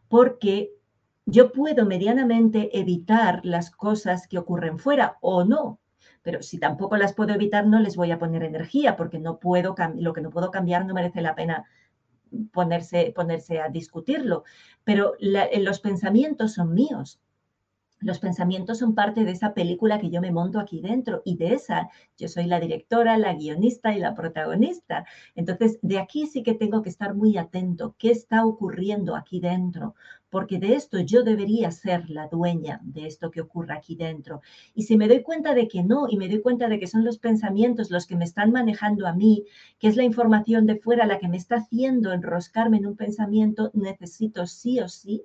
porque 0.09 0.73
yo 1.27 1.53
puedo 1.53 1.87
medianamente 1.87 2.77
evitar 2.81 3.43
las 3.45 3.71
cosas 3.71 4.27
que 4.27 4.39
ocurren 4.39 4.81
fuera 4.81 5.19
o 5.21 5.45
no, 5.45 5.79
pero 6.23 6.43
si 6.43 6.59
tampoco 6.59 6.97
las 6.97 7.15
puedo 7.15 7.33
evitar, 7.33 7.67
no 7.67 7.79
les 7.79 7.95
voy 7.95 8.11
a 8.11 8.19
poner 8.19 8.43
energía 8.43 8.97
porque 8.97 9.21
no 9.21 9.39
puedo 9.39 9.77
lo 9.97 10.13
que 10.13 10.21
no 10.21 10.31
puedo 10.31 10.51
cambiar 10.51 10.85
no 10.85 10.95
merece 10.95 11.23
la 11.23 11.37
pena 11.37 11.67
ponerse, 12.53 13.13
ponerse 13.15 13.61
a 13.61 13.69
discutirlo, 13.69 14.45
pero 14.85 15.15
los 15.21 15.81
pensamientos 15.81 16.55
son 16.55 16.75
míos. 16.75 17.21
Los 18.03 18.19
pensamientos 18.19 18.79
son 18.79 18.95
parte 18.95 19.25
de 19.25 19.33
esa 19.33 19.53
película 19.53 20.01
que 20.01 20.09
yo 20.09 20.23
me 20.23 20.33
monto 20.33 20.59
aquí 20.59 20.81
dentro 20.81 21.21
y 21.23 21.37
de 21.37 21.53
esa 21.53 21.91
yo 22.17 22.29
soy 22.29 22.47
la 22.47 22.59
directora, 22.59 23.19
la 23.19 23.35
guionista 23.35 23.95
y 23.95 23.99
la 23.99 24.15
protagonista. 24.15 25.05
Entonces, 25.35 25.79
de 25.83 25.99
aquí 25.99 26.27
sí 26.27 26.43
que 26.43 26.55
tengo 26.55 26.81
que 26.81 26.89
estar 26.89 27.15
muy 27.15 27.37
atento. 27.37 27.95
¿Qué 27.99 28.11
está 28.11 28.47
ocurriendo 28.47 29.17
aquí 29.17 29.39
dentro? 29.39 29.95
Porque 30.31 30.59
de 30.59 30.75
esto 30.75 31.01
yo 31.01 31.23
debería 31.23 31.71
ser 31.71 32.09
la 32.09 32.29
dueña 32.29 32.81
de 32.83 33.07
esto 33.07 33.31
que 33.31 33.41
ocurre 33.41 33.75
aquí 33.75 33.97
dentro. 33.97 34.41
Y 34.75 34.85
si 34.85 34.97
me 34.97 35.09
doy 35.09 35.23
cuenta 35.23 35.55
de 35.55 35.69
que 35.69 35.83
no 35.83 36.07
y 36.09 36.17
me 36.17 36.29
doy 36.29 36.41
cuenta 36.41 36.69
de 36.69 36.79
que 36.79 36.87
son 36.87 37.05
los 37.05 37.19
pensamientos 37.19 37.91
los 37.91 38.07
que 38.07 38.17
me 38.17 38.25
están 38.25 38.53
manejando 38.53 39.07
a 39.07 39.13
mí, 39.13 39.45
que 39.79 39.89
es 39.89 39.97
la 39.97 40.05
información 40.05 40.67
de 40.67 40.77
fuera 40.77 41.07
la 41.07 41.19
que 41.19 41.29
me 41.29 41.37
está 41.37 41.57
haciendo 41.57 42.13
enroscarme 42.13 42.79
en 42.79 42.87
un 42.87 42.97
pensamiento, 42.97 43.71
necesito 43.75 44.47
sí 44.47 44.81
o 44.81 44.89
sí 44.89 45.25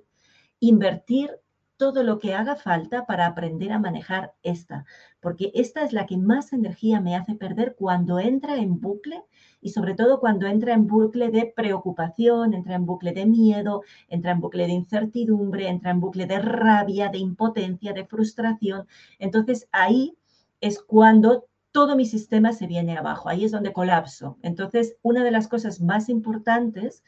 invertir 0.60 1.30
todo 1.76 2.02
lo 2.02 2.18
que 2.18 2.34
haga 2.34 2.56
falta 2.56 3.06
para 3.06 3.26
aprender 3.26 3.72
a 3.72 3.78
manejar 3.78 4.34
esta, 4.42 4.84
porque 5.20 5.50
esta 5.54 5.82
es 5.82 5.92
la 5.92 6.06
que 6.06 6.16
más 6.16 6.52
energía 6.52 7.00
me 7.00 7.16
hace 7.16 7.34
perder 7.34 7.76
cuando 7.78 8.18
entra 8.18 8.56
en 8.56 8.80
bucle 8.80 9.22
y 9.60 9.70
sobre 9.70 9.94
todo 9.94 10.20
cuando 10.20 10.46
entra 10.46 10.74
en 10.74 10.86
bucle 10.86 11.30
de 11.30 11.52
preocupación, 11.54 12.54
entra 12.54 12.74
en 12.74 12.86
bucle 12.86 13.12
de 13.12 13.26
miedo, 13.26 13.82
entra 14.08 14.32
en 14.32 14.40
bucle 14.40 14.66
de 14.66 14.72
incertidumbre, 14.72 15.68
entra 15.68 15.90
en 15.90 16.00
bucle 16.00 16.26
de 16.26 16.38
rabia, 16.38 17.08
de 17.08 17.18
impotencia, 17.18 17.92
de 17.92 18.06
frustración. 18.06 18.86
Entonces 19.18 19.68
ahí 19.72 20.16
es 20.60 20.80
cuando 20.80 21.46
todo 21.76 21.94
mi 21.94 22.06
sistema 22.06 22.54
se 22.54 22.66
viene 22.66 22.96
abajo, 22.96 23.28
ahí 23.28 23.44
es 23.44 23.52
donde 23.52 23.74
colapso. 23.74 24.38
Entonces, 24.40 24.96
una 25.02 25.22
de 25.24 25.30
las 25.30 25.46
cosas 25.46 25.82
más 25.82 26.08
importantes 26.08 27.04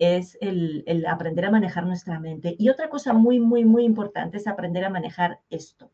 es 0.00 0.38
el, 0.40 1.04
aprender 1.06 1.44
a 1.44 1.50
manejar 1.50 1.86
nuestra 1.86 2.18
mente. 2.18 2.56
Y 2.58 2.70
otra 2.70 2.88
cosa 2.88 3.12
muy, 3.12 3.38
muy, 3.38 3.64
muy 3.64 3.84
importante 3.84 4.38
es 4.38 4.48
aprender 4.48 4.84
a 4.84 4.90
manejar 4.90 5.40
esto, 5.50 5.92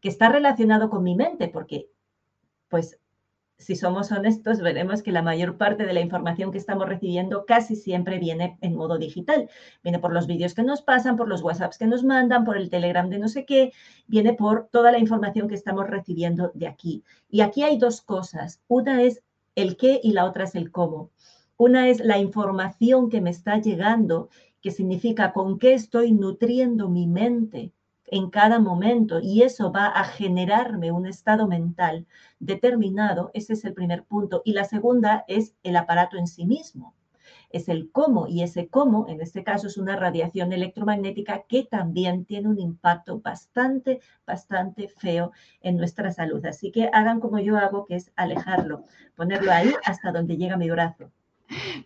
que 0.00 0.08
está 0.08 0.30
relacionado 0.30 0.88
con 0.88 1.04
mi 1.04 1.14
mente, 1.14 1.48
porque, 1.48 1.88
pues, 2.68 2.98
si 3.58 3.76
somos 3.76 4.10
honestos, 4.10 4.60
veremos 4.60 5.02
que 5.02 5.12
la 5.12 5.22
mayor 5.22 5.58
parte 5.58 5.86
de 5.86 5.92
la 5.92 6.00
información 6.00 6.50
que 6.50 6.58
estamos 6.58 6.88
recibiendo 6.88 7.44
casi 7.46 7.76
siempre 7.76 8.18
viene 8.18 8.58
en 8.62 8.74
modo 8.74 8.98
digital. 8.98 9.48
Viene 9.82 9.98
por 9.98 10.12
los 10.12 10.26
vídeos 10.26 10.54
que 10.54 10.62
nos 10.62 10.82
pasan, 10.82 11.16
por 11.16 11.28
los 11.28 11.42
WhatsApps 11.42 11.78
que 11.78 11.86
nos 11.86 12.02
mandan, 12.02 12.44
por 12.44 12.56
el 12.56 12.70
Telegram 12.70 13.08
de 13.08 13.18
no 13.18 13.28
sé 13.28 13.44
qué, 13.44 13.72
viene 14.06 14.32
por 14.32 14.68
toda 14.72 14.90
la 14.90 14.98
información 14.98 15.48
que 15.48 15.54
estamos 15.54 15.86
recibiendo 15.86 16.50
de 16.54 16.66
aquí. 16.66 17.04
Y 17.28 17.42
aquí 17.42 17.62
hay 17.62 17.78
dos 17.78 18.00
cosas. 18.00 18.60
Una 18.68 19.02
es 19.02 19.22
el 19.54 19.76
qué 19.76 20.00
y 20.02 20.12
la 20.12 20.24
otra 20.24 20.44
es 20.44 20.54
el 20.54 20.72
cómo. 20.72 21.10
Una 21.56 21.88
es 21.88 22.00
la 22.00 22.18
información 22.18 23.08
que 23.08 23.20
me 23.20 23.30
está 23.30 23.58
llegando, 23.58 24.28
que 24.60 24.72
significa 24.72 25.32
con 25.32 25.60
qué 25.60 25.74
estoy 25.74 26.10
nutriendo 26.10 26.88
mi 26.88 27.06
mente 27.06 27.72
en 28.06 28.28
cada 28.28 28.58
momento 28.58 29.20
y 29.20 29.42
eso 29.42 29.70
va 29.70 29.86
a 29.86 30.02
generarme 30.02 30.90
un 30.90 31.06
estado 31.06 31.46
mental 31.46 32.06
determinado. 32.40 33.30
Ese 33.34 33.52
es 33.52 33.64
el 33.64 33.72
primer 33.72 34.02
punto. 34.02 34.42
Y 34.44 34.52
la 34.52 34.64
segunda 34.64 35.24
es 35.28 35.54
el 35.62 35.76
aparato 35.76 36.16
en 36.16 36.26
sí 36.26 36.44
mismo. 36.44 36.96
Es 37.50 37.68
el 37.68 37.92
cómo 37.92 38.26
y 38.26 38.42
ese 38.42 38.68
cómo, 38.68 39.06
en 39.08 39.20
este 39.20 39.44
caso, 39.44 39.68
es 39.68 39.78
una 39.78 39.94
radiación 39.94 40.52
electromagnética 40.52 41.44
que 41.48 41.62
también 41.62 42.24
tiene 42.24 42.48
un 42.48 42.58
impacto 42.58 43.20
bastante, 43.20 44.00
bastante 44.26 44.88
feo 44.88 45.30
en 45.60 45.76
nuestra 45.76 46.10
salud. 46.10 46.44
Así 46.46 46.72
que 46.72 46.90
hagan 46.92 47.20
como 47.20 47.38
yo 47.38 47.56
hago, 47.56 47.84
que 47.84 47.94
es 47.94 48.10
alejarlo, 48.16 48.82
ponerlo 49.14 49.52
ahí 49.52 49.72
hasta 49.84 50.10
donde 50.10 50.36
llega 50.36 50.56
mi 50.56 50.68
brazo. 50.68 51.12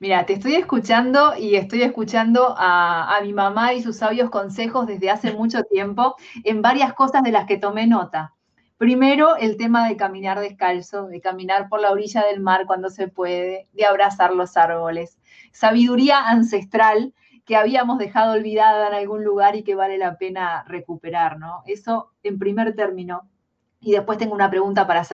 Mira, 0.01 0.27
te 0.27 0.35
estoy 0.35 0.55
escuchando 0.55 1.35
y 1.37 1.57
estoy 1.57 1.83
escuchando 1.83 2.55
a, 2.57 3.19
mi 3.23 3.33
mamá 3.33 3.75
y 3.75 3.83
sus 3.83 3.97
sabios 3.97 4.31
consejos 4.31 4.87
desde 4.87 5.11
hace 5.11 5.33
mucho 5.37 5.63
tiempo 5.65 6.17
en 6.45 6.63
varias 6.63 6.95
cosas 6.95 7.23
de 7.23 7.33
las 7.33 7.47
que 7.47 7.59
tomé 7.59 7.87
nota. 7.87 8.35
Primero, 8.77 9.37
el 9.37 9.57
tema 9.57 9.89
de 9.89 9.97
caminar 9.97 10.39
descalzo, 10.39 11.09
de 11.09 11.21
caminar 11.21 11.69
por 11.69 11.81
la 11.81 11.91
orilla 11.91 12.25
del 12.25 12.41
mar 12.41 12.65
cuando 12.67 12.91
se 12.91 13.09
puede, 13.09 13.67
de 13.73 13.85
abrazar 13.85 14.33
los 14.35 14.57
árboles. 14.57 15.19
Sabiduría 15.53 16.29
ancestral 16.29 17.13
que 17.45 17.57
habíamos 17.57 17.99
dejado 17.99 18.35
olvidada 18.35 18.89
en 18.89 18.95
algún 18.95 19.25
lugar 19.25 19.57
y 19.57 19.65
que 19.65 19.75
vale 19.75 19.99
la 19.99 20.17
pena 20.17 20.65
recuperar, 20.69 21.39
¿no? 21.39 21.63
Eso 21.67 22.13
en 22.23 22.39
primer 22.39 22.77
término. 22.77 23.29
Y 23.81 23.93
después 23.93 24.19
tengo 24.19 24.35
una 24.35 24.51
pregunta 24.51 24.87
para 24.87 25.01
hacer. 25.01 25.18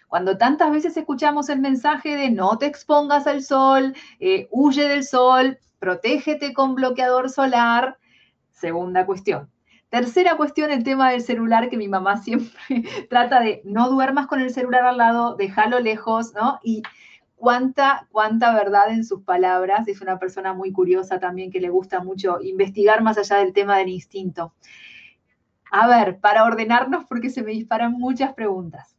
Cuando 0.11 0.37
tantas 0.37 0.69
veces 0.73 0.97
escuchamos 0.97 1.47
el 1.47 1.61
mensaje 1.61 2.17
de 2.17 2.29
no 2.29 2.57
te 2.57 2.65
expongas 2.65 3.27
al 3.27 3.41
sol, 3.41 3.95
eh, 4.19 4.49
huye 4.51 4.89
del 4.89 5.05
sol, 5.05 5.57
protégete 5.79 6.51
con 6.53 6.75
bloqueador 6.75 7.29
solar. 7.29 7.97
Segunda 8.49 9.05
cuestión. 9.05 9.49
Tercera 9.87 10.35
cuestión, 10.35 10.69
el 10.69 10.83
tema 10.83 11.11
del 11.11 11.21
celular, 11.21 11.69
que 11.69 11.77
mi 11.77 11.87
mamá 11.87 12.17
siempre 12.21 12.83
trata 13.09 13.39
de 13.39 13.61
no 13.63 13.89
duermas 13.89 14.27
con 14.27 14.41
el 14.41 14.49
celular 14.49 14.85
al 14.85 14.97
lado, 14.97 15.37
déjalo 15.37 15.79
lejos, 15.79 16.33
¿no? 16.33 16.59
Y 16.61 16.83
cuánta, 17.37 18.09
cuánta 18.11 18.53
verdad 18.53 18.89
en 18.89 19.05
sus 19.05 19.21
palabras. 19.23 19.87
Es 19.87 20.01
una 20.01 20.19
persona 20.19 20.51
muy 20.51 20.73
curiosa 20.73 21.21
también 21.21 21.51
que 21.51 21.61
le 21.61 21.69
gusta 21.69 22.03
mucho 22.03 22.41
investigar 22.41 23.01
más 23.01 23.17
allá 23.17 23.37
del 23.37 23.53
tema 23.53 23.77
del 23.77 23.87
instinto. 23.87 24.53
A 25.71 25.87
ver, 25.87 26.19
para 26.19 26.43
ordenarnos, 26.43 27.05
porque 27.05 27.29
se 27.29 27.43
me 27.43 27.51
disparan 27.51 27.93
muchas 27.93 28.33
preguntas. 28.33 28.97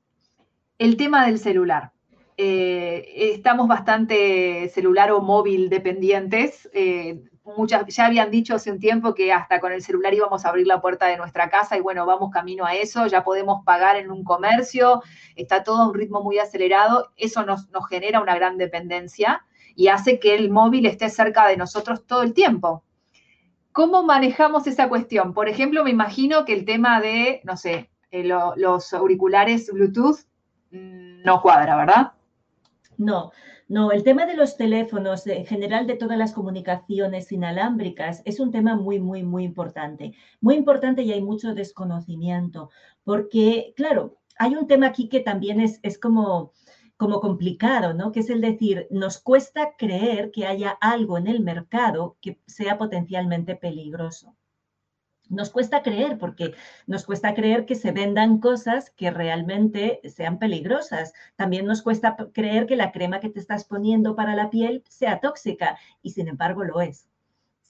El 0.83 0.97
tema 0.97 1.25
del 1.27 1.38
celular. 1.38 1.92
Eh, 2.37 3.05
estamos 3.35 3.68
bastante 3.68 4.68
celular 4.71 5.12
o 5.12 5.21
móvil 5.21 5.68
dependientes. 5.68 6.68
Eh, 6.73 7.23
muchas, 7.45 7.87
ya 7.87 8.07
habían 8.07 8.33
dicho 8.33 8.57
hace 8.57 8.73
un 8.73 8.81
tiempo 8.81 9.14
que 9.14 9.33
hasta 9.33 9.61
con 9.61 9.71
el 9.71 9.81
celular 9.81 10.12
íbamos 10.12 10.45
a 10.45 10.49
abrir 10.49 10.66
la 10.66 10.81
puerta 10.81 11.07
de 11.07 11.18
nuestra 11.18 11.49
casa 11.51 11.77
y 11.77 11.81
bueno, 11.81 12.05
vamos 12.05 12.33
camino 12.33 12.64
a 12.64 12.75
eso, 12.75 13.07
ya 13.07 13.23
podemos 13.23 13.64
pagar 13.64 13.95
en 13.95 14.11
un 14.11 14.25
comercio, 14.25 15.05
está 15.37 15.62
todo 15.62 15.83
a 15.83 15.88
un 15.88 15.95
ritmo 15.95 16.21
muy 16.21 16.40
acelerado, 16.40 17.12
eso 17.16 17.45
nos, 17.45 17.71
nos 17.71 17.87
genera 17.87 18.21
una 18.21 18.35
gran 18.35 18.59
dependencia 18.59 19.45
y 19.77 19.87
hace 19.87 20.18
que 20.18 20.35
el 20.35 20.51
móvil 20.51 20.87
esté 20.87 21.11
cerca 21.11 21.47
de 21.47 21.57
nosotros 21.57 22.09
todo 22.09 22.25
el 22.25 22.35
tiempo. 22.35 22.83
¿Cómo 23.71 24.03
manejamos 24.03 24.66
esa 24.66 24.88
cuestión? 24.88 25.33
Por 25.33 25.49
ejemplo, 25.49 25.85
me 25.85 25.90
imagino 25.90 26.45
que 26.45 26.55
el 26.55 26.64
tema 26.64 27.01
de, 27.01 27.40
no 27.45 27.57
sé, 27.57 27.88
eh, 28.11 28.25
los 28.25 28.92
auriculares 28.92 29.71
Bluetooth 29.73 30.27
no 30.72 31.42
cuadra, 31.42 31.76
¿verdad? 31.76 32.12
No, 32.96 33.32
no, 33.68 33.90
el 33.92 34.02
tema 34.02 34.26
de 34.26 34.37
los 34.37 34.56
teléfonos, 34.56 35.26
en 35.26 35.46
general 35.46 35.87
de 35.87 35.96
todas 35.96 36.18
las 36.18 36.32
comunicaciones 36.32 37.32
inalámbricas, 37.32 38.22
es 38.24 38.38
un 38.40 38.50
tema 38.50 38.76
muy, 38.76 39.00
muy, 39.00 39.22
muy 39.22 39.44
importante. 39.44 40.14
Muy 40.40 40.56
importante 40.56 41.02
y 41.02 41.12
hay 41.12 41.22
mucho 41.22 41.54
desconocimiento, 41.54 42.70
porque, 43.04 43.72
claro, 43.76 44.18
hay 44.38 44.56
un 44.56 44.66
tema 44.66 44.88
aquí 44.88 45.08
que 45.08 45.20
también 45.20 45.61
es, 45.61 45.80
es 45.82 45.98
como, 45.98 46.52
como 46.96 47.20
complicado, 47.20 47.94
¿no? 47.94 48.12
Que 48.12 48.20
es 48.20 48.30
el 48.30 48.40
decir, 48.40 48.87
nos 48.90 49.18
cuesta 49.18 49.74
creer 49.76 50.30
que 50.30 50.46
haya 50.46 50.70
algo 50.80 51.18
en 51.18 51.26
el 51.26 51.40
mercado 51.40 52.16
que 52.20 52.40
sea 52.46 52.78
potencialmente 52.78 53.56
peligroso 53.56 54.37
nos 55.33 55.51
cuesta 55.51 55.83
creer, 55.83 56.18
porque 56.18 56.55
nos 56.87 57.05
cuesta 57.05 57.35
creer 57.35 57.66
que 57.66 57.75
se 57.75 57.90
vendan 57.90 58.38
cosas 58.38 58.90
que 58.90 59.11
realmente 59.11 60.01
sean 60.05 60.38
peligrosas. 60.38 61.12
También 61.37 61.66
nos 61.66 61.83
cuesta 61.83 62.16
creer 62.33 62.66
que 62.66 62.77
la 62.77 62.92
crema 62.92 63.21
que 63.21 63.31
te 63.31 63.40
estás 63.40 63.64
poniendo 63.64 64.14
para 64.14 64.37
la 64.37 64.51
piel 64.51 64.85
sea 64.88 65.21
tóxica 65.21 65.79
y 66.03 66.11
sin 66.11 66.29
embargo 66.29 66.64
lo 66.64 66.81
es. 66.81 67.12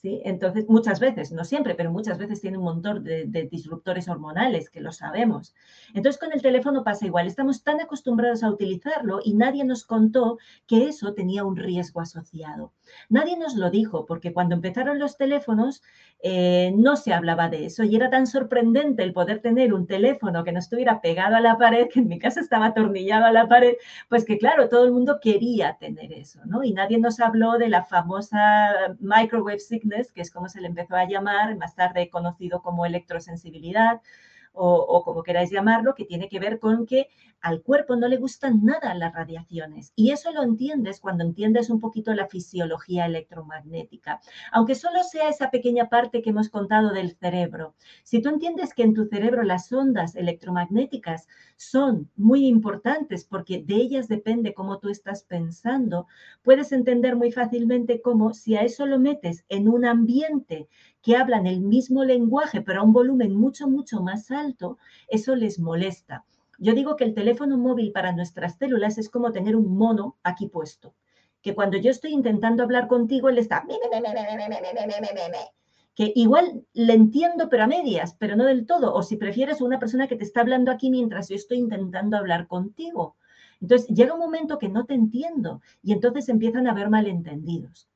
Entonces, 0.03 0.65
muchas 0.67 0.99
veces, 0.99 1.31
no 1.31 1.45
siempre, 1.45 1.75
pero 1.75 1.89
muchas 1.89 2.17
veces 2.17 2.41
tiene 2.41 2.57
un 2.57 2.65
montón 2.65 3.05
de, 3.05 3.47
disruptores 3.49 4.09
hormonales, 4.09 4.69
que 4.69 4.81
lo 4.81 4.91
sabemos. 4.91 5.55
Entonces, 5.93 6.19
con 6.19 6.33
el 6.33 6.41
teléfono 6.41 6.83
pasa 6.83 7.05
igual. 7.05 7.25
Estamos 7.25 7.63
tan 7.63 7.79
acostumbrados 7.79 8.43
a 8.43 8.49
utilizarlo 8.49 9.21
y 9.23 9.33
nadie 9.33 9.63
nos 9.63 9.85
contó 9.85 10.39
que 10.67 10.87
eso 10.87 11.13
tenía 11.13 11.45
un 11.45 11.55
riesgo 11.55 12.01
asociado. 12.01 12.73
Nadie 13.07 13.37
nos 13.37 13.55
lo 13.55 13.69
dijo, 13.69 14.05
porque 14.05 14.33
cuando 14.33 14.55
empezaron 14.55 14.99
los 14.99 15.15
teléfonos 15.15 15.81
eh, 16.21 16.73
no 16.75 16.97
se 16.97 17.13
hablaba 17.13 17.47
de 17.47 17.65
eso 17.65 17.83
y 17.83 17.95
era 17.95 18.09
tan 18.09 18.27
sorprendente 18.27 19.03
el 19.03 19.13
poder 19.13 19.39
tener 19.39 19.73
un 19.73 19.87
teléfono 19.87 20.43
que 20.43 20.51
no 20.51 20.59
estuviera 20.59 20.99
pegado 20.99 21.37
a 21.37 21.41
la 21.41 21.57
pared, 21.57 21.87
que 21.87 22.01
en 22.01 22.09
mi 22.09 22.19
casa 22.19 22.41
estaba 22.41 22.67
atornillado 22.67 23.25
a 23.25 23.31
la 23.31 23.47
pared, 23.47 23.75
pues 24.09 24.25
que 24.25 24.37
claro, 24.37 24.67
todo 24.67 24.83
el 24.83 24.91
mundo 24.91 25.19
quería 25.21 25.77
tener 25.79 26.11
eso, 26.11 26.41
¿no? 26.45 26.63
Y 26.63 26.73
nadie 26.73 26.97
nos 26.97 27.21
habló 27.21 27.57
de 27.57 27.69
la 27.69 27.83
famosa 27.83 28.95
microwave 28.99 29.59
signal 29.59 29.92
que 30.13 30.21
es 30.21 30.31
como 30.31 30.49
se 30.49 30.61
le 30.61 30.67
empezó 30.67 30.95
a 30.95 31.07
llamar, 31.07 31.55
más 31.55 31.75
tarde 31.75 32.09
conocido 32.09 32.61
como 32.61 32.85
electrosensibilidad, 32.85 34.01
o, 34.53 35.03
como 35.03 35.23
queráis 35.23 35.51
llamarlo, 35.51 35.95
que 35.95 36.05
tiene 36.05 36.29
que 36.29 36.39
ver 36.39 36.59
con 36.59 36.85
que 36.85 37.07
al 37.41 37.61
cuerpo 37.61 37.95
no 37.95 38.07
le 38.07 38.17
gustan 38.17 38.63
nada 38.63 38.93
las 38.93 39.13
radiaciones. 39.13 39.91
Y 39.95 40.11
eso 40.11 40.31
lo 40.31 40.43
entiendes 40.43 41.01
cuando 41.01 41.25
entiendes 41.25 41.69
un 41.69 41.79
poquito 41.79 42.13
la 42.13 42.27
fisiología 42.27 43.05
electromagnética, 43.05 44.21
aunque 44.51 44.75
solo 44.75 45.03
sea 45.03 45.27
esa 45.27 45.51
pequeña 45.51 45.89
parte 45.89 46.21
que 46.21 46.29
hemos 46.29 46.49
contado 46.49 46.93
del 46.93 47.17
cerebro. 47.17 47.75
Si 48.03 48.21
tú 48.21 48.29
entiendes 48.29 48.73
que 48.73 48.83
en 48.83 48.93
tu 48.93 49.05
cerebro 49.05 49.43
las 49.43 49.71
ondas 49.73 50.15
electromagnéticas 50.15 51.27
son 51.57 52.09
muy 52.15 52.47
importantes 52.47 53.25
porque 53.25 53.61
de 53.61 53.75
ellas 53.75 54.07
depende 54.07 54.53
cómo 54.53 54.79
tú 54.79 54.89
estás 54.89 55.23
pensando, 55.23 56.07
puedes 56.43 56.71
entender 56.71 57.15
muy 57.15 57.31
fácilmente 57.31 58.01
cómo 58.01 58.33
si 58.33 58.55
a 58.55 58.61
eso 58.61 58.85
lo 58.85 58.99
metes 58.99 59.43
en 59.49 59.67
un 59.67 59.85
ambiente 59.85 60.69
que 61.03 61.15
hablan 61.17 61.45
el 61.45 61.59
mismo 61.59 62.03
lenguaje, 62.03 62.61
pero 62.61 62.79
a 62.81 62.83
un 62.83 62.93
volumen 62.93 63.35
mucho, 63.35 63.67
mucho 63.67 64.01
más 64.01 64.31
alto, 64.31 64.77
eso 65.07 65.35
les 65.35 65.59
molesta. 65.59 66.25
Yo 66.57 66.73
digo 66.73 66.95
que 66.95 67.03
el 67.03 67.13
teléfono 67.13 67.57
móvil 67.57 67.91
para 67.91 68.13
nuestras 68.13 68.57
células 68.57 68.97
es 68.97 69.09
como 69.09 69.31
tener 69.31 69.55
un 69.55 69.77
mono 69.77 70.15
aquí 70.23 70.47
puesto, 70.47 70.93
que 71.41 71.53
cuando 71.53 71.77
yo 71.77 71.91
estoy 71.91 72.13
intentando 72.13 72.63
hablar 72.63 72.87
contigo, 72.87 73.29
él 73.29 73.37
está 73.37 73.65
que 75.95 76.11
igual 76.15 76.65
le 76.73 76.93
entiendo, 76.93 77.49
pero 77.49 77.63
a 77.63 77.67
medias, 77.67 78.15
pero 78.17 78.35
no 78.35 78.45
del 78.45 78.65
todo. 78.65 78.93
O 78.93 79.03
si 79.03 79.15
prefieres 79.15 79.61
una 79.61 79.79
persona 79.79 80.07
que 80.07 80.15
te 80.15 80.23
está 80.23 80.41
hablando 80.41 80.71
aquí 80.71 80.89
mientras 80.89 81.29
yo 81.29 81.35
estoy 81.35 81.59
intentando 81.59 82.17
hablar 82.17 82.47
contigo. 82.47 83.15
Entonces 83.61 83.87
llega 83.87 84.13
un 84.13 84.19
momento 84.19 84.57
que 84.57 84.69
no 84.69 84.85
te 84.85 84.93
entiendo 84.95 85.61
y 85.83 85.93
entonces 85.93 86.29
empiezan 86.29 86.67
a 86.67 86.71
haber 86.71 86.89
malentendidos. 86.89 87.87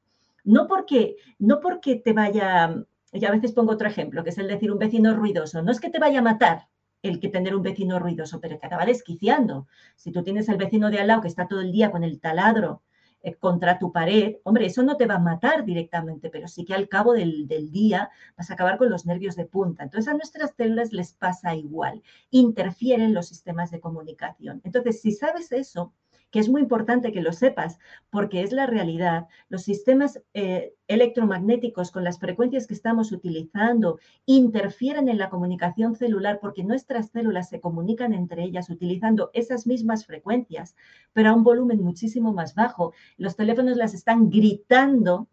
No 0.44 0.68
porque, 0.68 1.18
no 1.40 1.60
porque 1.60 1.96
te 1.96 2.14
vaya 2.14 2.86
y 3.14 3.26
a 3.26 3.32
veces 3.32 3.54
pongo 3.54 3.74
otro 3.74 3.88
ejemplo, 3.88 4.24
que 4.24 4.32
es 4.32 4.38
el 4.38 4.48
decir 4.48 4.72
un 4.72 4.80
vecino 4.80 5.16
ruidoso. 5.16 5.62
No 5.62 5.72
es 5.72 5.80
que 5.80 5.90
te 5.90 6.00
vaya 6.00 6.20
a 6.20 6.24
matar 6.24 6.68
el 7.02 7.20
que 7.20 7.30
tener 7.30 7.56
un 7.56 7.62
vecino 7.62 8.00
ruidoso, 8.00 8.40
pero 8.42 8.58
te 8.58 8.68
acaba 8.68 8.86
desquiciando. 8.86 9.68
Si 9.96 10.12
tú 10.12 10.24
tienes 10.24 10.50
al 10.50 10.58
vecino 10.58 10.90
de 10.90 11.00
al 11.00 11.08
lado 11.08 11.22
que 11.22 11.28
está 11.28 11.48
todo 11.48 11.62
el 11.62 11.72
día 11.72 11.92
con 11.92 12.04
el 12.04 12.20
taladro 12.20 12.84
eh, 13.22 13.36
contra 13.36 13.80
tu 13.80 13.92
pared, 13.92 14.38
hombre, 14.44 14.66
eso 14.66 14.84
no 14.84 14.98
te 14.98 15.06
va 15.06 15.16
a 15.16 15.20
matar 15.20 15.64
directamente, 15.64 16.30
pero 16.30 16.48
sí 16.48 16.66
que 16.66 16.74
al 16.74 16.90
cabo 16.90 17.14
del, 17.14 17.48
del 17.48 17.72
día 17.72 18.10
vas 18.36 18.50
a 18.50 18.54
acabar 18.54 18.78
con 18.78 18.90
los 18.90 19.06
nervios 19.06 19.36
de 19.36 19.46
punta. 19.46 19.84
Entonces 19.84 20.12
a 20.12 20.16
nuestras 20.16 20.54
células 20.56 20.92
les 20.92 21.14
pasa 21.14 21.56
igual, 21.56 22.02
interfieren 22.32 23.14
los 23.14 23.28
sistemas 23.28 23.72
de 23.72 23.80
comunicación. 23.80 24.62
Entonces, 24.64 25.02
si 25.02 25.12
sabes 25.12 25.52
eso, 25.52 25.94
que 26.32 26.40
es 26.40 26.50
muy 26.50 26.62
importante 26.62 27.12
que 27.12 27.22
lo 27.22 27.32
sepas, 27.32 27.80
porque 28.10 28.42
es 28.42 28.52
la 28.52 28.66
realidad. 28.66 29.28
Los 29.50 29.64
sistemas 29.64 30.22
eh, 30.34 30.74
electromagnéticos 30.88 31.92
con 31.92 32.04
las 32.04 32.20
frecuencias 32.20 32.68
que 32.68 32.74
estamos 32.74 33.12
utilizando 33.12 34.00
interfieren 34.26 35.10
en 35.10 35.18
la 35.18 35.30
comunicación 35.30 35.96
celular 35.96 36.40
porque 36.42 36.64
nuestras 36.64 37.10
células 37.12 37.50
se 37.50 37.62
comunican 37.62 38.14
entre 38.14 38.44
ellas 38.44 38.70
utilizando 38.70 39.30
esas 39.34 39.68
mismas 39.68 40.06
frecuencias, 40.06 40.76
pero 41.14 41.30
a 41.30 41.34
un 41.34 41.44
volumen 41.44 41.82
muchísimo 41.82 42.34
más 42.34 42.56
bajo. 42.56 42.94
Los 43.18 43.36
teléfonos 43.36 43.78
las 43.78 43.94
están 43.94 44.30
gritando 44.30 45.28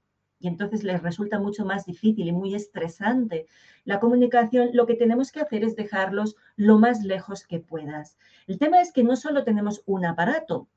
y 0.45 0.49
entonces 0.49 0.85
les 0.85 1.03
resulta 1.03 1.39
mucho 1.39 1.65
más 1.65 1.87
difícil 1.87 2.29
y 2.29 2.33
muy 2.33 2.55
estresante. 2.55 3.47
La 3.85 3.99
comunicación, 3.99 4.71
lo 4.75 4.87
que 4.87 4.95
tenemos 4.95 5.33
que 5.33 5.41
hacer 5.41 5.65
es 5.65 5.75
dejarlos 5.75 6.37
lo 6.57 6.79
más 6.79 7.03
lejos 7.03 7.47
que 7.47 7.61
puedas. 7.61 8.19
El 8.47 8.59
tema 8.59 8.83
es 8.83 8.93
que 8.93 9.05
no 9.05 9.17
solo 9.17 9.45
tenemos 9.45 9.83
un 9.87 10.05
aparato, 10.05 10.69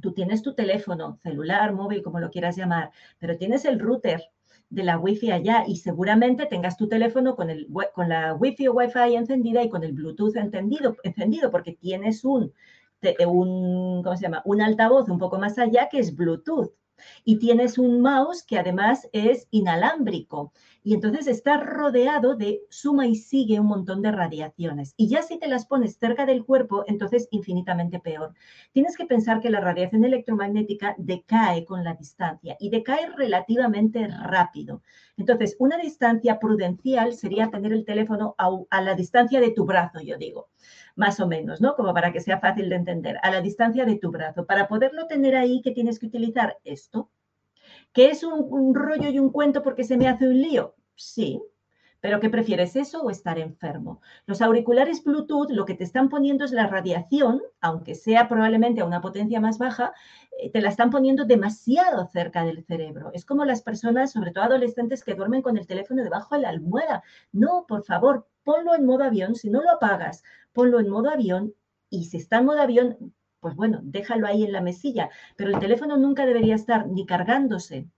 Tú 0.00 0.12
tienes 0.12 0.42
tu 0.42 0.54
teléfono, 0.54 1.18
celular, 1.22 1.72
móvil, 1.72 2.02
como 2.02 2.20
lo 2.20 2.30
quieras 2.30 2.56
llamar, 2.56 2.90
pero 3.18 3.36
tienes 3.36 3.64
el 3.64 3.78
router 3.78 4.22
de 4.68 4.82
la 4.82 4.98
Wi-Fi 4.98 5.30
allá 5.30 5.64
y 5.66 5.76
seguramente 5.76 6.46
tengas 6.46 6.76
tu 6.76 6.88
teléfono 6.88 7.36
con, 7.36 7.50
el, 7.50 7.68
con 7.94 8.08
la 8.08 8.34
Wi-Fi 8.34 8.68
o 8.68 8.74
Wi-Fi 8.74 9.14
encendida 9.14 9.62
y 9.62 9.68
con 9.68 9.84
el 9.84 9.92
Bluetooth 9.92 10.36
encendido, 10.36 10.96
encendido 11.02 11.50
porque 11.50 11.72
tienes 11.72 12.24
un, 12.24 12.52
un, 13.26 14.02
¿cómo 14.02 14.16
se 14.16 14.22
llama? 14.22 14.42
un 14.44 14.60
altavoz 14.60 15.08
un 15.08 15.18
poco 15.18 15.38
más 15.38 15.58
allá 15.58 15.88
que 15.88 15.98
es 15.98 16.14
Bluetooth. 16.14 16.72
Y 17.24 17.38
tienes 17.38 17.76
un 17.76 18.00
mouse 18.00 18.42
que 18.42 18.58
además 18.58 19.06
es 19.12 19.48
inalámbrico. 19.50 20.52
Y 20.86 20.94
entonces 20.94 21.26
está 21.26 21.56
rodeado 21.56 22.36
de 22.36 22.62
suma 22.70 23.08
y 23.08 23.16
sigue 23.16 23.58
un 23.58 23.66
montón 23.66 24.02
de 24.02 24.12
radiaciones. 24.12 24.94
Y 24.96 25.08
ya 25.08 25.20
si 25.22 25.36
te 25.36 25.48
las 25.48 25.66
pones 25.66 25.96
cerca 25.96 26.26
del 26.26 26.44
cuerpo, 26.44 26.84
entonces 26.86 27.26
infinitamente 27.32 27.98
peor. 27.98 28.34
Tienes 28.70 28.96
que 28.96 29.04
pensar 29.04 29.40
que 29.40 29.50
la 29.50 29.60
radiación 29.60 30.04
electromagnética 30.04 30.94
decae 30.96 31.64
con 31.64 31.82
la 31.82 31.94
distancia 31.94 32.56
y 32.60 32.70
decae 32.70 33.10
relativamente 33.16 34.06
rápido. 34.06 34.84
Entonces, 35.16 35.56
una 35.58 35.76
distancia 35.76 36.38
prudencial 36.38 37.14
sería 37.14 37.50
tener 37.50 37.72
el 37.72 37.84
teléfono 37.84 38.36
a, 38.38 38.80
la 38.80 38.94
distancia 38.94 39.40
de 39.40 39.50
tu 39.50 39.64
brazo, 39.64 39.98
yo 40.02 40.16
digo 40.18 40.50
más 40.94 41.18
o 41.18 41.26
menos, 41.26 41.60
¿no? 41.60 41.74
Como 41.74 41.92
para 41.92 42.12
que 42.12 42.20
sea 42.20 42.38
fácil 42.38 42.68
de 42.68 42.76
entender, 42.76 43.18
a 43.22 43.30
la 43.32 43.40
distancia 43.40 43.84
de 43.84 43.96
tu 43.96 44.12
brazo. 44.12 44.46
Para 44.46 44.68
poderlo 44.68 45.08
tener 45.08 45.34
ahí, 45.34 45.60
¿qué 45.62 45.72
tienes 45.72 45.98
que 45.98 46.06
utilizar? 46.06 46.58
Esto. 46.62 47.10
¿Que 47.92 48.10
es 48.10 48.22
un, 48.22 48.74
rollo 48.74 49.08
y 49.08 49.18
un 49.18 49.30
cuento 49.30 49.62
porque 49.62 49.82
se 49.82 49.96
me 49.96 50.08
hace 50.08 50.28
un 50.28 50.40
lío? 50.40 50.75
Sí, 50.96 51.40
¿Pero 52.06 52.20
qué 52.20 52.30
prefieres 52.30 52.76
eso 52.76 53.02
o 53.02 53.10
estar 53.10 53.36
enfermo? 53.36 54.00
Los 54.26 54.40
auriculares 54.40 55.02
Bluetooth 55.02 55.50
lo 55.50 55.64
que 55.64 55.74
te 55.74 55.82
están 55.82 56.08
poniendo 56.08 56.44
es 56.44 56.52
la 56.52 56.68
radiación, 56.68 57.42
aunque 57.60 57.96
sea 57.96 58.28
probablemente 58.28 58.80
a 58.80 58.84
una 58.84 59.00
potencia 59.00 59.40
más 59.40 59.58
baja, 59.58 59.92
eh, 60.38 60.50
te 60.52 60.60
la 60.60 60.68
están 60.68 60.90
poniendo 60.90 61.24
demasiado 61.24 62.06
cerca 62.06 62.44
del 62.44 62.62
cerebro. 62.64 63.10
Es 63.12 63.24
como 63.24 63.44
las 63.44 63.62
personas, 63.62 64.12
sobre 64.12 64.30
todo 64.30 64.44
adolescentes, 64.44 65.02
que 65.02 65.14
duermen 65.14 65.42
con 65.42 65.56
el 65.56 65.66
teléfono 65.66 66.04
debajo 66.04 66.36
de 66.36 66.42
la 66.42 66.50
almohada. 66.50 67.02
No, 67.32 67.64
por 67.66 67.82
favor, 67.82 68.28
ponlo 68.44 68.76
en 68.76 68.86
modo 68.86 69.02
avión. 69.02 69.34
Si 69.34 69.50
no 69.50 69.62
lo 69.62 69.70
apagas, 69.72 70.22
ponlo 70.52 70.78
en 70.78 70.88
modo 70.88 71.10
avión 71.10 71.54
y 71.90 72.04
si 72.04 72.18
está 72.18 72.38
en 72.38 72.44
modo 72.44 72.60
avión, 72.60 73.14
pues 73.40 73.56
bueno, 73.56 73.80
déjalo 73.82 74.28
ahí 74.28 74.44
en 74.44 74.52
la 74.52 74.60
mesilla. 74.60 75.10
Pero 75.36 75.50
el 75.50 75.58
teléfono 75.58 75.96
nunca 75.96 76.24
debería 76.24 76.54
estar 76.54 76.86
ni 76.86 77.04
cargándose 77.04 77.88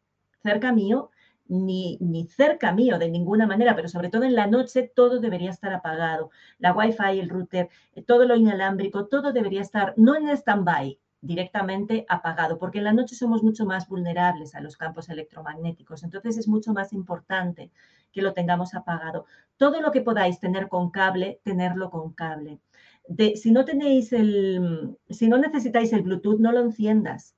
cerca 0.42 0.72
mío, 0.72 1.10
ni, 1.48 1.98
ni, 2.00 2.26
cerca 2.26 2.72
mío 2.72 2.98
de 2.98 3.10
ninguna 3.10 3.46
manera, 3.46 3.74
pero 3.74 3.88
sobre 3.88 4.10
todo 4.10 4.24
en 4.24 4.34
la 4.34 4.46
noche 4.46 4.90
todo 4.94 5.20
debería 5.20 5.50
estar 5.50 5.72
apagado. 5.72 6.30
La 6.58 6.72
Wi-Fi, 6.72 7.18
el 7.18 7.28
router, 7.28 7.68
todo 8.06 8.24
lo 8.26 8.36
inalámbrico, 8.36 9.06
todo 9.06 9.32
debería 9.32 9.62
estar 9.62 9.94
no 9.96 10.14
en 10.14 10.28
stand-by, 10.28 10.98
directamente 11.20 12.06
apagado, 12.08 12.58
porque 12.58 12.78
en 12.78 12.84
la 12.84 12.92
noche 12.92 13.14
somos 13.14 13.42
mucho 13.42 13.64
más 13.64 13.88
vulnerables 13.88 14.54
a 14.54 14.60
los 14.60 14.76
campos 14.76 15.08
electromagnéticos, 15.08 16.04
entonces 16.04 16.38
es 16.38 16.48
mucho 16.48 16.72
más 16.72 16.92
importante 16.92 17.70
que 18.12 18.22
lo 18.22 18.32
tengamos 18.34 18.74
apagado. 18.74 19.26
Todo 19.56 19.80
lo 19.80 19.90
que 19.90 20.00
podáis 20.00 20.38
tener 20.40 20.68
con 20.68 20.90
cable, 20.90 21.40
tenerlo 21.44 21.90
con 21.90 22.12
cable. 22.12 22.60
De, 23.08 23.36
si 23.36 23.50
no 23.50 23.64
tenéis 23.64 24.12
el, 24.12 24.96
si 25.08 25.28
no 25.28 25.38
necesitáis 25.38 25.92
el 25.92 26.02
Bluetooth, 26.02 26.38
no 26.38 26.52
lo 26.52 26.60
enciendas. 26.60 27.34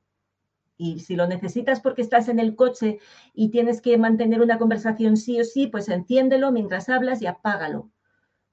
Y 0.83 1.01
si 1.01 1.15
lo 1.15 1.27
necesitas 1.27 1.81
porque 1.81 2.01
estás 2.01 2.29
en 2.29 2.39
el 2.39 2.57
coche 2.57 3.01
y 3.35 3.51
tienes 3.51 3.83
que 3.83 3.99
mantener 3.99 4.41
una 4.41 4.57
conversación 4.57 5.19
sí 5.19 5.39
o 5.39 5.45
sí, 5.45 5.67
pues 5.67 5.91
enciéndelo 5.91 6.53
mientras 6.53 6.89
hablas 6.89 7.21
y 7.21 7.27
apágalo 7.27 7.91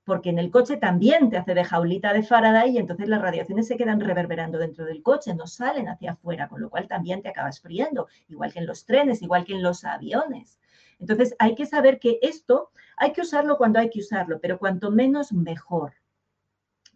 porque 0.04 0.30
en 0.30 0.40
el 0.40 0.52
coche 0.52 0.78
también 0.78 1.30
te 1.30 1.36
hace 1.36 1.54
de 1.54 1.66
jaulita 1.66 2.14
de 2.14 2.24
Faraday 2.24 2.72
y 2.72 2.78
entonces 2.78 3.10
las 3.10 3.22
radiaciones 3.22 3.68
se 3.68 3.76
quedan 3.76 4.00
reverberando 4.00 4.58
dentro 4.58 4.86
del 4.86 5.04
coche, 5.04 5.36
no 5.36 5.48
salen 5.48 5.90
hacia 5.90 6.14
afuera, 6.14 6.48
con 6.48 6.62
lo 6.62 6.70
cual 6.70 6.88
también 6.88 7.22
te 7.22 7.28
acabas 7.28 7.60
friendo, 7.60 8.08
igual 8.30 8.54
que 8.54 8.60
en 8.60 8.68
los 8.68 8.86
trenes, 8.86 9.22
igual 9.22 9.44
que 9.44 9.54
en 9.54 9.64
los 9.64 9.84
aviones. 9.84 10.60
Entonces 11.00 11.36
hay 11.40 11.56
que 11.56 11.66
saber 11.66 12.00
que 12.00 12.20
esto 12.22 12.72
hay 12.96 13.12
que 13.12 13.20
usarlo 13.20 13.58
cuando 13.58 13.80
hay 13.80 13.90
que 13.90 14.00
usarlo, 14.00 14.40
pero 14.40 14.58
cuanto 14.58 14.92
menos 14.92 15.34
mejor. 15.34 15.92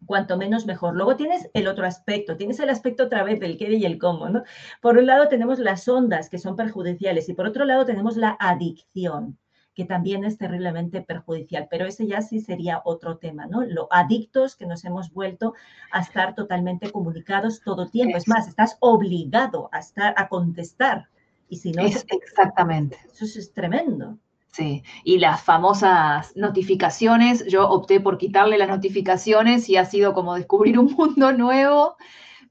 Cuanto 0.05 0.37
menos 0.37 0.65
mejor. 0.65 0.95
Luego 0.95 1.15
tienes 1.15 1.49
el 1.53 1.67
otro 1.67 1.85
aspecto, 1.85 2.35
tienes 2.35 2.59
el 2.59 2.69
aspecto 2.69 3.03
otra 3.03 3.23
vez 3.23 3.39
del 3.39 3.57
qué 3.57 3.71
y 3.71 3.85
el 3.85 3.99
cómo. 3.99 4.29
¿no? 4.29 4.43
Por 4.81 4.97
un 4.97 5.05
lado 5.05 5.27
tenemos 5.27 5.59
las 5.59 5.87
ondas 5.87 6.29
que 6.29 6.39
son 6.39 6.55
perjudiciales 6.55 7.29
y 7.29 7.33
por 7.33 7.45
otro 7.45 7.65
lado 7.65 7.85
tenemos 7.85 8.17
la 8.17 8.35
adicción 8.39 9.37
que 9.73 9.85
también 9.85 10.25
es 10.25 10.37
terriblemente 10.37 11.01
perjudicial, 11.01 11.67
pero 11.69 11.85
ese 11.85 12.05
ya 12.05 12.21
sí 12.21 12.41
sería 12.41 12.81
otro 12.83 13.17
tema, 13.17 13.45
¿no? 13.45 13.61
Lo 13.63 13.87
adictos 13.91 14.55
que 14.55 14.65
nos 14.65 14.83
hemos 14.83 15.13
vuelto 15.13 15.53
a 15.91 16.01
estar 16.01 16.35
totalmente 16.35 16.91
comunicados 16.91 17.61
todo 17.61 17.83
el 17.83 17.91
tiempo. 17.91 18.17
Es 18.17 18.27
más, 18.27 18.47
estás 18.47 18.77
obligado 18.81 19.69
a 19.71 19.79
estar 19.79 20.13
a 20.17 20.27
contestar. 20.27 21.07
Y 21.47 21.57
si 21.57 21.71
no, 21.71 21.83
es, 21.83 22.05
exactamente. 22.09 22.97
Eso 23.13 23.39
es 23.39 23.53
tremendo. 23.53 24.17
Sí, 24.51 24.83
y 25.05 25.19
las 25.19 25.41
famosas 25.43 26.35
notificaciones, 26.35 27.45
yo 27.47 27.69
opté 27.69 28.01
por 28.01 28.17
quitarle 28.17 28.57
las 28.57 28.67
notificaciones 28.67 29.69
y 29.69 29.77
ha 29.77 29.85
sido 29.85 30.13
como 30.13 30.35
descubrir 30.35 30.77
un 30.77 30.91
mundo 30.91 31.31
nuevo, 31.33 31.95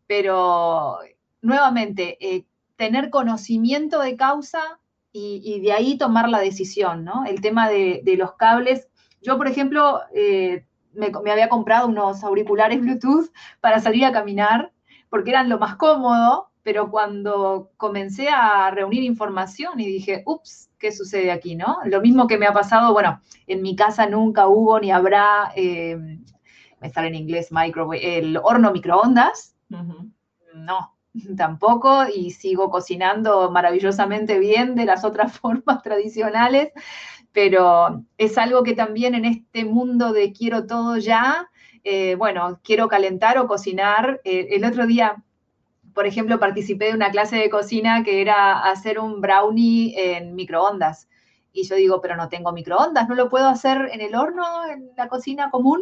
pero 0.06 0.98
nuevamente, 1.42 2.16
eh, 2.20 2.46
tener 2.76 3.10
conocimiento 3.10 4.00
de 4.00 4.16
causa 4.16 4.80
y, 5.12 5.60
de 5.60 5.72
ahí 5.72 5.98
tomar 5.98 6.28
la 6.30 6.38
decisión, 6.40 7.04
¿no? 7.04 7.24
El 7.26 7.40
tema 7.42 7.68
de, 7.68 8.02
los 8.16 8.34
cables. 8.34 8.88
Yo, 9.20 9.36
por 9.36 9.48
ejemplo, 9.48 10.00
eh, 10.14 10.64
me, 10.94 11.12
había 11.30 11.48
comprado 11.48 11.88
unos 11.88 12.24
auriculares 12.24 12.80
Bluetooth 12.80 13.30
para 13.60 13.80
salir 13.80 14.04
a 14.04 14.12
caminar, 14.12 14.72
porque 15.10 15.30
eran 15.30 15.48
lo 15.48 15.58
más 15.58 15.76
cómodo, 15.76 16.50
pero 16.62 16.90
cuando 16.90 17.70
comencé 17.76 18.28
a 18.28 18.70
reunir 18.70 19.02
información 19.02 19.80
y 19.80 19.86
dije, 19.86 20.22
ups, 20.24 20.69
¿qué 20.80 20.90
sucede 20.90 21.30
aquí, 21.30 21.54
no? 21.54 21.78
Lo 21.84 22.00
mismo 22.00 22.26
que 22.26 22.38
me 22.38 22.46
ha 22.46 22.52
pasado, 22.52 22.92
bueno, 22.92 23.20
en 23.46 23.62
mi 23.62 23.76
casa 23.76 24.06
nunca 24.06 24.48
hubo 24.48 24.80
ni 24.80 24.90
habrá, 24.90 25.52
eh, 25.54 25.96
me 26.80 26.90
sale 26.90 27.08
en 27.08 27.14
inglés, 27.14 27.52
microwave, 27.52 28.18
el 28.18 28.38
horno 28.38 28.72
microondas. 28.72 29.54
No, 30.54 30.96
tampoco 31.36 32.04
y 32.12 32.30
sigo 32.30 32.70
cocinando 32.70 33.50
maravillosamente 33.50 34.38
bien 34.38 34.74
de 34.74 34.86
las 34.86 35.04
otras 35.04 35.32
formas 35.38 35.82
tradicionales, 35.82 36.72
pero 37.32 38.02
es 38.16 38.38
algo 38.38 38.62
que 38.64 38.74
también 38.74 39.14
en 39.14 39.26
este 39.26 39.64
mundo 39.64 40.12
de 40.12 40.32
quiero 40.32 40.66
todo 40.66 40.96
ya, 40.96 41.48
eh, 41.84 42.14
bueno, 42.16 42.58
quiero 42.64 42.88
calentar 42.88 43.38
o 43.38 43.46
cocinar. 43.46 44.20
Eh, 44.24 44.48
el 44.52 44.64
otro 44.64 44.86
día, 44.86 45.22
por 45.94 46.07
ejemplo, 46.07 46.38
participé 46.38 46.87
de 46.87 46.94
una 46.94 47.11
clase 47.11 47.37
de 47.37 47.50
cocina 47.50 48.03
que 48.05 48.20
era 48.20 48.61
hacer 48.61 48.98
un 48.98 49.20
brownie 49.20 49.94
en 49.96 50.35
microondas. 50.35 51.09
Y 51.53 51.64
yo 51.66 51.76
digo, 51.76 52.00
pero 52.00 52.16
no 52.16 52.29
tengo 52.29 52.53
microondas, 52.53 53.09
no 53.09 53.14
lo 53.14 53.29
puedo 53.29 53.48
hacer 53.48 53.90
en 53.92 54.00
el 54.00 54.14
horno, 54.14 54.66
en 54.66 54.90
la 54.96 55.09
cocina 55.09 55.50
común. 55.50 55.81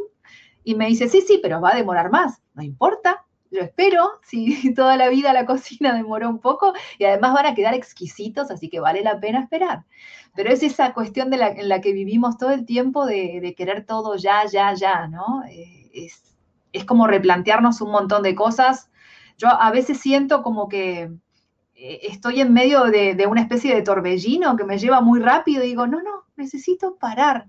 Y 0.64 0.75
me 0.75 0.87
dice, 0.87 1.09
sí, 1.09 1.21
sí, 1.21 1.38
pero 1.42 1.61
va 1.61 1.71
a 1.71 1.77
demorar 1.77 2.11
más. 2.11 2.42
No 2.55 2.62
importa, 2.62 3.27
yo 3.51 3.61
espero, 3.61 4.21
si 4.23 4.75
toda 4.75 4.97
la 4.97 5.09
vida 5.09 5.33
la 5.33 5.47
cocina 5.47 5.94
demoró 5.94 6.29
un 6.29 6.38
poco 6.38 6.73
y 6.99 7.05
además 7.05 7.33
van 7.33 7.47
a 7.47 7.55
quedar 7.55 7.75
exquisitos, 7.75 8.51
así 8.51 8.68
que 8.68 8.81
vale 8.81 9.03
la 9.03 9.21
pena 9.21 9.40
esperar. 9.40 9.85
Pero 10.35 10.51
es 10.51 10.62
esa 10.62 10.92
cuestión 10.92 11.31
de 11.31 11.38
la, 11.38 11.49
en 11.49 11.68
la 11.68 11.81
que 11.81 11.92
vivimos 11.92 12.37
todo 12.37 12.51
el 12.51 12.64
tiempo 12.64 13.07
de, 13.07 13.55
querer 13.57 13.85
todo 13.87 14.16
ya, 14.16 14.44
ya, 14.47 14.75
ya, 14.75 15.07
¿no? 15.09 15.42
Eh, 15.49 15.90
es, 15.92 16.85
como 16.87 17.07
replantearnos 17.09 17.81
un 17.81 17.90
montón 17.90 18.23
de 18.23 18.37
cosas. 18.37 18.90
Yo 19.38 19.48
a 19.48 19.70
veces 19.70 19.98
siento 19.98 20.42
como 20.42 20.68
que 20.68 21.11
eh, 21.74 22.01
estoy 22.03 22.40
en 22.40 22.53
medio 22.53 22.85
de, 22.85 23.27
una 23.27 23.40
especie 23.40 23.74
de 23.74 23.83
torbellino 23.83 24.57
que 24.57 24.64
me 24.64 24.79
lleva 24.79 25.01
muy 25.01 25.20
rápido 25.20 25.64
y 25.64 25.68
digo, 25.68 25.87
no, 25.87 26.03
no, 26.03 26.24
necesito 26.37 26.96
parar 26.96 27.48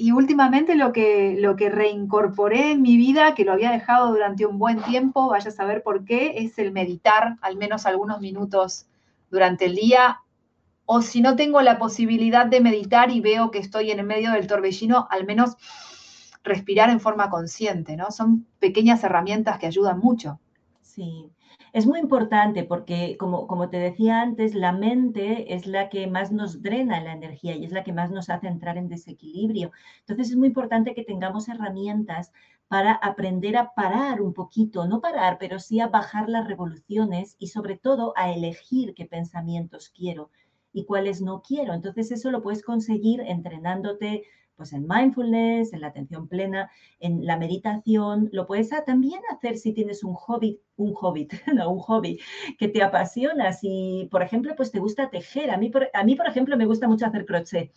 y 0.00 0.12
últimamente 0.12 0.76
lo 0.76 0.94
que, 0.94 1.36
lo 1.38 1.56
que 1.56 1.68
reincorporé 1.68 2.70
en 2.70 2.80
mi 2.80 2.96
vida, 2.96 3.34
que 3.34 3.44
lo 3.44 3.52
había 3.52 3.70
dejado 3.70 4.08
durante 4.08 4.46
un 4.46 4.58
buen 4.58 4.82
tiempo, 4.82 5.28
vaya 5.28 5.50
a 5.50 5.52
saber 5.52 5.82
por 5.82 6.06
qué, 6.06 6.38
es 6.38 6.58
el 6.58 6.72
meditar 6.72 7.36
al 7.42 7.58
menos 7.58 7.84
algunos 7.84 8.18
minutos 8.18 8.86
durante 9.30 9.66
el 9.66 9.74
día. 9.74 10.22
O 10.86 11.02
si 11.02 11.20
no 11.20 11.36
tengo 11.36 11.60
la 11.60 11.78
posibilidad 11.78 12.46
de 12.46 12.62
meditar 12.62 13.10
y 13.10 13.20
veo 13.20 13.50
que 13.50 13.58
estoy 13.58 13.90
en 13.90 13.98
el 13.98 14.06
medio 14.06 14.32
del 14.32 14.46
torbellino, 14.46 15.06
al 15.10 15.26
menos 15.26 15.58
respirar 16.42 16.88
en 16.88 17.00
forma 17.00 17.28
consciente, 17.28 17.94
¿no? 17.94 18.10
Son 18.10 18.46
pequeñas 18.58 19.04
herramientas 19.04 19.58
que 19.58 19.66
ayudan 19.66 19.98
mucho. 19.98 20.40
Sí, 20.92 21.30
es 21.72 21.86
muy 21.86 22.00
importante 22.00 22.64
porque, 22.64 23.16
como, 23.16 23.46
como 23.46 23.70
te 23.70 23.76
decía 23.78 24.22
antes, 24.22 24.54
la 24.54 24.72
mente 24.72 25.54
es 25.54 25.66
la 25.68 25.88
que 25.88 26.08
más 26.08 26.32
nos 26.32 26.62
drena 26.62 27.00
la 27.00 27.12
energía 27.12 27.54
y 27.54 27.64
es 27.64 27.70
la 27.70 27.84
que 27.84 27.92
más 27.92 28.10
nos 28.10 28.28
hace 28.28 28.48
entrar 28.48 28.76
en 28.76 28.88
desequilibrio. 28.88 29.70
Entonces 30.00 30.30
es 30.30 30.36
muy 30.36 30.48
importante 30.48 30.94
que 30.94 31.04
tengamos 31.04 31.48
herramientas 31.48 32.32
para 32.66 32.92
aprender 32.92 33.56
a 33.56 33.72
parar 33.74 34.20
un 34.20 34.34
poquito, 34.34 34.88
no 34.88 35.00
parar, 35.00 35.38
pero 35.38 35.60
sí 35.60 35.78
a 35.80 35.86
bajar 35.86 36.28
las 36.28 36.48
revoluciones 36.48 37.36
y 37.38 37.46
sobre 37.48 37.76
todo 37.78 38.12
a 38.16 38.32
elegir 38.32 38.94
qué 38.94 39.06
pensamientos 39.06 39.90
quiero 39.90 40.30
y 40.72 40.84
cuáles 40.86 41.22
no 41.22 41.40
quiero. 41.42 41.72
Entonces 41.72 42.10
eso 42.10 42.32
lo 42.32 42.42
puedes 42.42 42.64
conseguir 42.64 43.20
entrenándote 43.20 44.24
pues 44.60 44.74
en 44.74 44.86
mindfulness, 44.86 45.72
en 45.72 45.80
la 45.80 45.86
atención 45.86 46.28
plena, 46.28 46.70
en 46.98 47.24
la 47.24 47.38
meditación, 47.38 48.28
lo 48.30 48.46
puedes 48.46 48.68
también 48.84 49.22
hacer 49.32 49.56
si 49.56 49.72
tienes 49.72 50.04
un 50.04 50.12
hobby, 50.12 50.60
un 50.76 50.92
hobby, 50.92 51.28
no, 51.54 51.70
un 51.70 51.78
hobby 51.78 52.20
que 52.58 52.68
te 52.68 52.82
apasiona, 52.82 53.54
si 53.54 54.06
por 54.10 54.22
ejemplo 54.22 54.54
pues 54.54 54.70
te 54.70 54.78
gusta 54.78 55.08
tejer, 55.08 55.50
a 55.50 55.56
mí 55.56 55.70
por, 55.70 55.88
a 55.94 56.04
mí 56.04 56.14
por 56.14 56.28
ejemplo 56.28 56.58
me 56.58 56.66
gusta 56.66 56.86
mucho 56.88 57.06
hacer 57.06 57.24
crochet 57.24 57.72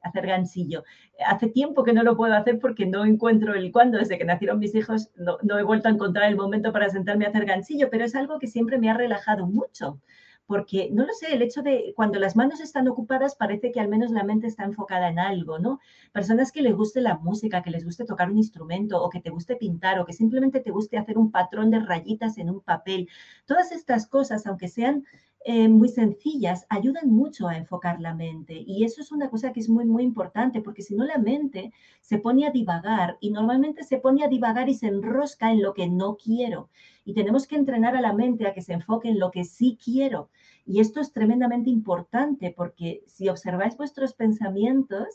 hacer 0.00 0.28
gansillo. 0.28 0.84
Hace 1.26 1.48
tiempo 1.48 1.82
que 1.82 1.92
no 1.92 2.04
lo 2.04 2.16
puedo 2.16 2.32
hacer 2.32 2.60
porque 2.60 2.86
no 2.86 3.04
encuentro 3.04 3.54
el 3.54 3.72
cuándo, 3.72 3.98
desde 3.98 4.16
que 4.16 4.24
nacieron 4.24 4.60
mis 4.60 4.76
hijos 4.76 5.10
no, 5.16 5.38
no, 5.42 5.58
he 5.58 5.64
vuelto 5.64 5.88
a 5.88 5.90
encontrar 5.90 6.28
el 6.28 6.36
momento 6.36 6.72
para 6.72 6.88
sentarme 6.88 7.26
a 7.26 7.30
hacer 7.30 7.46
gansillo, 7.46 7.90
pero 7.90 8.04
es 8.04 8.14
algo 8.14 8.38
que 8.38 8.46
siempre 8.46 8.78
me 8.78 8.90
ha 8.90 8.94
relajado 8.94 9.48
mucho 9.48 10.00
porque, 10.48 10.88
no 10.90 11.04
lo 11.04 11.12
sé, 11.12 11.34
el 11.34 11.42
hecho 11.42 11.60
de 11.60 11.92
cuando 11.94 12.18
las 12.18 12.34
manos 12.34 12.60
están 12.60 12.88
ocupadas 12.88 13.36
parece 13.36 13.70
que 13.70 13.80
al 13.80 13.88
menos 13.88 14.10
la 14.10 14.24
mente 14.24 14.46
está 14.46 14.64
enfocada 14.64 15.10
en 15.10 15.18
algo, 15.18 15.58
¿no? 15.58 15.78
Personas 16.10 16.52
que 16.52 16.62
les 16.62 16.74
guste 16.74 17.02
la 17.02 17.18
música, 17.18 17.62
que 17.62 17.70
les 17.70 17.84
guste 17.84 18.06
tocar 18.06 18.30
un 18.30 18.38
instrumento 18.38 19.02
o 19.02 19.10
que 19.10 19.20
te 19.20 19.28
guste 19.28 19.56
pintar 19.56 20.00
o 20.00 20.06
que 20.06 20.14
simplemente 20.14 20.60
te 20.60 20.70
guste 20.70 20.96
hacer 20.96 21.18
un 21.18 21.30
patrón 21.30 21.70
de 21.70 21.80
rayitas 21.80 22.38
en 22.38 22.48
un 22.48 22.62
papel. 22.62 23.10
Todas 23.44 23.72
estas 23.72 24.06
cosas, 24.06 24.46
aunque 24.46 24.68
sean 24.68 25.04
eh, 25.50 25.66
muy 25.66 25.88
sencillas, 25.88 26.66
ayudan 26.68 27.08
mucho 27.08 27.48
a 27.48 27.56
enfocar 27.56 28.02
la 28.02 28.12
mente. 28.12 28.52
Y 28.66 28.84
eso 28.84 29.00
es 29.00 29.10
una 29.12 29.30
cosa 29.30 29.50
que 29.50 29.60
es 29.60 29.70
muy, 29.70 29.86
muy 29.86 30.02
importante, 30.02 30.60
porque 30.60 30.82
si 30.82 30.94
no 30.94 31.06
la 31.06 31.16
mente 31.16 31.72
se 32.02 32.18
pone 32.18 32.46
a 32.46 32.50
divagar 32.50 33.16
y 33.18 33.30
normalmente 33.30 33.82
se 33.82 33.96
pone 33.96 34.22
a 34.22 34.28
divagar 34.28 34.68
y 34.68 34.74
se 34.74 34.88
enrosca 34.88 35.50
en 35.50 35.62
lo 35.62 35.72
que 35.72 35.88
no 35.88 36.18
quiero. 36.18 36.68
Y 37.06 37.14
tenemos 37.14 37.46
que 37.46 37.56
entrenar 37.56 37.96
a 37.96 38.02
la 38.02 38.12
mente 38.12 38.46
a 38.46 38.52
que 38.52 38.60
se 38.60 38.74
enfoque 38.74 39.08
en 39.08 39.18
lo 39.18 39.30
que 39.30 39.44
sí 39.44 39.78
quiero. 39.82 40.28
Y 40.66 40.80
esto 40.80 41.00
es 41.00 41.14
tremendamente 41.14 41.70
importante 41.70 42.52
porque 42.54 43.02
si 43.06 43.30
observáis 43.30 43.74
vuestros 43.74 44.12
pensamientos, 44.12 45.06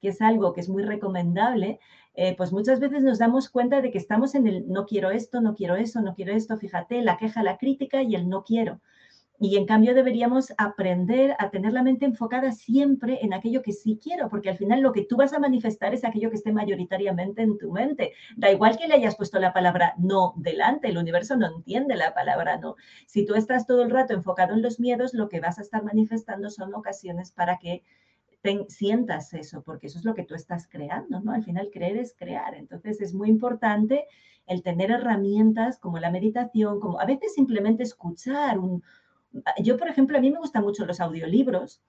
que 0.00 0.08
es 0.08 0.22
algo 0.22 0.54
que 0.54 0.62
es 0.62 0.70
muy 0.70 0.82
recomendable, 0.82 1.78
eh, 2.14 2.34
pues 2.38 2.52
muchas 2.52 2.80
veces 2.80 3.02
nos 3.02 3.18
damos 3.18 3.50
cuenta 3.50 3.82
de 3.82 3.90
que 3.90 3.98
estamos 3.98 4.34
en 4.34 4.46
el 4.46 4.66
no 4.66 4.86
quiero 4.86 5.10
esto, 5.10 5.42
no 5.42 5.54
quiero 5.54 5.76
eso, 5.76 6.00
no 6.00 6.14
quiero 6.14 6.32
esto, 6.32 6.56
fíjate, 6.56 7.02
la 7.02 7.18
queja, 7.18 7.42
la 7.42 7.58
crítica 7.58 8.02
y 8.02 8.14
el 8.14 8.30
no 8.30 8.44
quiero. 8.44 8.80
Y 9.40 9.56
en 9.56 9.66
cambio 9.66 9.94
deberíamos 9.94 10.52
aprender 10.58 11.34
a 11.38 11.50
tener 11.50 11.72
la 11.72 11.82
mente 11.82 12.04
enfocada 12.04 12.52
siempre 12.52 13.18
en 13.22 13.34
aquello 13.34 13.62
que 13.62 13.72
sí 13.72 13.98
quiero, 14.00 14.28
porque 14.28 14.48
al 14.48 14.56
final 14.56 14.80
lo 14.80 14.92
que 14.92 15.04
tú 15.04 15.16
vas 15.16 15.32
a 15.32 15.40
manifestar 15.40 15.92
es 15.92 16.04
aquello 16.04 16.30
que 16.30 16.36
esté 16.36 16.52
mayoritariamente 16.52 17.42
en 17.42 17.58
tu 17.58 17.72
mente. 17.72 18.12
Da 18.36 18.52
igual 18.52 18.78
que 18.78 18.86
le 18.86 18.94
hayas 18.94 19.16
puesto 19.16 19.40
la 19.40 19.52
palabra 19.52 19.94
no 19.98 20.34
delante, 20.36 20.88
el 20.88 20.98
universo 20.98 21.36
no 21.36 21.48
entiende 21.48 21.96
la 21.96 22.14
palabra 22.14 22.58
no. 22.58 22.76
Si 23.06 23.26
tú 23.26 23.34
estás 23.34 23.66
todo 23.66 23.82
el 23.82 23.90
rato 23.90 24.14
enfocado 24.14 24.54
en 24.54 24.62
los 24.62 24.78
miedos, 24.78 25.14
lo 25.14 25.28
que 25.28 25.40
vas 25.40 25.58
a 25.58 25.62
estar 25.62 25.82
manifestando 25.82 26.48
son 26.48 26.72
ocasiones 26.72 27.32
para 27.32 27.58
que 27.58 27.82
sientas 28.68 29.32
eso, 29.32 29.62
porque 29.62 29.86
eso 29.86 29.98
es 29.98 30.04
lo 30.04 30.14
que 30.14 30.24
tú 30.24 30.34
estás 30.34 30.68
creando, 30.68 31.20
¿no? 31.20 31.32
Al 31.32 31.44
final 31.44 31.70
creer 31.72 31.96
es 31.96 32.14
crear. 32.14 32.54
Entonces 32.54 33.00
es 33.00 33.14
muy 33.14 33.30
importante 33.30 34.04
el 34.46 34.62
tener 34.62 34.90
herramientas 34.90 35.78
como 35.78 35.98
la 35.98 36.10
meditación, 36.10 36.78
como 36.78 37.00
a 37.00 37.06
veces 37.06 37.34
simplemente 37.34 37.82
escuchar 37.82 38.58
un... 38.58 38.82
Yo, 39.62 39.76
por 39.76 39.88
ejemplo, 39.88 40.18
a 40.18 40.20
mí 40.20 40.30
me 40.30 40.38
gustan 40.38 40.62
mucho 40.62 40.86
los 40.86 41.00
audiolibros 41.00 41.82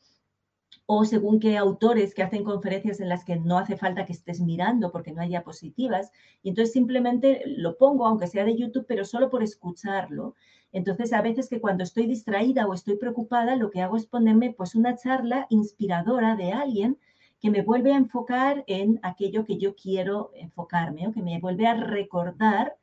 o 0.88 1.06
según 1.06 1.40
qué 1.40 1.58
autores 1.58 2.14
que 2.14 2.24
hacen 2.24 2.44
conferencias 2.44 3.00
en 3.00 3.10
las 3.10 3.24
que 3.24 3.38
no 3.38 3.58
hace 3.58 3.78
falta 3.78 4.06
que 4.06 4.14
estés 4.14 4.40
mirando 4.42 4.92
porque 4.92 5.12
no 5.12 5.22
hay 5.22 5.30
diapositivas, 5.30 6.12
y 6.44 6.50
entonces 6.50 6.74
simplemente 6.74 7.44
lo 7.46 7.78
pongo, 7.78 8.06
aunque 8.06 8.28
sea 8.28 8.46
de 8.46 8.56
YouTube, 8.56 8.86
pero 8.88 9.06
solo 9.06 9.30
por 9.30 9.42
escucharlo. 9.42 10.36
Entonces, 10.72 11.14
a 11.14 11.22
veces 11.22 11.50
que 11.50 11.62
cuando 11.62 11.84
estoy 11.84 12.06
distraída 12.06 12.68
o 12.68 12.74
estoy 12.74 12.98
preocupada, 12.98 13.56
lo 13.56 13.72
que 13.72 13.82
hago 13.82 13.96
es 13.96 14.06
ponerme 14.06 14.54
pues 14.54 14.76
una 14.76 14.96
charla 14.96 15.48
inspiradora 15.50 16.36
de 16.36 16.52
alguien 16.52 16.98
que 17.40 17.50
me 17.50 17.62
vuelve 17.62 17.94
a 17.94 17.98
enfocar 17.98 18.64
en 18.68 19.00
aquello 19.04 19.46
que 19.46 19.58
yo 19.58 19.76
quiero 19.76 20.32
enfocarme 20.36 21.08
o 21.08 21.14
que 21.14 21.22
me 21.22 21.40
vuelve 21.40 21.68
a 21.68 21.76
recordar 21.76 22.76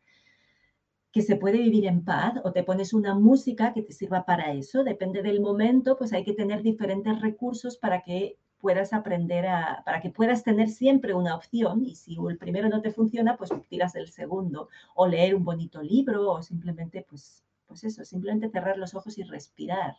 que 1.13 1.23
se 1.23 1.37
puede 1.37 1.59
vivir 1.59 1.87
en 1.87 2.05
paz 2.05 2.41
o 2.43 2.53
te 2.53 2.65
pones 2.65 2.95
una 2.95 3.15
música 3.15 3.73
que 3.75 3.83
te 3.83 3.93
sirva 3.93 4.25
para 4.25 4.53
eso. 4.53 4.83
Depende 4.83 5.23
del 5.23 5.41
momento, 5.41 5.97
pues 5.97 6.13
hay 6.13 6.25
que 6.25 6.33
tener 6.33 6.63
diferentes 6.63 7.21
recursos 7.21 7.77
para 7.77 8.03
que 8.03 8.39
puedas 8.59 8.93
aprender 8.93 9.47
a, 9.47 9.83
para 9.85 10.01
que 10.01 10.11
puedas 10.11 10.43
tener 10.45 10.69
siempre 10.71 11.15
una 11.15 11.35
opción 11.35 11.85
y 11.85 11.97
si 11.97 12.17
el 12.29 12.39
primero 12.39 12.69
no 12.69 12.81
te 12.81 12.93
funciona, 12.93 13.37
pues 13.37 13.51
tiras 13.69 13.95
el 13.97 14.09
segundo 14.09 14.69
o 14.95 15.07
leer 15.07 15.35
un 15.35 15.45
bonito 15.45 15.83
libro 15.83 16.31
o 16.31 16.43
simplemente, 16.43 17.05
pues, 17.09 17.45
pues 17.67 17.85
eso, 17.85 18.05
simplemente 18.05 18.49
cerrar 18.49 18.79
los 18.79 18.95
ojos 18.95 19.19
y 19.19 19.25
respirar 19.25 19.97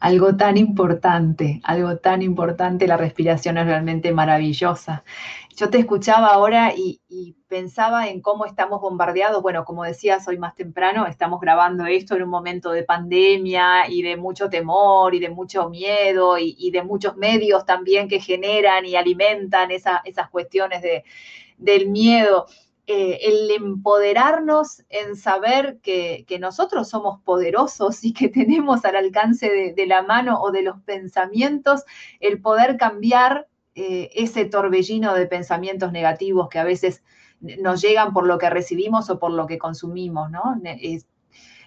algo 0.00 0.36
tan 0.36 0.56
importante, 0.56 1.60
algo 1.64 1.96
tan 1.98 2.22
importante, 2.22 2.86
la 2.86 2.96
respiración 2.96 3.58
es 3.58 3.66
realmente 3.66 4.12
maravillosa. 4.12 5.04
Yo 5.56 5.70
te 5.70 5.78
escuchaba 5.78 6.28
ahora 6.28 6.74
y, 6.76 7.00
pensaba 7.48 8.08
en 8.08 8.20
cómo 8.20 8.44
estamos 8.44 8.80
bombardeados. 8.80 9.40
Bueno, 9.40 9.64
como 9.64 9.84
decías 9.84 10.26
hoy 10.28 10.36
más 10.36 10.54
temprano, 10.56 11.06
estamos 11.06 11.40
grabando 11.40 11.86
esto 11.86 12.16
en 12.16 12.24
un 12.24 12.28
momento 12.28 12.72
de 12.72 12.82
pandemia 12.82 13.88
y 13.88 14.02
de 14.02 14.16
mucho 14.16 14.50
temor 14.50 15.14
y 15.14 15.20
de 15.20 15.30
mucho 15.30 15.70
miedo 15.70 16.36
y, 16.38 16.70
de 16.72 16.82
muchos 16.82 17.16
medios 17.16 17.64
también 17.64 18.08
que 18.08 18.20
generan 18.20 18.84
y 18.84 18.96
alimentan 18.96 19.70
esas 19.70 20.28
cuestiones 20.30 20.82
de, 20.82 21.04
del 21.56 21.88
miedo. 21.88 22.46
Eh, 22.88 23.18
el 23.22 23.50
empoderarnos 23.50 24.84
en 24.90 25.16
saber 25.16 25.80
que, 25.82 26.24
nosotros 26.38 26.88
somos 26.88 27.20
poderosos 27.22 28.04
y 28.04 28.12
que 28.12 28.28
tenemos 28.28 28.84
al 28.84 28.94
alcance 28.94 29.74
de, 29.74 29.86
la 29.86 30.02
mano 30.02 30.40
o 30.40 30.52
de 30.52 30.62
los 30.62 30.80
pensamientos 30.82 31.82
el 32.20 32.40
poder 32.40 32.76
cambiar 32.76 33.48
eh, 33.74 34.10
ese 34.14 34.44
torbellino 34.44 35.14
de 35.14 35.26
pensamientos 35.26 35.90
negativos 35.90 36.48
que 36.48 36.60
a 36.60 36.64
veces 36.64 37.02
nos 37.40 37.82
llegan 37.82 38.12
por 38.12 38.24
lo 38.24 38.38
que 38.38 38.50
recibimos 38.50 39.10
o 39.10 39.18
por 39.18 39.32
lo 39.32 39.48
que 39.48 39.58
consumimos, 39.58 40.30
¿no? 40.30 40.42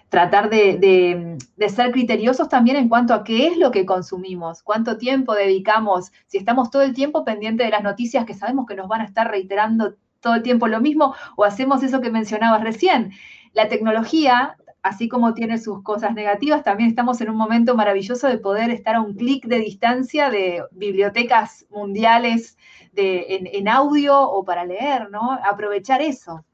tratar 0.08 0.48
de, 0.48 1.38
de, 1.56 1.68
ser 1.68 1.92
criteriosos 1.92 2.48
también 2.48 2.76
en 2.76 2.88
cuanto 2.88 3.12
a 3.12 3.22
qué 3.24 3.46
es 3.46 3.58
lo 3.58 3.70
que 3.70 3.86
consumimos, 3.86 4.62
cuánto 4.62 4.96
tiempo 4.96 5.34
dedicamos, 5.34 6.12
si 6.26 6.38
estamos 6.38 6.70
todo 6.70 6.82
el 6.82 6.94
tiempo 6.94 7.24
pendiente 7.24 7.62
de 7.62 7.70
las 7.70 7.82
noticias 7.82 8.24
que 8.24 8.34
sabemos 8.34 8.66
que 8.66 8.74
nos 8.74 8.88
van 8.88 9.02
a 9.02 9.04
estar 9.04 9.30
reiterando 9.30 9.94
todo 10.20 10.34
el 10.34 10.42
tiempo 10.42 10.68
lo 10.68 10.80
mismo 10.80 11.14
o 11.36 11.44
hacemos 11.44 11.82
eso 11.82 12.00
que 12.00 12.10
mencionabas 12.10 12.62
recién. 12.62 13.12
La 13.52 13.68
tecnología, 13.68 14.56
así 14.82 15.08
como 15.08 15.34
tiene 15.34 15.58
sus 15.58 15.82
cosas 15.82 16.14
negativas, 16.14 16.62
también 16.62 16.90
estamos 16.90 17.20
en 17.20 17.30
un 17.30 17.36
momento 17.36 17.74
maravilloso 17.74 18.28
de 18.28 18.38
poder 18.38 18.70
estar 18.70 18.94
a 18.94 19.00
un 19.00 19.14
clic 19.14 19.46
de 19.46 19.58
distancia 19.58 20.30
de 20.30 20.62
bibliotecas 20.72 21.66
mundiales 21.70 22.56
de, 22.92 23.50
en, 23.52 23.68
audio 23.68 24.20
o 24.20 24.44
para 24.44 24.64
leer, 24.64 25.10
¿no? 25.10 25.32
Aprovechar 25.32 26.02
eso. 26.02 26.44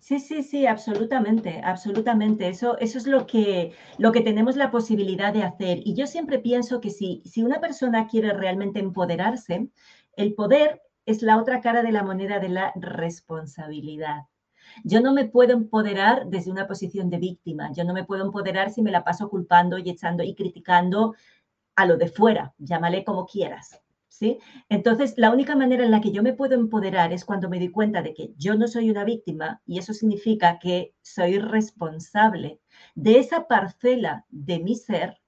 Sí, 0.00 0.18
sí, 0.20 0.42
sí, 0.42 0.66
absolutamente, 0.66 1.62
absolutamente. 1.64 2.48
Eso, 2.48 2.76
eso 2.78 2.98
es 2.98 3.06
lo 3.06 3.26
que, 3.26 3.72
lo 3.96 4.12
que 4.12 4.20
tenemos 4.20 4.54
la 4.56 4.70
posibilidad 4.70 5.32
de 5.32 5.42
hacer. 5.42 5.78
Y 5.82 5.94
yo 5.94 6.06
siempre 6.06 6.38
pienso 6.38 6.80
que 6.80 6.90
si, 6.90 7.22
si 7.24 7.42
una 7.42 7.58
persona 7.58 8.06
quiere 8.06 8.34
realmente 8.34 8.80
empoderarse, 8.80 9.68
el 10.16 10.34
poder 10.34 10.82
es 11.06 11.22
la 11.22 11.38
otra 11.38 11.60
cara 11.60 11.82
de 11.82 11.92
la 11.92 12.02
moneda 12.02 12.38
de 12.38 12.48
la 12.48 12.72
responsabilidad. 12.76 14.22
Yo 14.82 15.00
no 15.00 15.12
me 15.12 15.26
puedo 15.26 15.52
empoderar 15.52 16.26
desde 16.26 16.50
una 16.50 16.66
posición 16.66 17.10
de 17.10 17.18
víctima. 17.18 17.70
Yo 17.72 17.84
no 17.84 17.92
me 17.92 18.04
puedo 18.04 18.24
empoderar 18.24 18.70
si 18.70 18.82
me 18.82 18.90
la 18.90 19.04
paso 19.04 19.28
culpando 19.28 19.78
y 19.78 19.90
echando 19.90 20.22
y 20.22 20.34
criticando 20.34 21.14
a 21.76 21.86
lo 21.86 21.96
de 21.96 22.08
fuera. 22.08 22.54
Llámale 22.58 23.04
como 23.04 23.26
quieras. 23.26 23.80
¿Sí? 24.08 24.38
Entonces, 24.68 25.14
la 25.16 25.32
única 25.32 25.56
manera 25.56 25.84
en 25.84 25.90
la 25.90 26.00
que 26.00 26.12
yo 26.12 26.22
me 26.22 26.34
puedo 26.34 26.54
empoderar 26.54 27.12
es 27.12 27.24
cuando 27.24 27.48
me 27.48 27.58
doy 27.58 27.70
cuenta 27.70 28.00
de 28.00 28.14
que 28.14 28.32
yo 28.36 28.54
no 28.54 28.68
soy 28.68 28.88
una 28.88 29.02
víctima 29.02 29.60
y 29.66 29.78
eso 29.78 29.92
significa 29.92 30.60
que 30.60 30.94
soy 31.02 31.38
responsable 31.38 32.60
de 32.94 33.18
esa 33.18 33.48
parcela 33.48 34.24
de 34.30 34.60
mi 34.60 34.76
ser 34.76 35.20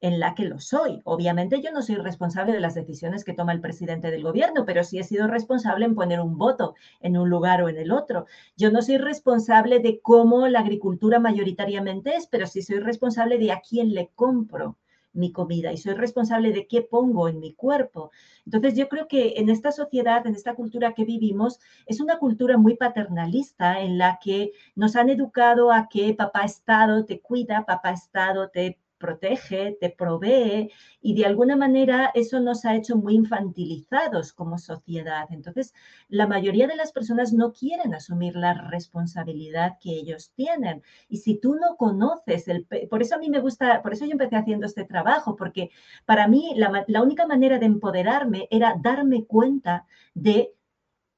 en 0.00 0.18
la 0.18 0.34
que 0.34 0.44
lo 0.44 0.60
soy. 0.60 1.00
Obviamente 1.04 1.60
yo 1.60 1.72
no 1.72 1.82
soy 1.82 1.96
responsable 1.96 2.52
de 2.52 2.60
las 2.60 2.74
decisiones 2.74 3.24
que 3.24 3.34
toma 3.34 3.52
el 3.52 3.60
presidente 3.60 4.10
del 4.10 4.22
gobierno, 4.22 4.64
pero 4.64 4.84
sí 4.84 4.98
he 4.98 5.04
sido 5.04 5.26
responsable 5.26 5.84
en 5.84 5.94
poner 5.94 6.20
un 6.20 6.38
voto 6.38 6.74
en 7.00 7.16
un 7.16 7.28
lugar 7.28 7.62
o 7.62 7.68
en 7.68 7.76
el 7.76 7.92
otro. 7.92 8.26
Yo 8.56 8.70
no 8.70 8.82
soy 8.82 8.98
responsable 8.98 9.80
de 9.80 10.00
cómo 10.00 10.48
la 10.48 10.60
agricultura 10.60 11.18
mayoritariamente 11.18 12.16
es, 12.16 12.26
pero 12.26 12.46
sí 12.46 12.62
soy 12.62 12.78
responsable 12.80 13.38
de 13.38 13.52
a 13.52 13.60
quién 13.60 13.94
le 13.94 14.10
compro 14.14 14.76
mi 15.12 15.32
comida 15.32 15.72
y 15.72 15.76
soy 15.76 15.94
responsable 15.94 16.52
de 16.52 16.66
qué 16.66 16.82
pongo 16.82 17.28
en 17.28 17.40
mi 17.40 17.54
cuerpo. 17.54 18.10
Entonces 18.44 18.76
yo 18.76 18.88
creo 18.88 19.08
que 19.08 19.34
en 19.36 19.50
esta 19.50 19.72
sociedad, 19.72 20.26
en 20.26 20.34
esta 20.34 20.54
cultura 20.54 20.94
que 20.94 21.04
vivimos, 21.04 21.58
es 21.86 22.00
una 22.00 22.18
cultura 22.18 22.56
muy 22.58 22.76
paternalista 22.76 23.80
en 23.80 23.98
la 23.98 24.18
que 24.22 24.52
nos 24.76 24.96
han 24.96 25.10
educado 25.10 25.72
a 25.72 25.88
que 25.88 26.14
papá 26.14 26.42
Estado 26.44 27.04
te 27.04 27.20
cuida, 27.20 27.66
papá 27.66 27.90
Estado 27.90 28.50
te 28.50 28.78
protege, 29.00 29.76
te 29.80 29.90
provee 29.90 30.70
y 31.00 31.14
de 31.14 31.26
alguna 31.26 31.56
manera 31.56 32.12
eso 32.14 32.38
nos 32.38 32.64
ha 32.64 32.76
hecho 32.76 32.96
muy 32.96 33.14
infantilizados 33.14 34.32
como 34.32 34.58
sociedad. 34.58 35.26
Entonces, 35.30 35.72
la 36.08 36.28
mayoría 36.28 36.68
de 36.68 36.76
las 36.76 36.92
personas 36.92 37.32
no 37.32 37.52
quieren 37.52 37.94
asumir 37.94 38.36
la 38.36 38.54
responsabilidad 38.54 39.78
que 39.80 39.90
ellos 39.90 40.30
tienen. 40.36 40.82
Y 41.08 41.16
si 41.16 41.40
tú 41.40 41.54
no 41.54 41.76
conoces 41.76 42.46
el... 42.46 42.66
Por 42.88 43.02
eso 43.02 43.16
a 43.16 43.18
mí 43.18 43.30
me 43.30 43.40
gusta, 43.40 43.82
por 43.82 43.94
eso 43.94 44.04
yo 44.04 44.12
empecé 44.12 44.36
haciendo 44.36 44.66
este 44.66 44.84
trabajo, 44.84 45.34
porque 45.34 45.70
para 46.04 46.28
mí 46.28 46.52
la, 46.54 46.84
la 46.86 47.02
única 47.02 47.26
manera 47.26 47.58
de 47.58 47.66
empoderarme 47.66 48.46
era 48.50 48.76
darme 48.80 49.24
cuenta 49.24 49.86
de 50.14 50.52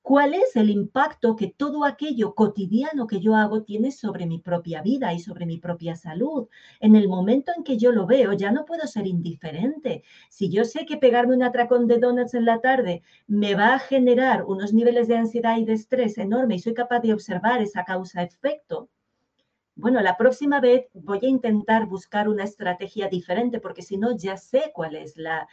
¿Cuál 0.03 0.35
es 0.35 0.57
el 0.57 0.69
impacto 0.69 1.37
que 1.37 1.47
todo 1.47 1.85
aquello 1.85 2.35
cotidiano 2.35 3.07
que 3.07 3.21
yo 3.21 3.37
hago 3.37 3.63
tiene 3.63 3.93
sobre 3.93 4.27
mi 4.27 4.41
propia 4.41 4.83
vida 4.83 5.13
y 5.15 5.21
sobre 5.21 5.47
mi 5.47 5.59
propia 5.59 5.95
salud? 5.95 6.49
En 6.81 6.97
el 6.97 7.09
momento 7.09 7.53
en 7.57 7.63
que 7.63 7.79
yo 7.79 7.93
lo 7.93 8.05
veo, 8.05 8.33
ya 8.33 8.51
no 8.51 8.65
puedo 8.65 8.87
ser 8.89 9.07
indiferente. 9.07 10.03
Si 10.29 10.51
yo 10.51 10.65
sé 10.65 10.87
que 10.87 10.97
pegarme 10.97 11.37
un 11.37 11.45
atracón 11.45 11.87
de 11.87 11.99
donuts 11.99 12.35
en 12.35 12.47
la 12.47 12.61
tarde 12.61 13.03
me 13.29 13.55
va 13.55 13.75
a 13.75 13.79
generar 13.79 14.45
unos 14.45 14.73
niveles 14.73 15.07
de 15.07 15.17
ansiedad 15.17 15.57
y 15.57 15.65
de 15.65 15.75
estrés 15.75 16.19
enorme 16.19 16.57
y 16.57 16.59
soy 16.59 16.75
capaz 16.75 16.99
de 17.01 17.13
observar 17.15 17.63
esa 17.63 17.85
causa-efecto, 17.85 18.89
bueno, 19.75 20.01
la 20.01 20.17
próxima 20.17 20.61
vez 20.61 20.87
voy 20.93 21.21
a 21.23 21.29
intentar 21.29 21.87
buscar 21.87 22.29
una 22.29 22.45
estrategia 22.45 23.09
diferente 23.09 23.59
porque 23.59 23.83
si 23.83 23.97
no 23.97 24.17
ya 24.17 24.37
sé 24.37 24.71
cuál 24.75 24.97
es 24.97 25.17
la, 25.17 25.49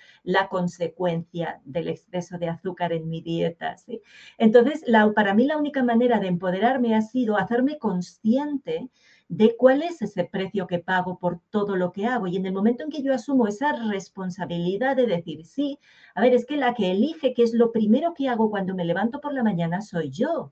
consecuencia 0.49 1.61
del 1.63 1.87
exceso 1.87 2.37
de 2.37 2.49
azúcar 2.49 2.91
en 2.91 3.09
mi 3.09 3.21
dieta. 3.21 3.75
Entonces, 4.37 4.83
la, 4.87 5.11
para 5.13 5.33
mí 5.33 5.45
la 5.45 5.57
única 5.57 5.83
manera 5.83 6.19
de 6.19 6.27
empoderarme 6.27 6.95
ha 6.95 7.01
sido 7.01 7.37
hacerme 7.37 7.77
consciente 7.77 8.89
de 9.29 9.55
cuál 9.55 9.83
es 9.83 10.01
ese 10.01 10.25
precio 10.25 10.67
que 10.67 10.79
pago 10.79 11.19
por 11.19 11.39
todo 11.51 11.75
lo 11.75 11.91
que 11.91 12.07
hago. 12.07 12.27
Y 12.27 12.35
en 12.35 12.45
el 12.45 12.53
momento 12.53 12.83
en 12.83 12.89
que 12.89 13.03
yo 13.03 13.13
asumo 13.13 13.47
esa 13.47 13.71
responsabilidad 13.89 14.95
de 14.95 15.05
decir, 15.05 15.45
sí, 15.45 15.79
a 16.15 16.21
ver, 16.21 16.33
es 16.33 16.45
que 16.45 16.57
la 16.57 16.73
que 16.73 16.91
elige 16.91 17.33
que 17.33 17.43
es 17.43 17.53
lo 17.53 17.71
primero 17.71 18.13
que 18.15 18.27
hago 18.27 18.49
cuando 18.49 18.75
me 18.75 18.85
levanto 18.85 19.21
por 19.21 19.33
la 19.33 19.43
mañana 19.43 19.81
soy 19.81 20.09
yo. 20.09 20.51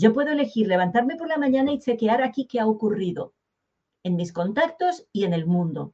Yo 0.00 0.14
puedo 0.14 0.30
elegir 0.30 0.68
levantarme 0.68 1.16
por 1.16 1.26
la 1.26 1.38
mañana 1.38 1.72
y 1.72 1.80
chequear 1.80 2.22
aquí 2.22 2.46
qué 2.46 2.60
ha 2.60 2.68
ocurrido 2.68 3.34
en 4.04 4.14
mis 4.14 4.32
contactos 4.32 5.08
y 5.12 5.24
en 5.24 5.32
el 5.32 5.44
mundo. 5.44 5.92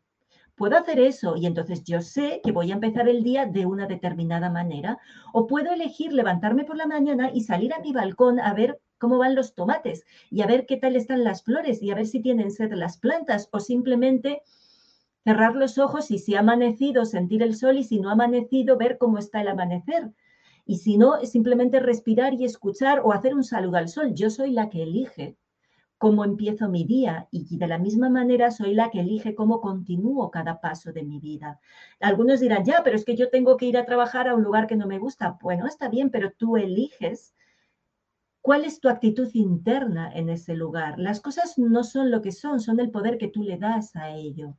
Puedo 0.56 0.76
hacer 0.76 1.00
eso 1.00 1.36
y 1.36 1.46
entonces 1.46 1.84
yo 1.84 2.02
sé 2.02 2.42
que 2.44 2.52
voy 2.52 2.70
a 2.70 2.74
empezar 2.74 3.08
el 3.08 3.22
día 3.22 3.46
de 3.46 3.64
una 3.64 3.86
determinada 3.86 4.50
manera. 4.50 4.98
O 5.32 5.46
puedo 5.46 5.72
elegir 5.72 6.12
levantarme 6.12 6.66
por 6.66 6.76
la 6.76 6.86
mañana 6.86 7.30
y 7.32 7.44
salir 7.44 7.72
a 7.72 7.78
mi 7.78 7.94
balcón 7.94 8.40
a 8.40 8.52
ver 8.52 8.78
cómo 8.98 9.16
van 9.16 9.34
los 9.34 9.54
tomates 9.54 10.04
y 10.30 10.42
a 10.42 10.46
ver 10.46 10.66
qué 10.66 10.76
tal 10.76 10.96
están 10.96 11.24
las 11.24 11.42
flores 11.42 11.82
y 11.82 11.90
a 11.90 11.94
ver 11.94 12.06
si 12.06 12.20
tienen 12.20 12.50
sed 12.50 12.74
las 12.74 12.98
plantas 12.98 13.48
o 13.52 13.58
simplemente 13.58 14.42
cerrar 15.24 15.56
los 15.56 15.78
ojos 15.78 16.10
y 16.10 16.18
si 16.18 16.34
ha 16.34 16.40
amanecido 16.40 17.06
sentir 17.06 17.42
el 17.42 17.56
sol 17.56 17.78
y 17.78 17.84
si 17.84 18.00
no 18.00 18.10
ha 18.10 18.12
amanecido 18.12 18.76
ver 18.76 18.98
cómo 18.98 19.16
está 19.16 19.40
el 19.40 19.48
amanecer. 19.48 20.12
Y 20.66 20.78
si 20.78 20.96
no, 20.96 21.16
es 21.16 21.30
simplemente 21.30 21.80
respirar 21.80 22.34
y 22.34 22.44
escuchar 22.44 23.00
o 23.04 23.12
hacer 23.12 23.34
un 23.34 23.44
saludo 23.44 23.76
al 23.76 23.88
sol. 23.88 24.14
Yo 24.14 24.30
soy 24.30 24.50
la 24.50 24.70
que 24.70 24.82
elige 24.82 25.36
cómo 25.98 26.24
empiezo 26.24 26.68
mi 26.68 26.84
día 26.84 27.28
y 27.30 27.56
de 27.56 27.66
la 27.66 27.78
misma 27.78 28.10
manera 28.10 28.50
soy 28.50 28.74
la 28.74 28.90
que 28.90 29.00
elige 29.00 29.34
cómo 29.34 29.60
continúo 29.60 30.30
cada 30.30 30.60
paso 30.60 30.92
de 30.92 31.02
mi 31.02 31.18
vida. 31.18 31.60
Algunos 32.00 32.40
dirán, 32.40 32.64
ya, 32.64 32.82
pero 32.82 32.96
es 32.96 33.04
que 33.04 33.16
yo 33.16 33.30
tengo 33.30 33.56
que 33.56 33.66
ir 33.66 33.78
a 33.78 33.86
trabajar 33.86 34.28
a 34.28 34.34
un 34.34 34.42
lugar 34.42 34.66
que 34.66 34.76
no 34.76 34.86
me 34.86 34.98
gusta. 34.98 35.38
Bueno, 35.40 35.66
está 35.66 35.88
bien, 35.88 36.10
pero 36.10 36.32
tú 36.32 36.56
eliges 36.56 37.34
cuál 38.42 38.64
es 38.64 38.80
tu 38.80 38.88
actitud 38.88 39.30
interna 39.32 40.12
en 40.12 40.28
ese 40.28 40.54
lugar. 40.54 40.98
Las 40.98 41.20
cosas 41.20 41.58
no 41.58 41.84
son 41.84 42.10
lo 42.10 42.20
que 42.20 42.32
son, 42.32 42.60
son 42.60 42.80
el 42.80 42.90
poder 42.90 43.16
que 43.16 43.28
tú 43.28 43.42
le 43.42 43.56
das 43.56 43.96
a 43.96 44.10
ello. 44.10 44.56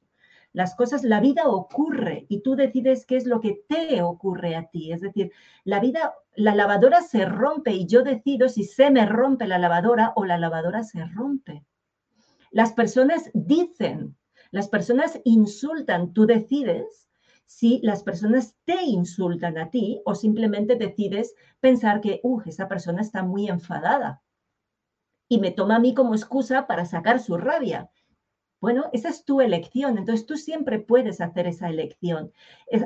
Las 0.56 0.74
cosas, 0.74 1.04
la 1.04 1.20
vida 1.20 1.50
ocurre 1.50 2.28
y 2.30 2.40
tú 2.40 2.56
decides 2.56 3.06
qué 3.06 3.18
es 3.18 3.26
lo 3.26 3.42
que 3.42 3.66
te 3.68 4.02
ocurre 4.02 4.56
a 4.56 4.70
ti. 4.70 4.94
Es 4.94 5.02
decir, 5.02 5.34
la 5.66 5.82
vida, 5.82 6.16
la 6.34 6.56
lavadora 6.56 7.02
se 7.02 7.26
rompe 7.26 7.74
y 7.74 7.88
yo 7.88 8.04
decido 8.04 8.48
si 8.48 8.64
se 8.64 8.90
me 8.90 9.06
rompe 9.06 9.48
la 9.48 9.60
lavadora 9.60 10.14
o 10.16 10.24
la 10.24 10.38
lavadora 10.38 10.84
se 10.84 11.04
rompe. 11.04 11.66
Las 12.52 12.72
personas 12.72 13.30
dicen, 13.34 14.16
las 14.50 14.70
personas 14.70 15.20
insultan, 15.26 16.14
tú 16.14 16.26
decides 16.26 17.10
si 17.46 17.82
las 17.84 18.02
personas 18.02 18.56
te 18.64 18.82
insultan 18.82 19.58
a 19.58 19.70
ti 19.70 20.02
o 20.06 20.16
simplemente 20.16 20.78
decides 20.78 21.36
pensar 21.60 22.00
que, 22.00 22.22
uh, 22.24 22.40
esa 22.46 22.70
persona 22.70 23.02
está 23.02 23.24
muy 23.24 23.50
enfadada 23.50 24.24
y 25.28 25.38
me 25.40 25.52
toma 25.52 25.76
a 25.76 25.80
mí 25.80 25.94
como 25.94 26.16
excusa 26.16 26.66
para 26.66 26.86
sacar 26.86 27.20
su 27.20 27.36
rabia. 27.36 27.90
Bueno, 28.66 28.90
esa 28.94 29.10
es 29.10 29.24
tu 29.26 29.42
elección, 29.42 30.00
entonces 30.00 30.26
tú 30.26 30.38
siempre 30.38 30.80
puedes 30.80 31.22
hacer 31.22 31.46
esa 31.46 31.70
elección. 31.70 32.32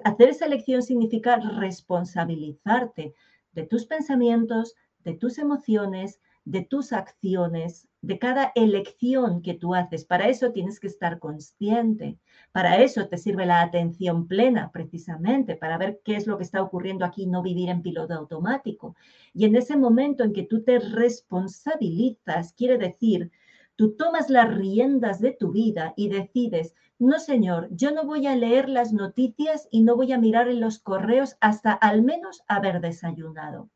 hacer 0.03 0.27
esa 0.27 0.45
elección 0.45 0.83
significa 0.83 1.37
responsabilizarte 1.37 3.15
de 3.53 3.63
tus 3.65 3.85
pensamientos, 3.85 4.75
de 5.05 5.13
tus 5.13 5.37
emociones, 5.37 6.19
de 6.43 6.65
tus 6.65 6.91
acciones, 6.91 7.87
de 8.01 8.19
cada 8.19 8.51
elección 8.55 9.41
que 9.41 9.53
tú 9.53 9.73
haces. 9.73 10.03
Para 10.03 10.27
eso 10.27 10.51
tienes 10.51 10.81
que 10.81 10.87
estar 10.87 11.17
consciente. 11.17 12.17
Para 12.51 12.81
eso 12.81 13.07
te 13.07 13.17
sirve 13.17 13.45
la 13.45 13.61
atención 13.61 14.27
plena, 14.27 14.73
precisamente, 14.73 15.55
para 15.55 15.77
ver 15.77 16.01
qué 16.03 16.17
es 16.17 16.27
lo 16.27 16.37
que 16.37 16.43
está 16.43 16.61
ocurriendo 16.61 17.05
aquí, 17.05 17.25
no 17.25 17.41
vivir 17.41 17.69
en 17.69 17.83
piloto 17.83 18.13
automático. 18.15 18.97
Y 19.33 19.45
en 19.45 19.55
ese 19.55 19.77
momento 19.77 20.25
en 20.25 20.33
que 20.33 20.43
tú 20.43 20.61
te 20.61 20.77
responsabilizas, 20.79 22.51
quiere 22.51 22.77
decir 22.77 23.31
Tú 23.79 23.95
tomas 23.95 24.29
las 24.29 24.53
riendas 24.53 25.21
de 25.21 25.31
tu 25.31 25.53
vida 25.53 25.93
y 25.95 26.09
decides, 26.09 26.75
no 26.97 27.17
señor, 27.17 27.69
yo 27.71 27.91
no 27.91 28.03
voy 28.03 28.27
a 28.27 28.35
leer 28.35 28.67
las 28.67 28.91
noticias 28.91 29.69
y 29.71 29.83
no 29.83 29.95
voy 29.95 30.11
a 30.11 30.17
mirar 30.17 30.49
en 30.49 30.59
los 30.59 30.79
correos 30.79 31.37
hasta 31.39 31.71
al 31.71 32.01
menos 32.01 32.43
haber 32.49 32.81
desayunado. 32.81 33.69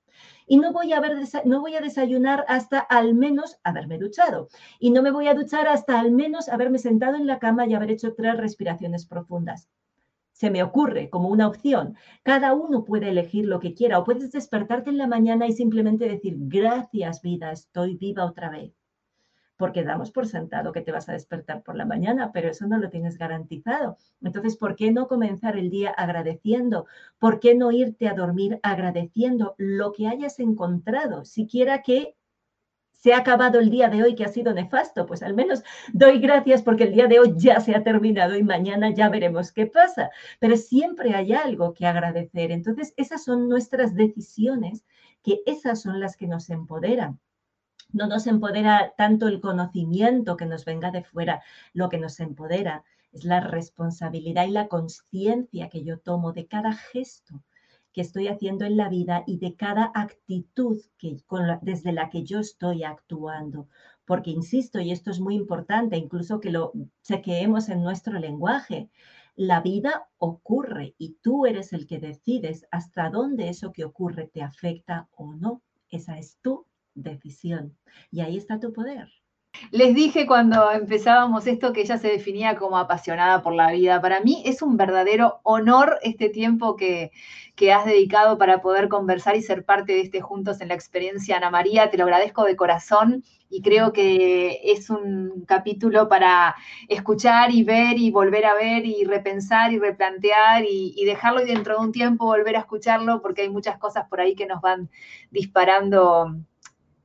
Y 0.45 0.58
no 0.58 0.74
voy, 0.74 0.91
a 0.91 0.99
desayunar 1.80 2.43
hasta 2.49 2.80
al 2.80 3.14
menos 3.14 3.62
haberme 3.64 3.97
duchado. 3.97 4.49
Y 4.78 4.91
no 4.91 5.01
me 5.04 5.12
voy 5.12 5.30
a 5.30 5.36
duchar 5.36 5.70
hasta 5.70 5.97
al 6.01 6.12
menos 6.12 6.49
haberme 6.49 6.80
sentado 6.80 7.16
en 7.16 7.26
la 7.26 7.39
cama 7.39 7.66
y 7.66 7.74
haber 7.74 7.91
hecho 7.91 8.14
tres 8.14 8.36
respiraciones 8.36 9.06
profundas 9.06 9.70
se 10.34 10.49
me 10.49 10.64
ocurre 10.64 11.10
como 11.10 11.30
una 11.30 11.47
opción. 11.47 11.95
Cada 12.24 12.54
uno 12.54 12.84
puede 12.84 13.08
elegir 13.08 13.45
lo 13.45 13.62
que 13.62 13.74
quiera 13.74 13.99
o 13.99 14.04
puedes 14.04 14.34
despertarte 14.34 14.89
en 14.89 14.97
la 14.97 15.08
mañana 15.08 15.47
y 15.47 15.54
simplemente 15.54 16.10
decir, 16.10 16.36
gracias 16.38 17.22
vida, 17.22 17.54
estoy 17.54 17.95
viva 17.95 18.26
otra 18.26 18.49
vez 18.49 18.74
porque 19.64 19.86
damos 19.86 20.11
por 20.11 20.28
sentado 20.28 20.74
que 20.74 20.82
te 20.82 20.91
vas 20.91 21.07
a 21.07 21.14
despertar 21.14 21.64
por 21.64 21.78
la 21.78 21.86
mañana, 21.86 22.34
pero 22.34 22.49
eso 22.49 22.68
no 22.68 22.78
lo 22.80 22.89
tienes 22.89 23.18
garantizado. 23.18 23.95
Entonces, 24.22 24.57
¿por 24.57 24.76
qué 24.76 24.91
no 24.91 25.07
comenzar 25.07 25.57
el 25.57 25.70
día 25.70 25.89
agradeciendo? 25.91 26.86
¿Por 27.18 27.39
qué 27.39 27.55
no 27.55 27.72
irte 27.72 28.09
a 28.09 28.14
dormir 28.14 28.59
agradeciendo 28.61 29.55
lo 29.57 29.93
que 29.93 30.09
hayas 30.09 30.38
encontrado? 30.41 31.24
Siquiera 31.24 31.82
que 31.82 32.18
se 32.91 33.14
ha 33.14 33.20
acabado 33.20 33.57
el 33.61 33.70
día 33.70 33.88
de 33.88 34.03
hoy 34.03 34.16
que 34.16 34.26
ha 34.26 34.28
sido 34.28 34.53
nefasto, 34.53 35.05
pues 35.05 35.24
al 35.24 35.34
menos 35.34 35.64
doy 35.93 36.20
gracias 36.20 36.61
porque 36.61 36.84
el 36.84 36.91
día 36.91 37.07
de 37.07 37.22
hoy 37.22 37.34
ya 37.38 37.61
se 37.61 37.74
ha 37.74 37.84
terminado 37.86 38.36
y 38.36 38.43
mañana 38.43 38.89
ya 38.89 39.07
veremos 39.07 39.53
qué 39.53 39.66
pasa. 39.66 40.09
Pero 40.41 40.57
siempre 40.57 41.16
hay 41.16 41.32
algo 41.32 41.74
que 41.74 41.86
agradecer. 41.86 42.51
Entonces, 42.51 42.93
esas 42.97 43.24
son 43.24 43.47
nuestras 43.47 43.95
decisiones, 43.95 44.84
que 45.24 45.39
esas 45.45 45.82
son 45.82 46.01
las 46.01 46.18
que 46.18 46.28
nos 46.28 46.49
empoderan 46.49 47.18
no 47.94 48.08
nos 48.08 48.28
empodera 48.28 48.94
tanto 48.98 49.28
el 49.28 49.39
conocimiento 49.39 50.36
que 50.36 50.46
nos 50.46 50.66
venga 50.66 50.91
de 50.91 51.04
fuera, 51.04 51.41
lo 51.74 51.89
que 51.89 52.00
nos 52.00 52.20
empodera 52.20 52.84
es 53.12 53.24
la 53.24 53.39
responsabilidad 53.39 54.48
y 54.48 54.52
la 54.52 54.68
conciencia 54.68 55.70
que 55.70 55.84
yo 55.84 56.00
tomo 56.00 56.34
de 56.34 56.48
cada 56.48 56.74
gesto 56.74 57.44
que 57.94 58.02
estoy 58.02 58.28
haciendo 58.28 58.66
en 58.66 58.76
la 58.76 58.89
vida 58.89 59.24
y 59.28 59.38
de 59.38 59.56
cada 59.56 59.91
actitud 59.94 60.82
que, 60.98 61.18
desde 61.62 61.94
la 61.94 62.10
que 62.10 62.24
yo 62.24 62.39
estoy 62.39 62.84
actuando. 62.84 63.68
Porque, 64.06 64.32
insisto, 64.32 64.80
y 64.80 64.91
esto 64.91 65.12
es 65.12 65.20
muy 65.20 65.36
importante, 65.36 65.96
incluso 65.96 66.39
que 66.39 66.50
lo 66.50 66.74
chequeemos 67.04 67.70
en 67.70 67.84
nuestro 67.84 68.18
lenguaje, 68.18 68.89
la 69.36 69.62
vida 69.62 70.08
ocurre 70.18 70.96
y 70.98 71.18
tú 71.22 71.46
eres 71.46 71.72
el 71.72 71.88
que 71.88 72.00
decides 72.00 72.68
hasta 72.72 73.10
dónde 73.10 73.50
eso 73.50 73.72
que 73.72 73.86
ocurre 73.86 74.28
te 74.28 74.41
afecta 74.41 75.08
o 75.16 75.34
no. 75.34 75.62
Esa 75.89 76.18
es 76.18 76.38
tu 76.41 76.66
decisión. 76.96 77.78
Y 78.12 78.22
ahí 78.22 78.38
está 78.38 78.60
tu 78.60 78.74
poder. 78.74 79.10
Les 79.72 79.94
dije 79.96 80.26
cuando 80.26 80.72
empezábamos 80.72 81.48
esto 81.48 81.74
que 81.74 81.82
ella 81.82 81.98
se 81.98 82.08
definía 82.08 82.56
como 82.58 82.78
apasionada 82.78 83.41
por 83.44 83.54
la 83.54 83.72
vida. 83.72 84.02
Para 84.02 84.20
mí 84.20 84.41
es 84.46 84.62
un 84.62 84.78
verdadero 84.78 85.41
honor 85.44 86.00
este 86.02 86.30
tiempo 86.30 86.76
que, 86.76 87.12
que, 87.56 87.72
has 87.72 87.86
dedicado 87.86 88.38
para 88.38 88.62
poder 88.62 88.89
conversar 88.89 89.36
y 89.36 89.41
ser 89.41 89.64
parte 89.64 89.94
de 89.94 90.02
este 90.02 90.22
Juntos 90.22 90.60
en 90.62 90.70
la 90.70 90.74
Experiencia. 90.74 91.38
Ana 91.38 91.50
María, 91.52 91.89
te 91.91 91.98
lo 91.98 92.04
agradezco 92.04 92.44
de 92.46 92.56
corazón 92.56 93.24
y 93.50 93.62
creo 93.62 93.94
que 93.94 94.60
es 94.64 94.89
un 94.89 95.46
capítulo 95.48 96.10
para 96.10 96.56
escuchar 96.89 97.52
y 97.52 97.64
ver 97.64 97.98
y 98.00 98.12
volver 98.12 98.46
a 98.46 98.56
ver 98.56 98.86
y 98.86 99.04
repensar 99.06 99.72
y 99.72 99.80
replantear 99.80 100.66
y, 100.66 100.94
y 100.98 101.06
dejarlo 101.06 101.41
y 101.41 101.46
dentro 101.46 101.76
de 101.78 101.86
un 101.86 101.91
tiempo 101.91 102.26
volver 102.26 102.56
a 102.56 102.62
escucharlo 102.62 103.22
porque 103.22 103.44
hay 103.44 103.50
muchas 103.50 103.78
cosas 103.78 104.08
por 104.10 104.20
ahí 104.20 104.36
que 104.36 104.48
nos 104.48 104.62
van 104.62 104.89
disparando 105.32 106.36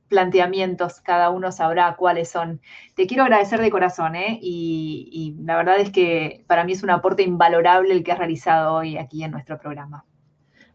planteamientos, 0.09 0.99
cada 1.01 1.29
uno 1.29 1.51
sabrá 1.51 1.95
cuáles 1.95 2.29
son. 2.29 2.61
Te 2.95 3.07
quiero 3.07 3.23
agradecer 3.23 3.61
de 3.61 3.69
corazón, 3.69 4.15
¿eh? 4.15 4.39
y, 4.41 5.37
la 5.43 5.55
verdad 5.55 5.79
es 5.79 5.91
que 5.91 6.43
para 6.47 6.63
mí 6.63 6.73
es 6.73 6.83
un 6.83 6.89
aporte 6.89 7.23
invalorable 7.23 7.93
el 7.93 8.03
que 8.03 8.11
has 8.11 8.17
realizado 8.17 8.73
hoy 8.73 8.97
aquí 8.97 9.23
en 9.23 9.31
nuestro 9.31 9.57
programa. 9.57 10.05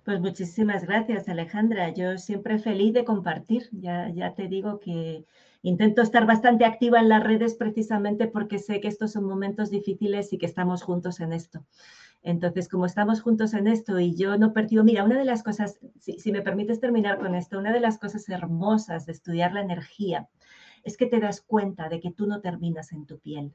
Pues 0.05 0.21
muchísimas 0.21 0.85
gracias, 0.85 1.29
Alejandra. 1.29 1.89
Yo 1.91 2.19
siempre 2.19 2.59
feliz 2.59 2.93
de 2.93 3.05
compartir. 3.05 3.69
Ya, 3.73 4.11
ya 4.11 4.35
te 4.35 4.49
digo 4.49 4.79
que 4.79 5.25
intento 5.63 6.03
estar 6.03 6.27
bastante 6.27 6.67
activa 6.67 7.01
en 7.01 7.09
las 7.09 7.25
redes 7.25 7.55
precisamente 7.55 8.27
porque 8.27 8.59
sé 8.59 8.81
que 8.81 8.89
estos 8.89 9.13
son 9.13 9.25
momentos 9.25 9.71
difíciles 9.71 10.31
y 10.35 10.39
que 10.39 10.45
estamos 10.45 10.83
juntos 10.83 11.21
en 11.21 11.33
esto. 11.33 11.65
Entonces, 12.25 12.71
como 12.71 12.87
estamos 12.87 13.21
juntos 13.21 13.53
en 13.53 13.69
esto 13.69 14.01
y 14.01 14.17
yo 14.17 14.39
no 14.39 14.55
percibo, 14.55 14.83
mira, 14.83 15.05
una 15.05 15.19
de 15.19 15.27
las 15.27 15.43
cosas, 15.43 15.79
si, 16.01 16.33
me 16.33 16.41
permites 16.41 16.81
terminar 16.81 17.19
con 17.19 17.35
esto, 17.35 17.59
una 17.59 17.71
de 17.71 17.81
las 17.81 17.99
cosas 17.99 18.27
hermosas 18.31 19.05
de 19.05 19.13
estudiar 19.13 19.53
la 19.53 19.61
energía 19.61 20.27
es 20.85 20.97
que 20.97 21.07
te 21.07 21.21
das 21.21 21.43
cuenta 21.43 21.91
de 21.91 22.01
que 22.01 22.11
tú 22.11 22.27
no 22.27 22.41
terminas 22.41 22.93
en 22.93 23.05
tu 23.05 23.19
piel 23.19 23.53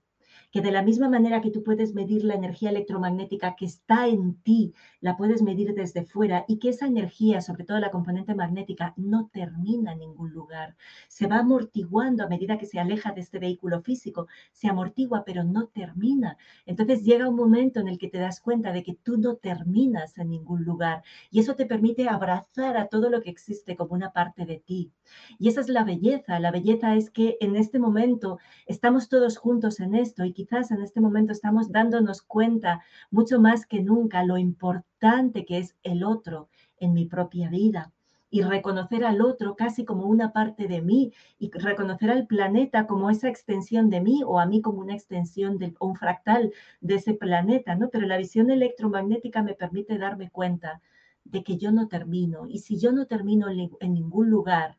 que 0.52 0.62
de 0.62 0.72
la 0.72 0.82
misma 0.82 1.10
manera 1.10 1.42
que 1.42 1.52
tú 1.52 1.64
puedes 1.64 1.94
medir 1.94 2.24
la 2.24 2.34
energía 2.34 2.70
electromagnética 2.70 3.56
que 3.56 3.66
está 3.66 4.08
en 4.08 4.36
ti, 4.42 4.74
la 5.00 5.16
puedes 5.16 5.42
medir 5.42 5.74
desde 5.74 6.04
fuera 6.04 6.46
y 6.48 6.58
que 6.58 6.70
esa 6.70 6.88
energía, 6.88 7.42
sobre 7.42 7.64
todo 7.64 7.80
la 7.80 7.92
componente 7.92 8.34
magnética, 8.34 8.94
no 8.98 9.30
termina 9.32 9.94
en 9.94 10.00
ningún 10.00 10.32
lugar. 10.32 10.76
Se 11.08 11.28
va 11.28 11.40
amortiguando 11.40 12.24
a 12.24 12.28
medida 12.28 12.58
que 12.58 12.66
se 12.66 12.80
aleja 12.80 13.12
de 13.12 13.22
este 13.22 13.40
vehículo 13.40 13.82
físico, 13.82 14.28
se 14.52 14.68
amortigua 14.68 15.24
pero 15.26 15.44
no 15.44 15.68
termina. 15.68 16.38
Entonces 16.66 17.04
llega 17.04 17.30
un 17.30 17.36
momento 17.36 17.80
en 17.80 17.88
el 17.88 17.98
que 17.98 18.10
te 18.10 18.18
das 18.18 18.42
cuenta 18.42 18.72
de 18.72 18.84
que 18.84 18.96
tú 18.96 19.18
no 19.18 19.36
terminas 19.36 20.18
en 20.18 20.30
ningún 20.30 20.64
lugar 20.64 21.04
y 21.32 21.40
eso 21.40 21.56
te 21.56 21.66
permite 21.66 22.10
abrazar 22.10 22.78
a 22.78 22.88
todo 22.88 23.10
lo 23.10 23.22
que 23.22 23.30
existe 23.30 23.76
como 23.76 23.94
una 23.94 24.12
parte 24.12 24.46
de 24.46 24.58
ti. 24.58 24.92
Y 25.38 25.50
esa 25.50 25.62
es 25.62 25.70
la 25.70 25.84
belleza. 25.84 26.40
La 26.40 26.52
belleza 26.52 26.96
es 26.96 27.10
que 27.10 27.38
en 27.40 27.56
este 27.56 27.80
momento 27.80 28.40
estamos 28.66 29.10
todos 29.10 29.38
juntos 29.38 29.80
en 29.80 29.96
esto 29.96 30.26
quizás 30.40 30.72
en 30.72 30.82
este 30.82 31.02
momento 31.02 31.34
estamos 31.34 31.70
dándonos 31.70 32.22
cuenta 32.22 32.82
mucho 33.12 33.42
más 33.42 33.66
que 33.66 33.82
nunca 33.82 34.24
lo 34.24 34.38
importante 34.38 35.44
que 35.44 35.58
es 35.58 35.76
el 35.84 36.02
otro 36.02 36.48
en 36.78 36.94
mi 36.94 37.06
propia 37.06 37.50
vida 37.50 37.92
y 38.30 38.42
reconocer 38.42 39.04
al 39.04 39.20
otro 39.20 39.58
casi 39.58 39.84
como 39.84 40.06
una 40.06 40.32
parte 40.32 40.70
de 40.70 40.82
mí 40.82 41.12
y 41.40 41.52
reconocer 41.52 42.10
al 42.10 42.26
planeta 42.26 42.88
como 42.88 43.10
esa 43.10 43.28
extensión 43.28 43.90
de 43.90 44.00
mí 44.00 44.22
o 44.26 44.40
a 44.40 44.46
mí 44.46 44.62
como 44.62 44.80
una 44.80 44.94
extensión 44.94 45.58
de 45.58 45.76
un 45.82 45.98
fractal 45.98 46.54
de 46.80 46.96
ese 46.96 47.16
planeta, 47.16 47.76
¿no? 47.76 47.90
Pero 47.90 48.08
la 48.08 48.16
visión 48.16 48.50
electromagnética 48.50 49.44
me 49.44 49.56
permite 49.56 49.98
darme 49.98 50.30
cuenta 50.30 50.80
de 51.26 51.44
que 51.44 51.58
yo 51.58 51.74
no 51.74 51.90
termino 51.90 52.48
y 52.48 52.60
si 52.60 52.80
yo 52.80 52.94
no 52.94 53.08
termino 53.08 53.48
en 53.50 53.94
ningún 53.94 54.30
lugar, 54.30 54.78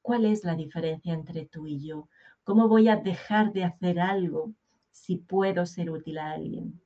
¿cuál 0.00 0.26
es 0.26 0.44
la 0.44 0.54
diferencia 0.54 1.12
entre 1.12 1.44
tú 1.44 1.66
y 1.66 1.84
yo? 1.84 2.08
¿Cómo 2.44 2.68
voy 2.68 2.86
a 2.86 2.94
dejar 2.94 3.52
de 3.52 3.64
hacer 3.64 3.98
algo 3.98 4.52
si 4.96 5.16
puedo 5.16 5.66
ser 5.66 5.90
útil 5.90 6.18
a 6.18 6.32
alguien. 6.32 6.80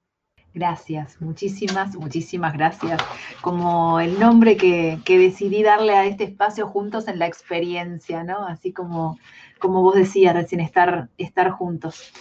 Gracias, 0.53 1.21
muchísimas, 1.21 1.95
muchísimas 1.95 2.53
gracias. 2.53 3.01
Como 3.41 4.01
el 4.01 4.19
nombre 4.19 4.57
que, 4.57 5.01
decidí 5.07 5.63
darle 5.63 5.95
a 5.95 6.07
este 6.07 6.25
espacio 6.25 6.67
juntos 6.67 7.07
en 7.07 7.21
la 7.21 7.27
experiencia, 7.27 8.25
¿no? 8.25 8.47
Así 8.47 8.73
como, 8.73 9.19
como 9.61 9.81
vos 9.83 9.95
decías 9.95 10.35
recién, 10.35 10.61
estar, 10.61 11.09
estar 11.19 11.51
juntos. 11.51 12.13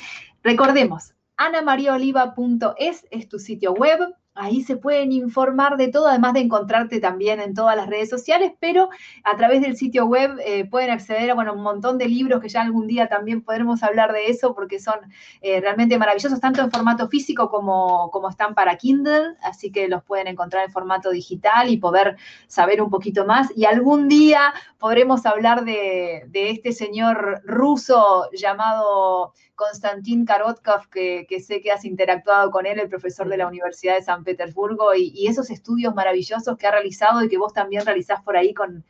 Recordemos, 0.44 1.16
anamariaoliva.es 1.38 3.08
es 3.10 3.28
tu 3.28 3.40
sitio 3.40 3.74
web, 3.74 4.00
Ahí 4.40 4.64
se 4.64 4.78
pueden 4.78 5.12
informar 5.12 5.76
de 5.76 5.90
todo, 5.90 6.08
además 6.08 6.34
de 6.34 6.40
encontrarte 6.40 7.02
también 7.02 7.42
en 7.42 7.54
todas 7.54 7.76
las 7.76 7.88
redes 7.88 8.10
sociales, 8.10 8.54
pero 8.60 8.90
a 9.26 9.36
través 9.36 9.62
del 9.62 9.76
sitio 9.76 10.06
web 10.06 10.40
eh, 10.46 10.64
pueden 10.64 10.92
acceder 10.92 11.30
a 11.30 11.34
bueno, 11.34 11.54
un 11.54 11.62
montón 11.62 11.98
de 11.98 12.08
libros 12.08 12.42
que 12.42 12.48
ya 12.48 12.62
algún 12.62 12.88
día 12.88 13.08
también 13.08 13.42
podremos 13.42 13.84
hablar 13.84 14.14
de 14.14 14.28
eso 14.28 14.56
porque 14.56 14.80
son 14.80 14.96
eh, 15.42 15.60
realmente 15.60 15.98
maravillosos, 15.98 16.40
tanto 16.40 16.62
en 16.62 16.72
formato 16.72 17.10
físico 17.10 17.50
como, 17.50 18.10
como 18.12 18.30
están 18.30 18.56
para 18.56 18.78
Kindle, 18.78 19.36
así 19.44 19.72
que 19.74 19.90
los 19.90 20.04
pueden 20.04 20.28
encontrar 20.28 20.66
en 20.66 20.72
formato 20.72 21.10
digital 21.10 21.70
y 21.70 21.76
poder 21.76 22.16
saber 22.48 22.82
un 22.82 22.90
poquito 22.90 23.26
más. 23.26 23.50
Y 23.58 23.66
algún 23.66 24.08
día 24.08 24.54
podremos 24.78 25.26
hablar 25.26 25.66
de, 25.66 26.24
de 26.28 26.52
este 26.52 26.72
señor 26.72 27.42
ruso 27.44 28.30
llamado 28.32 29.34
Konstantin 29.60 30.26
Karotkov, 30.26 30.88
que, 30.90 31.28
sé 31.46 31.60
que 31.60 31.72
has 31.72 31.84
interactuado 31.84 32.50
con 32.50 32.66
él, 32.66 32.80
el 32.80 32.88
profesor 32.88 33.28
de 33.28 33.36
la 33.36 33.46
Universidad 33.46 33.96
de 33.96 34.02
San 34.02 34.24
Petersburgo, 34.32 34.94
y, 34.96 35.28
esos 35.28 35.50
estudios 35.50 35.94
maravillosos 35.96 36.58
que 36.58 36.68
ha 36.68 36.72
realizado 36.72 37.24
y 37.24 37.30
que 37.30 37.38
vos 37.38 37.54
también 37.54 37.86
realizás 37.86 38.22
por 38.22 38.38
ahí 38.38 38.54
con, 38.54 38.84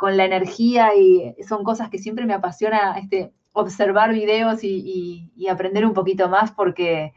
la 0.00 0.24
energía, 0.24 0.94
y 0.94 1.34
son 1.48 1.64
cosas 1.64 1.88
que 1.88 1.98
siempre 1.98 2.26
me 2.26 2.34
apasiona 2.34 2.98
este, 2.98 3.32
observar 3.52 4.12
videos 4.12 4.62
y, 4.62 5.30
aprender 5.50 5.86
un 5.86 5.94
poquito 5.94 6.28
más, 6.28 6.52
porque 6.52 7.12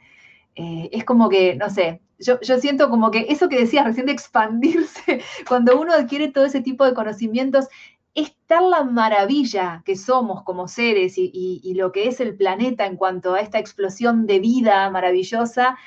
eh, 0.55 0.89
es 0.91 1.03
como 1.03 1.29
que, 1.29 1.55
no 1.55 1.69
sé, 1.69 2.01
yo, 2.19 2.39
yo, 2.41 2.57
siento 2.57 2.89
como 2.89 3.11
que 3.11 3.27
eso 3.29 3.47
que 3.49 3.59
decías 3.59 3.85
recién 3.85 4.05
de 4.05 4.11
expandirse, 4.11 5.21
cuando 5.47 5.79
uno 5.79 5.93
adquiere 5.93 6.29
todo 6.29 6.45
ese 6.45 6.61
tipo 6.61 6.85
de 6.85 6.93
conocimientos, 6.93 7.67
es 8.15 8.35
tal 8.47 8.69
la 8.71 8.83
maravilla 8.83 9.83
que 9.85 9.95
somos 9.95 10.43
como 10.43 10.67
seres 10.67 11.13
y, 11.17 11.73
lo 11.75 11.91
que 11.91 12.07
es 12.07 12.19
el 12.19 12.35
planeta 12.35 12.85
en 12.85 12.97
cuanto 12.97 13.33
a 13.33 13.41
esta 13.41 13.59
explosión 13.59 14.25
de 14.25 14.39
vida 14.39 14.89
maravillosa, 14.89 15.77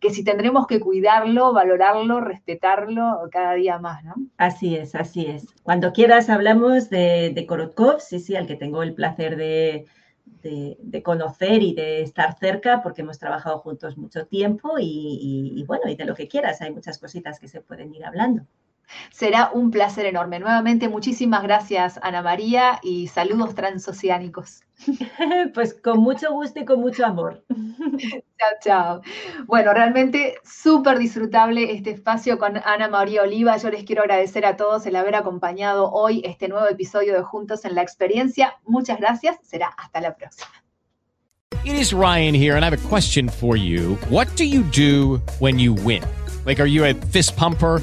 que 0.00 0.10
si 0.10 0.24
tendremos 0.24 0.66
que 0.66 0.80
cuidarlo, 0.80 1.52
valorarlo, 1.52 2.20
respetarlo 2.20 3.28
cada 3.30 3.54
día 3.54 3.78
más, 3.78 4.02
¿no? 4.04 4.14
Así 4.38 4.76
es, 4.76 4.94
así 4.94 5.26
es. 5.26 5.46
Cuando 5.62 5.92
quieras 5.92 6.30
hablamos 6.30 6.88
de, 6.90 7.44
Korotkov, 7.46 8.00
sí, 8.00 8.18
sí, 8.18 8.34
al 8.34 8.46
que 8.46 8.56
tengo 8.56 8.82
el 8.82 8.94
placer 8.94 9.36
de, 9.36 9.86
de, 10.42 11.02
conocer 11.02 11.62
y 11.62 11.74
de 11.74 12.02
estar 12.02 12.38
cerca 12.38 12.82
porque 12.82 13.02
hemos 13.02 13.18
trabajado 13.18 13.58
juntos 13.58 13.98
mucho 13.98 14.26
tiempo 14.26 14.76
y 14.78 15.62
bueno, 15.66 15.88
y 15.88 15.96
de 15.96 16.04
lo 16.06 16.14
que 16.14 16.28
quieras, 16.28 16.62
hay 16.62 16.72
muchas 16.72 16.98
cositas 16.98 17.38
que 17.38 17.48
se 17.48 17.60
pueden 17.60 17.94
ir 17.94 18.04
hablando. 18.04 18.46
Será 19.10 19.50
un 19.52 19.70
placer 19.70 20.06
enorme. 20.06 20.38
Nuevamente, 20.38 20.88
muchísimas 20.88 21.42
gracias, 21.42 21.98
Ana 22.02 22.22
María, 22.22 22.80
y 22.82 23.08
saludos 23.08 23.54
transoceánicos. 23.54 24.62
Pues 25.54 25.74
con 25.74 26.00
mucho 26.00 26.32
gusto 26.32 26.60
y 26.60 26.64
con 26.64 26.80
mucho 26.80 27.04
amor. 27.04 27.44
Chao, 27.50 28.50
chao. 28.62 29.02
Bueno, 29.46 29.74
realmente 29.74 30.38
súper 30.42 30.98
disfrutable 30.98 31.72
este 31.72 31.90
espacio 31.90 32.38
con 32.38 32.56
Ana 32.64 32.88
María 32.88 33.22
Oliva. 33.22 33.58
Yo 33.58 33.70
les 33.70 33.84
quiero 33.84 34.02
agradecer 34.02 34.46
a 34.46 34.56
todos 34.56 34.86
el 34.86 34.96
haber 34.96 35.14
acompañado 35.14 35.90
hoy 35.92 36.22
este 36.24 36.48
nuevo 36.48 36.66
episodio 36.66 37.12
de 37.12 37.22
Juntos 37.22 37.66
en 37.66 37.74
la 37.74 37.82
Experiencia. 37.82 38.56
Muchas 38.64 38.98
gracias. 38.98 39.36
Será 39.42 39.66
hasta 39.76 40.00
la 40.00 40.16
próxima. 40.16 40.50
It 41.62 41.74
is 41.74 41.92
Ryan 41.92 42.32
here, 42.32 42.56
and 42.56 42.64
I 42.64 42.70
have 42.70 42.72
a 42.72 42.88
question 42.88 43.28
for 43.28 43.54
you. 43.54 43.96
What 44.08 44.34
do 44.36 44.44
you 44.44 44.62
do 44.62 45.20
when 45.40 45.58
you 45.58 45.74
win? 45.74 46.02
Like, 46.46 46.58
are 46.58 46.66
you 46.66 46.86
a 46.86 46.94
fist 46.94 47.36
pumper? 47.36 47.82